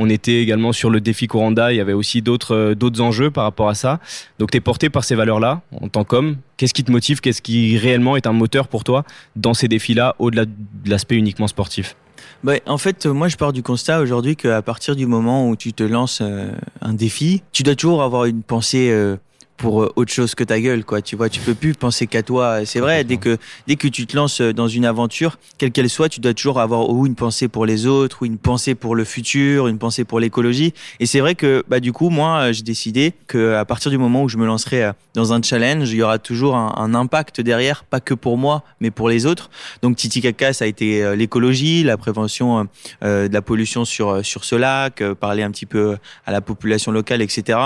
On 0.00 0.08
était 0.08 0.40
également 0.40 0.72
sur 0.72 0.90
le 0.90 1.00
défi 1.00 1.26
Coranda. 1.26 1.72
Il 1.72 1.76
y 1.76 1.80
avait 1.80 1.92
aussi 1.92 2.22
d'autres 2.22 2.54
euh, 2.54 2.74
d'autres 2.76 3.00
enjeux 3.00 3.32
par 3.32 3.42
rapport 3.42 3.68
à 3.68 3.74
ça. 3.74 3.98
Donc, 4.38 4.52
tu 4.52 4.56
es 4.56 4.60
porté 4.60 4.90
par 4.90 5.02
ces 5.02 5.16
valeurs-là 5.16 5.62
en 5.80 5.88
tant 5.88 6.04
qu'homme. 6.04 6.36
Qu'est-ce 6.56 6.72
qui 6.72 6.84
te 6.84 6.92
motive? 6.92 7.20
Qu'est-ce 7.20 7.42
qui 7.42 7.76
réellement 7.76 8.16
est 8.16 8.28
un 8.28 8.32
moteur 8.32 8.68
pour 8.68 8.84
toi 8.84 9.04
dans 9.34 9.54
ces 9.54 9.66
défis-là, 9.66 10.14
au-delà 10.20 10.44
de 10.44 10.52
l'aspect 10.86 11.16
uniquement 11.16 11.48
sportif? 11.48 11.96
Bah, 12.44 12.54
en 12.66 12.78
fait, 12.78 13.06
moi, 13.06 13.26
je 13.26 13.36
pars 13.36 13.52
du 13.52 13.64
constat 13.64 14.00
aujourd'hui 14.00 14.36
qu'à 14.36 14.62
partir 14.62 14.94
du 14.94 15.06
moment 15.06 15.48
où 15.48 15.56
tu 15.56 15.72
te 15.72 15.82
lances 15.82 16.20
euh, 16.22 16.52
un 16.80 16.94
défi, 16.94 17.42
tu 17.50 17.64
dois 17.64 17.74
toujours 17.74 18.02
avoir 18.02 18.26
une 18.26 18.44
pensée 18.44 18.90
euh, 18.92 19.16
pour 19.58 19.82
euh, 19.82 19.92
autre 19.96 20.12
chose 20.12 20.34
que 20.34 20.44
ta 20.44 20.58
gueule, 20.60 20.84
quoi. 20.84 21.02
Tu 21.02 21.16
vois, 21.16 21.28
tu 21.28 21.40
peux 21.40 21.54
plus 21.54 21.74
penser 21.74 22.06
qu'à 22.06 22.22
toi. 22.22 22.64
C'est 22.64 22.80
vrai, 22.80 23.04
dès 23.04 23.18
que 23.18 23.36
dès 23.66 23.76
que 23.76 23.88
tu 23.88 24.06
te 24.06 24.16
lances 24.16 24.40
euh, 24.40 24.54
dans 24.54 24.68
une 24.68 24.86
aventure, 24.86 25.38
quelle 25.58 25.72
qu'elle 25.72 25.90
soit, 25.90 26.08
tu 26.08 26.20
dois 26.20 26.32
toujours 26.32 26.60
avoir 26.60 26.88
ou 26.88 27.06
une 27.06 27.16
pensée 27.16 27.48
pour 27.48 27.66
les 27.66 27.84
autres, 27.84 28.22
ou 28.22 28.24
une 28.24 28.38
pensée 28.38 28.74
pour 28.74 28.94
le 28.94 29.04
futur, 29.04 29.66
une 29.66 29.78
pensée 29.78 30.04
pour 30.04 30.20
l'écologie. 30.20 30.72
Et 31.00 31.06
c'est 31.06 31.20
vrai 31.20 31.34
que, 31.34 31.64
bah, 31.68 31.80
du 31.80 31.92
coup, 31.92 32.08
moi, 32.08 32.38
euh, 32.38 32.52
j'ai 32.52 32.62
décidé 32.62 33.12
que 33.26 33.54
à 33.54 33.64
partir 33.64 33.90
du 33.90 33.98
moment 33.98 34.22
où 34.22 34.28
je 34.28 34.38
me 34.38 34.46
lancerai 34.46 34.92
dans 35.14 35.32
un 35.32 35.42
challenge, 35.42 35.90
il 35.90 35.96
y 35.96 36.02
aura 36.02 36.18
toujours 36.18 36.56
un, 36.56 36.94
impact 36.94 37.40
derrière, 37.40 37.84
pas 37.84 38.00
que 38.00 38.14
pour 38.14 38.38
moi, 38.38 38.62
mais 38.80 38.90
pour 38.90 39.08
les 39.08 39.26
autres. 39.26 39.50
Donc, 39.82 39.96
Titicaca, 39.96 40.52
ça 40.52 40.64
a 40.64 40.68
été 40.68 41.14
l'écologie, 41.16 41.82
la 41.82 41.96
prévention 41.96 42.66
de 43.02 43.28
la 43.30 43.42
pollution 43.42 43.84
sur 43.84 44.24
sur 44.24 44.44
ce 44.44 44.54
lac, 44.54 45.02
parler 45.20 45.42
un 45.42 45.50
petit 45.50 45.66
peu 45.66 45.96
à 46.24 46.32
la 46.32 46.40
population 46.40 46.92
locale, 46.92 47.20
etc. 47.20 47.58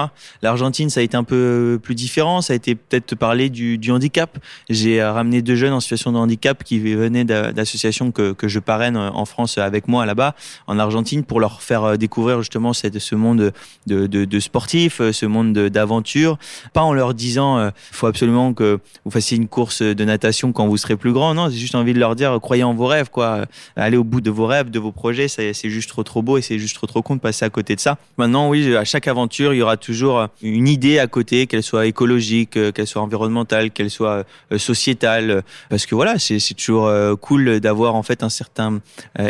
L'Argentine, 0.42 0.90
ça 0.90 1.00
a 1.00 1.02
été 1.02 1.16
un 1.16 1.24
peu 1.24 1.78
plus 1.82 1.94
différent. 1.94 2.40
Ça 2.40 2.54
a 2.54 2.56
été 2.56 2.74
peut-être 2.74 3.14
parler 3.14 3.50
du, 3.50 3.78
handicap. 3.90 4.38
J'ai 4.70 5.00
euh, 5.00 5.12
ramené 5.12 5.42
deux 5.42 5.56
jeunes 5.56 5.72
en 5.72 5.80
situation 5.80 6.12
de 6.12 6.16
handicap 6.16 6.64
qui 6.64 6.78
venaient 6.78 7.24
d'associations 7.24 8.10
que, 8.10 8.32
que 8.32 8.48
je 8.48 8.58
parraine 8.58 8.96
euh, 8.96 9.10
en 9.10 9.24
France 9.24 9.58
avec 9.58 9.88
moi 9.88 10.06
là-bas, 10.06 10.34
en 10.66 10.78
Argentine, 10.78 11.24
pour 11.24 11.40
leur 11.40 11.62
faire 11.62 11.84
euh, 11.84 11.96
découvrir 11.96 12.38
justement 12.38 12.72
cette, 12.72 12.98
ce 12.98 13.14
monde 13.14 13.52
de, 13.86 14.06
de, 14.06 14.24
de 14.24 14.40
sportif, 14.40 15.02
ce 15.12 15.26
monde 15.26 15.52
d'aventure. 15.52 16.38
Pas 16.72 16.82
en 16.82 16.94
leur 16.94 17.14
disant, 17.14 17.66
il 17.66 17.72
faut 17.90 18.06
absolument 18.06 18.54
que 18.54 18.78
vous 19.04 19.10
fassiez 19.10 19.36
une 19.36 19.48
course 19.48 19.82
de 19.82 20.04
natation 20.04 20.52
quand 20.52 20.66
vous 20.66 20.76
serez 20.76 20.96
plus 20.96 21.12
grand. 21.12 21.34
Non, 21.34 21.50
j'ai 21.50 21.58
juste 21.58 21.74
envie 21.74 21.92
de 21.92 21.98
leur 21.98 22.16
dire, 22.16 22.38
croyez 22.40 22.64
en 22.64 22.74
vos 22.74 22.86
rêves, 22.86 23.10
quoi. 23.10 23.46
Allez 23.76 23.96
au 23.96 24.04
bout 24.04 24.20
de 24.20 24.30
vos 24.30 24.46
rêves, 24.46 24.70
de 24.70 24.78
vos 24.78 24.92
projets. 24.92 25.28
C'est 25.28 25.52
juste 25.70 25.88
trop, 25.88 26.04
trop 26.04 26.22
beau 26.22 26.38
et 26.38 26.42
c'est 26.42 26.58
juste 26.58 26.76
trop, 26.76 26.86
trop 26.86 27.02
con 27.02 27.16
de 27.16 27.20
passer 27.20 27.44
à 27.44 27.50
côté 27.50 27.74
de 27.74 27.80
ça. 27.80 27.98
Maintenant, 28.16 28.48
oui, 28.48 28.76
à 28.76 28.84
chaque 28.84 29.08
aventure, 29.08 29.52
il 29.52 29.58
y 29.58 29.62
aura 29.62 29.76
toujours 29.76 30.28
une 30.42 30.68
idée 30.68 30.98
à 30.98 31.06
côté, 31.06 31.46
qu'elle 31.46 31.62
soit 31.62 31.71
écologique, 31.80 32.56
euh, 32.56 32.72
qu'elle 32.72 32.86
soit 32.86 33.02
environnementale, 33.02 33.70
qu'elle 33.70 33.90
soit 33.90 34.24
euh, 34.52 34.58
sociétale, 34.58 35.30
euh, 35.30 35.40
parce 35.68 35.86
que 35.86 35.94
voilà, 35.94 36.18
c'est 36.18 36.38
toujours 36.54 36.92
cool 37.20 37.60
d'avoir 37.60 37.94
en 37.94 38.02
fait 38.02 38.22
un 38.22 38.28
certain 38.28 38.80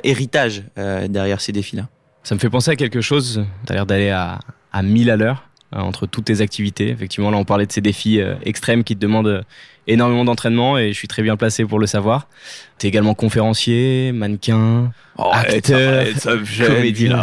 héritage 0.04 0.64
derrière 0.76 1.40
ces 1.40 1.52
défis-là. 1.52 1.88
Ça 2.22 2.34
me 2.34 2.40
fait 2.40 2.50
penser 2.50 2.70
à 2.70 2.76
quelque 2.76 3.00
chose. 3.00 3.44
Tu 3.66 3.72
as 3.72 3.76
l'air 3.76 3.86
d'aller 3.86 4.10
à, 4.10 4.40
à 4.72 4.82
1000 4.82 5.10
à 5.10 5.16
l'heure 5.16 5.48
entre 5.72 6.06
toutes 6.06 6.26
tes 6.26 6.40
activités. 6.40 6.88
Effectivement, 6.88 7.30
là, 7.30 7.38
on 7.38 7.44
parlait 7.44 7.66
de 7.66 7.72
ces 7.72 7.80
défis 7.80 8.20
extrêmes 8.42 8.84
qui 8.84 8.94
te 8.94 9.00
demandent 9.00 9.44
énormément 9.86 10.24
d'entraînement 10.24 10.78
et 10.78 10.92
je 10.92 10.98
suis 10.98 11.08
très 11.08 11.22
bien 11.22 11.36
placé 11.36 11.64
pour 11.64 11.78
le 11.78 11.86
savoir. 11.86 12.28
Tu 12.78 12.86
es 12.86 12.88
également 12.88 13.14
conférencier, 13.14 14.12
mannequin, 14.12 14.92
oh, 15.18 15.30
acteur, 15.32 16.06
comédien. 16.58 17.20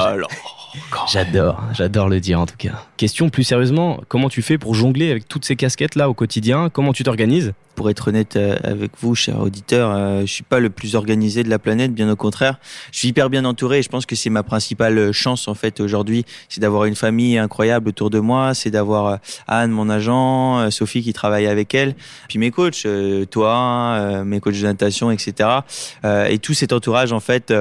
J'adore, 1.12 1.64
j'adore 1.74 2.10
le 2.10 2.20
dire 2.20 2.40
en 2.40 2.46
tout 2.46 2.58
cas. 2.58 2.89
Question 3.00 3.30
plus 3.30 3.46
sérieusement, 3.46 4.02
comment 4.10 4.28
tu 4.28 4.42
fais 4.42 4.58
pour 4.58 4.76
jongler 4.76 5.10
avec 5.10 5.26
toutes 5.26 5.46
ces 5.46 5.56
casquettes 5.56 5.96
là 5.96 6.10
au 6.10 6.14
quotidien? 6.14 6.68
Comment 6.70 6.92
tu 6.92 7.06
t'organises? 7.06 7.54
Pour 7.76 7.90
être 7.90 8.10
honnête 8.10 8.36
euh, 8.36 8.58
avec 8.62 8.92
vous, 9.00 9.16
cher 9.16 9.40
auditeur, 9.40 9.90
euh, 9.90 10.22
je 10.26 10.26
suis 10.26 10.44
pas 10.44 10.60
le 10.60 10.70
plus 10.70 10.96
organisé 10.96 11.44
de 11.44 11.50
la 11.50 11.60
planète, 11.60 11.94
bien 11.94 12.12
au 12.12 12.18
contraire. 12.18 12.60
Je 12.92 13.00
suis 13.00 13.08
hyper 13.08 13.30
bien 13.30 13.46
entouré 13.46 13.80
et 13.80 13.84
je 13.84 13.88
pense 13.88 14.06
que 14.06 14.18
c'est 14.18 14.30
ma 14.30 14.44
principale 14.44 15.14
chance 15.14 15.48
en 15.48 15.54
fait 15.54 15.80
aujourd'hui, 15.80 16.26
c'est 16.50 16.60
d'avoir 16.60 16.84
une 16.84 16.96
famille 16.96 17.38
incroyable 17.38 17.88
autour 17.88 18.10
de 18.10 18.20
moi, 18.20 18.54
c'est 18.54 18.70
d'avoir 18.70 19.06
euh, 19.06 19.16
Anne, 19.48 19.72
mon 19.72 19.90
agent, 19.90 20.70
Sophie 20.70 21.02
qui 21.02 21.14
travaille 21.14 21.48
avec 21.48 21.74
elle, 21.74 21.96
puis 22.28 22.38
mes 22.38 22.52
coachs, 22.52 22.86
toi, 23.32 24.24
mes 24.26 24.42
coachs 24.42 24.60
de 24.60 24.64
natation, 24.64 25.10
etc. 25.10 25.50
Et 26.04 26.38
tout 26.40 26.54
cet 26.54 26.74
entourage 26.74 27.14
en 27.14 27.22
fait, 27.22 27.54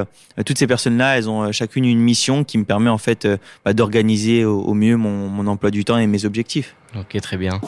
toutes 0.44 0.58
ces 0.58 0.66
personnes-là, 0.66 1.16
elles 1.16 1.30
ont 1.30 1.52
chacune 1.52 1.84
une 1.84 2.00
mission 2.00 2.42
qui 2.42 2.58
me 2.58 2.64
permet 2.64 2.90
en 2.90 2.98
fait 2.98 3.28
bah, 3.64 3.72
d'organiser 3.72 4.44
au 4.44 4.74
mieux 4.74 4.96
mon, 4.96 5.27
mon 5.28 5.46
emploi 5.46 5.70
du 5.70 5.84
temps 5.84 5.98
et 5.98 6.06
mes 6.06 6.24
objectifs. 6.24 6.74
Ok, 6.96 7.20
très 7.20 7.36
bien. 7.36 7.60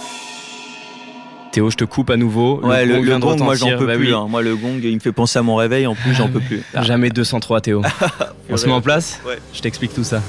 Théo, 1.53 1.69
je 1.69 1.77
te 1.77 1.85
coupe 1.85 2.11
à 2.11 2.17
nouveau. 2.17 2.61
Ouais, 2.63 2.87
le, 2.87 3.19
gong, 3.19 3.37
moi 3.39 3.57
j'en 3.57 3.77
peux 3.77 3.87
bah 3.87 3.97
plus. 3.97 4.15
Hein. 4.15 4.27
Moi 4.29 4.43
le 4.43 4.55
gong, 4.55 4.81
il 4.83 4.95
me 4.95 5.01
fait 5.01 5.13
penser 5.13 5.39
à 5.39 5.43
mon 5.43 5.57
réveil. 5.57 5.87
En 5.87 5.95
plus, 5.95 6.15
j'en 6.15 6.29
peux 6.29 6.41
plus. 6.41 6.63
Jamais 6.83 7.11
203, 7.11 7.61
Théo. 7.61 7.83
On 8.51 8.57
se 8.57 8.67
met 8.67 8.73
en 8.73 8.81
place 8.81 9.21
Ouais. 9.27 9.39
Je 9.53 9.61
t'explique 9.61 9.93
tout 9.93 10.05
ça. 10.05 10.23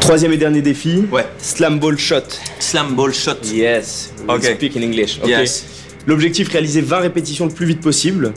Troisième 0.00 0.32
et 0.32 0.36
dernier 0.36 0.62
défi. 0.62 1.04
Ouais. 1.10 1.26
Slam 1.38 1.78
ball 1.78 1.98
shot. 1.98 2.22
Slam 2.60 2.94
ball 2.94 3.12
shot. 3.12 3.38
Yes. 3.44 4.12
Ok. 4.28 4.44
Speak 4.44 4.76
in 4.76 4.82
English. 4.82 5.18
Yes. 5.24 5.66
L'objectif, 6.06 6.48
réaliser 6.48 6.80
20 6.80 6.98
répétitions 6.98 7.46
le 7.46 7.52
plus 7.52 7.66
vite 7.66 7.80
possible. 7.80 8.32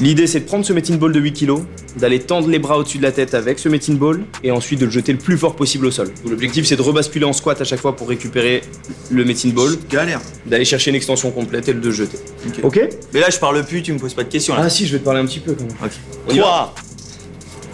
L'idée, 0.00 0.28
c'est 0.28 0.40
de 0.40 0.44
prendre 0.44 0.64
ce 0.64 0.72
metin 0.72 0.94
ball 0.94 1.12
de 1.12 1.18
8 1.18 1.32
kg, 1.32 1.62
d'aller 1.96 2.20
tendre 2.20 2.48
les 2.48 2.60
bras 2.60 2.78
au-dessus 2.78 2.98
de 2.98 3.02
la 3.02 3.10
tête 3.10 3.34
avec 3.34 3.58
ce 3.58 3.68
metin 3.68 3.94
ball, 3.94 4.22
et 4.44 4.52
ensuite 4.52 4.78
de 4.78 4.84
le 4.84 4.90
jeter 4.92 5.12
le 5.12 5.18
plus 5.18 5.36
fort 5.36 5.56
possible 5.56 5.86
au 5.86 5.90
sol. 5.90 6.12
L'objectif, 6.28 6.66
c'est 6.66 6.76
de 6.76 6.82
rebasculer 6.82 7.24
en 7.24 7.32
squat 7.32 7.60
à 7.60 7.64
chaque 7.64 7.80
fois 7.80 7.96
pour 7.96 8.08
récupérer 8.08 8.62
le 9.10 9.24
metin 9.24 9.48
ball. 9.48 9.76
Galère. 9.90 10.20
D'aller 10.46 10.64
chercher 10.64 10.90
une 10.90 10.96
extension 10.96 11.32
complète 11.32 11.68
et 11.68 11.72
le 11.72 11.80
de 11.80 11.90
jeter. 11.90 12.18
Ok, 12.62 12.80
Mais 13.12 13.20
là, 13.20 13.30
je 13.30 13.38
parle 13.38 13.64
plus, 13.64 13.82
tu 13.82 13.92
me 13.92 13.98
poses 13.98 14.14
pas 14.14 14.22
de 14.24 14.28
questions. 14.28 14.54
Là. 14.54 14.62
Ah 14.64 14.70
si, 14.70 14.86
je 14.86 14.92
vais 14.92 14.98
te 15.00 15.04
parler 15.04 15.20
un 15.20 15.26
petit 15.26 15.40
peu 15.40 15.54
quand 15.54 15.64
même. 15.64 15.74
Ok. 15.82 15.92
On 16.28 16.34
y 16.34 16.38
3, 16.38 16.74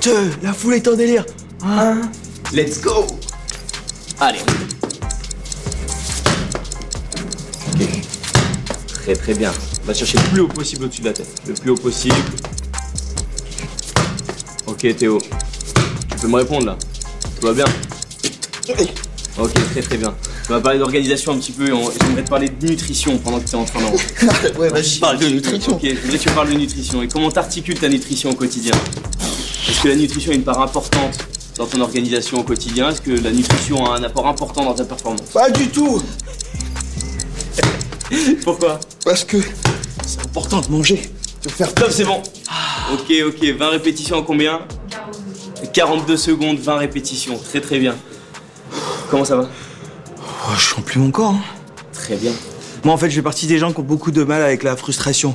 2, 0.02 0.10
la 0.42 0.52
foule 0.54 0.74
est 0.74 0.88
en 0.88 0.94
délire. 0.94 1.26
1, 1.62 2.00
let's 2.54 2.80
go 2.80 3.06
Allez. 4.20 4.38
Très 9.04 9.14
très 9.14 9.34
bien. 9.34 9.52
On 9.82 9.86
va 9.86 9.92
chercher 9.92 10.16
le 10.16 10.24
plus 10.30 10.40
haut 10.40 10.48
possible 10.48 10.86
au-dessus 10.86 11.02
de 11.02 11.08
la 11.08 11.12
tête. 11.12 11.28
Le 11.46 11.52
plus 11.52 11.70
haut 11.70 11.76
possible. 11.76 12.14
Ok 14.66 14.96
Théo. 14.96 15.18
Tu 15.18 16.16
peux 16.22 16.28
me 16.28 16.36
répondre 16.36 16.64
là 16.64 16.78
Tout 17.38 17.46
va 17.46 17.52
bien? 17.52 17.66
Ok, 19.36 19.52
très 19.72 19.82
très 19.82 19.98
bien. 19.98 20.14
On 20.48 20.54
va 20.54 20.60
parler 20.62 20.78
d'organisation 20.78 21.32
un 21.32 21.36
petit 21.36 21.52
peu. 21.52 21.66
J'aimerais 21.66 22.24
te 22.24 22.30
parler 22.30 22.48
de 22.48 22.66
nutrition 22.66 23.18
pendant 23.18 23.40
que 23.40 23.44
tu 23.46 23.52
es 23.52 23.56
en 23.56 23.66
train 23.66 23.80
d'en. 23.82 23.92
ouais, 24.58 24.70
vas-y, 24.70 24.98
parle 24.98 25.18
de 25.18 25.26
nutrition. 25.26 25.72
Ok, 25.72 25.80
je 25.82 26.00
voudrais 26.00 26.16
que 26.16 26.22
tu 26.22 26.30
parles 26.30 26.48
de 26.48 26.54
nutrition. 26.54 27.02
Et 27.02 27.08
comment 27.08 27.30
t'articules 27.30 27.78
ta 27.78 27.90
nutrition 27.90 28.30
au 28.30 28.34
quotidien? 28.34 28.72
Est-ce 29.68 29.82
que 29.82 29.88
la 29.88 29.96
nutrition 29.96 30.32
est 30.32 30.36
une 30.36 30.44
part 30.44 30.62
importante 30.62 31.18
dans 31.58 31.66
ton 31.66 31.82
organisation 31.82 32.38
au 32.38 32.42
quotidien? 32.42 32.88
Est-ce 32.88 33.02
que 33.02 33.10
la 33.10 33.32
nutrition 33.32 33.84
a 33.84 33.98
un 33.98 34.02
apport 34.02 34.26
important 34.26 34.64
dans 34.64 34.74
ta 34.74 34.86
performance? 34.86 35.28
Pas 35.30 35.50
du 35.50 35.68
tout 35.68 36.00
Pourquoi? 38.44 38.80
Parce 39.04 39.24
que 39.24 39.36
c'est 40.06 40.20
important 40.24 40.60
de 40.60 40.68
manger. 40.68 41.10
De 41.42 41.50
faire 41.50 41.74
top, 41.74 41.90
c'est 41.90 42.04
bon. 42.04 42.22
Ok, 42.92 43.12
ok. 43.26 43.44
20 43.44 43.68
répétitions 43.68 44.16
en 44.16 44.22
combien? 44.22 44.60
42 45.72 46.16
secondes, 46.16 46.58
20 46.58 46.76
répétitions. 46.76 47.38
Très, 47.38 47.60
très 47.60 47.78
bien. 47.78 47.94
Comment 49.10 49.24
ça 49.24 49.36
va? 49.36 49.48
Oh, 50.18 50.52
Je 50.56 50.62
sens 50.62 50.84
plus 50.84 50.98
mon 50.98 51.10
corps. 51.10 51.32
Hein. 51.32 51.42
Très 51.92 52.16
bien. 52.16 52.32
Moi, 52.82 52.94
en 52.94 52.96
fait, 52.96 53.10
je 53.10 53.16
fais 53.16 53.22
partie 53.22 53.46
des 53.46 53.58
gens 53.58 53.72
qui 53.72 53.80
ont 53.80 53.84
beaucoup 53.84 54.10
de 54.10 54.24
mal 54.24 54.42
avec 54.42 54.62
la 54.62 54.76
frustration. 54.76 55.34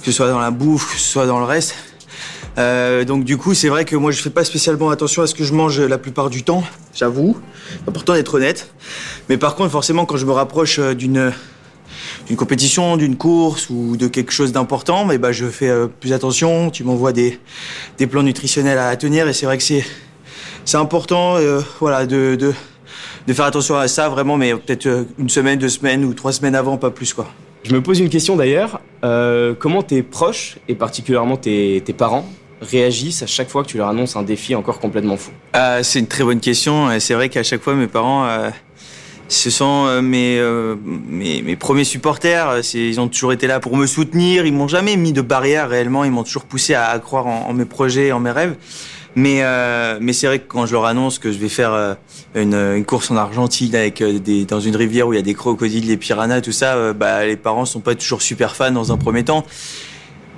Que 0.00 0.06
ce 0.06 0.12
soit 0.12 0.28
dans 0.28 0.40
la 0.40 0.50
bouffe, 0.50 0.92
que 0.92 0.98
ce 0.98 1.08
soit 1.08 1.26
dans 1.26 1.38
le 1.38 1.44
reste. 1.44 1.74
Euh, 2.58 3.04
donc 3.04 3.24
du 3.24 3.36
coup, 3.36 3.54
c'est 3.54 3.68
vrai 3.68 3.84
que 3.84 3.96
moi, 3.96 4.10
je 4.12 4.22
fais 4.22 4.30
pas 4.30 4.44
spécialement 4.44 4.90
attention 4.90 5.22
à 5.22 5.26
ce 5.26 5.34
que 5.34 5.44
je 5.44 5.52
mange 5.52 5.78
la 5.80 5.98
plupart 5.98 6.30
du 6.30 6.42
temps, 6.42 6.64
j'avoue. 6.94 7.36
C'est 7.70 7.88
important 7.88 8.14
d'être 8.14 8.34
honnête. 8.34 8.70
Mais 9.28 9.36
par 9.36 9.56
contre, 9.56 9.70
forcément, 9.70 10.06
quand 10.06 10.16
je 10.16 10.24
me 10.24 10.32
rapproche 10.32 10.78
euh, 10.78 10.94
d'une 10.94 11.32
d'une 12.26 12.36
compétition, 12.36 12.96
d'une 12.96 13.16
course 13.16 13.70
ou 13.70 13.96
de 13.96 14.08
quelque 14.08 14.32
chose 14.32 14.52
d'important, 14.52 15.04
mais 15.04 15.18
bah, 15.18 15.32
je 15.32 15.46
fais 15.46 15.68
euh, 15.68 15.86
plus 15.86 16.12
attention. 16.12 16.70
Tu 16.70 16.82
m'envoies 16.84 17.12
des, 17.12 17.38
des 17.98 18.06
plans 18.06 18.22
nutritionnels 18.22 18.78
à 18.78 18.94
tenir 18.96 19.28
et 19.28 19.32
c'est 19.32 19.46
vrai 19.46 19.56
que 19.56 19.62
c'est, 19.62 19.84
c'est 20.64 20.76
important 20.76 21.36
euh, 21.36 21.60
voilà, 21.80 22.04
de, 22.06 22.34
de, 22.34 22.52
de, 23.26 23.32
faire 23.32 23.44
attention 23.44 23.76
à 23.76 23.86
ça 23.88 24.08
vraiment, 24.08 24.36
mais 24.36 24.54
peut-être 24.54 24.86
euh, 24.86 25.04
une 25.18 25.28
semaine, 25.28 25.58
deux 25.58 25.68
semaines 25.68 26.04
ou 26.04 26.14
trois 26.14 26.32
semaines 26.32 26.56
avant, 26.56 26.76
pas 26.76 26.90
plus. 26.90 27.14
quoi. 27.14 27.28
Je 27.62 27.72
me 27.72 27.80
pose 27.80 28.00
une 28.00 28.08
question 28.08 28.36
d'ailleurs. 28.36 28.80
Euh, 29.04 29.54
comment 29.58 29.82
tes 29.82 30.02
proches, 30.02 30.58
et 30.68 30.74
particulièrement 30.74 31.36
tes, 31.36 31.80
tes 31.84 31.92
parents, 31.92 32.28
réagissent 32.60 33.22
à 33.22 33.26
chaque 33.26 33.50
fois 33.50 33.62
que 33.62 33.68
tu 33.68 33.76
leur 33.76 33.88
annonces 33.88 34.16
un 34.16 34.22
défi 34.22 34.54
encore 34.54 34.80
complètement 34.80 35.16
fou? 35.16 35.30
Ah, 35.52 35.82
C'est 35.82 35.98
une 36.00 36.06
très 36.06 36.24
bonne 36.24 36.40
question. 36.40 36.88
C'est 36.98 37.14
vrai 37.14 37.28
qu'à 37.28 37.42
chaque 37.42 37.62
fois, 37.62 37.74
mes 37.74 37.86
parents 37.86 38.26
ce 39.28 39.50
sont 39.50 39.86
euh, 39.86 40.02
mes, 40.02 40.38
euh, 40.38 40.76
mes, 40.84 41.42
mes, 41.42 41.56
premiers 41.56 41.84
supporters. 41.84 42.60
Ils 42.74 43.00
ont 43.00 43.08
toujours 43.08 43.32
été 43.32 43.46
là 43.46 43.58
pour 43.58 43.76
me 43.76 43.86
soutenir. 43.86 44.46
Ils 44.46 44.52
m'ont 44.52 44.68
jamais 44.68 44.96
mis 44.96 45.12
de 45.12 45.20
barrière 45.20 45.68
réellement. 45.68 46.04
Ils 46.04 46.12
m'ont 46.12 46.22
toujours 46.22 46.44
poussé 46.44 46.74
à, 46.74 46.90
à 46.90 46.98
croire 46.98 47.26
en, 47.26 47.48
en, 47.48 47.52
mes 47.52 47.64
projets, 47.64 48.12
en 48.12 48.20
mes 48.20 48.30
rêves. 48.30 48.54
Mais, 49.16 49.38
euh, 49.42 49.98
mais 50.00 50.12
c'est 50.12 50.26
vrai 50.26 50.38
que 50.38 50.44
quand 50.46 50.66
je 50.66 50.72
leur 50.72 50.84
annonce 50.84 51.18
que 51.18 51.32
je 51.32 51.38
vais 51.38 51.48
faire 51.48 51.72
euh, 51.72 51.94
une, 52.34 52.54
une, 52.54 52.84
course 52.84 53.10
en 53.10 53.16
Argentine 53.16 53.74
avec 53.74 54.02
des, 54.02 54.44
dans 54.44 54.60
une 54.60 54.76
rivière 54.76 55.08
où 55.08 55.14
il 55.14 55.16
y 55.16 55.18
a 55.18 55.22
des 55.22 55.34
crocodiles, 55.34 55.86
des 55.86 55.96
piranhas, 55.96 56.42
tout 56.42 56.52
ça, 56.52 56.92
bah, 56.92 57.24
les 57.24 57.36
parents 57.36 57.64
sont 57.64 57.80
pas 57.80 57.94
toujours 57.94 58.20
super 58.20 58.54
fans 58.54 58.70
dans 58.70 58.92
un 58.92 58.98
premier 58.98 59.24
temps. 59.24 59.44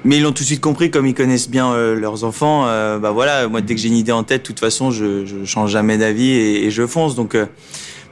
Mais 0.04 0.18
ils 0.18 0.22
l'ont 0.22 0.30
tout 0.30 0.44
de 0.44 0.48
suite 0.48 0.60
compris, 0.60 0.92
comme 0.92 1.06
ils 1.06 1.14
connaissent 1.14 1.50
bien 1.50 1.76
leurs 1.76 2.22
enfants. 2.22 2.66
bah 3.00 3.10
voilà, 3.10 3.48
moi 3.48 3.60
dès 3.62 3.74
que 3.74 3.80
j'ai 3.80 3.88
une 3.88 3.96
idée 3.96 4.12
en 4.12 4.22
tête, 4.22 4.42
de 4.42 4.46
toute 4.46 4.60
façon, 4.60 4.92
je, 4.92 5.26
je 5.26 5.44
change 5.44 5.72
jamais 5.72 5.98
d'avis 5.98 6.30
et, 6.30 6.66
et, 6.66 6.70
je 6.70 6.86
fonce. 6.86 7.16
Donc 7.16 7.36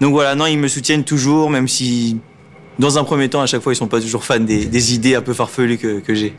donc 0.01 0.13
voilà, 0.13 0.35
non, 0.35 0.47
ils 0.47 0.59
me 0.59 0.69
soutiennent 0.69 1.05
toujours, 1.05 1.51
même 1.51 1.69
si 1.69 2.19
dans 2.79 2.99
un 2.99 3.05
premier 3.05 3.29
temps, 3.29 3.41
à 3.41 3.47
chaque 3.47 3.63
fois, 3.63 3.73
ils 3.73 3.77
sont 3.77 3.87
pas 3.89 4.01
toujours 4.01 4.25
fans 4.25 4.39
des, 4.41 4.67
des 4.67 4.95
idées 4.95 5.15
un 5.15 5.23
peu 5.23 5.33
farfelues 5.33 5.79
que, 5.79 6.01
que 6.01 6.15
j'ai. 6.15 6.35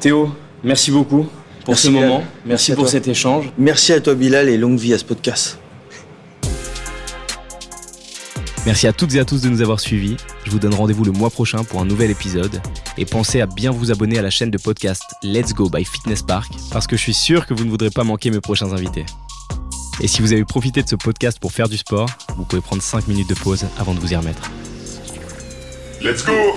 Théo, 0.00 0.30
merci 0.62 0.90
beaucoup 0.90 1.26
pour 1.64 1.68
merci 1.68 1.86
ce 1.86 1.88
Bilal. 1.92 2.08
moment. 2.08 2.18
Merci, 2.18 2.32
merci 2.46 2.72
pour 2.74 2.88
cet 2.88 3.08
échange. 3.08 3.50
Merci 3.58 3.92
à 3.92 4.00
toi, 4.00 4.14
Bilal, 4.14 4.48
et 4.48 4.56
longue 4.58 4.78
vie 4.78 4.92
à 4.92 4.98
ce 4.98 5.04
podcast. 5.04 5.58
Merci 8.66 8.86
à 8.86 8.92
toutes 8.92 9.14
et 9.14 9.20
à 9.20 9.24
tous 9.24 9.40
de 9.40 9.48
nous 9.48 9.62
avoir 9.62 9.80
suivis. 9.80 10.16
Je 10.44 10.50
vous 10.50 10.58
donne 10.58 10.74
rendez-vous 10.74 11.04
le 11.04 11.12
mois 11.12 11.30
prochain 11.30 11.64
pour 11.64 11.80
un 11.80 11.86
nouvel 11.86 12.10
épisode. 12.10 12.60
Et 12.98 13.06
pensez 13.06 13.40
à 13.40 13.46
bien 13.46 13.70
vous 13.70 13.90
abonner 13.90 14.18
à 14.18 14.22
la 14.22 14.28
chaîne 14.30 14.50
de 14.50 14.58
podcast 14.58 15.02
Let's 15.22 15.54
Go 15.54 15.70
by 15.70 15.84
Fitness 15.86 16.22
Park 16.22 16.52
parce 16.70 16.86
que 16.86 16.96
je 16.96 17.00
suis 17.00 17.14
sûr 17.14 17.46
que 17.46 17.54
vous 17.54 17.64
ne 17.64 17.70
voudrez 17.70 17.90
pas 17.90 18.04
manquer 18.04 18.30
mes 18.30 18.40
prochains 18.40 18.72
invités. 18.72 19.06
Et 20.00 20.06
si 20.06 20.22
vous 20.22 20.32
avez 20.32 20.44
profité 20.44 20.82
de 20.82 20.88
ce 20.88 20.96
podcast 20.96 21.38
pour 21.40 21.52
faire 21.52 21.68
du 21.68 21.76
sport, 21.76 22.08
vous 22.36 22.44
pouvez 22.44 22.62
prendre 22.62 22.82
5 22.82 23.08
minutes 23.08 23.28
de 23.28 23.34
pause 23.34 23.66
avant 23.78 23.94
de 23.94 24.00
vous 24.00 24.12
y 24.12 24.16
remettre. 24.16 24.50
Let's 26.00 26.24
go 26.24 26.56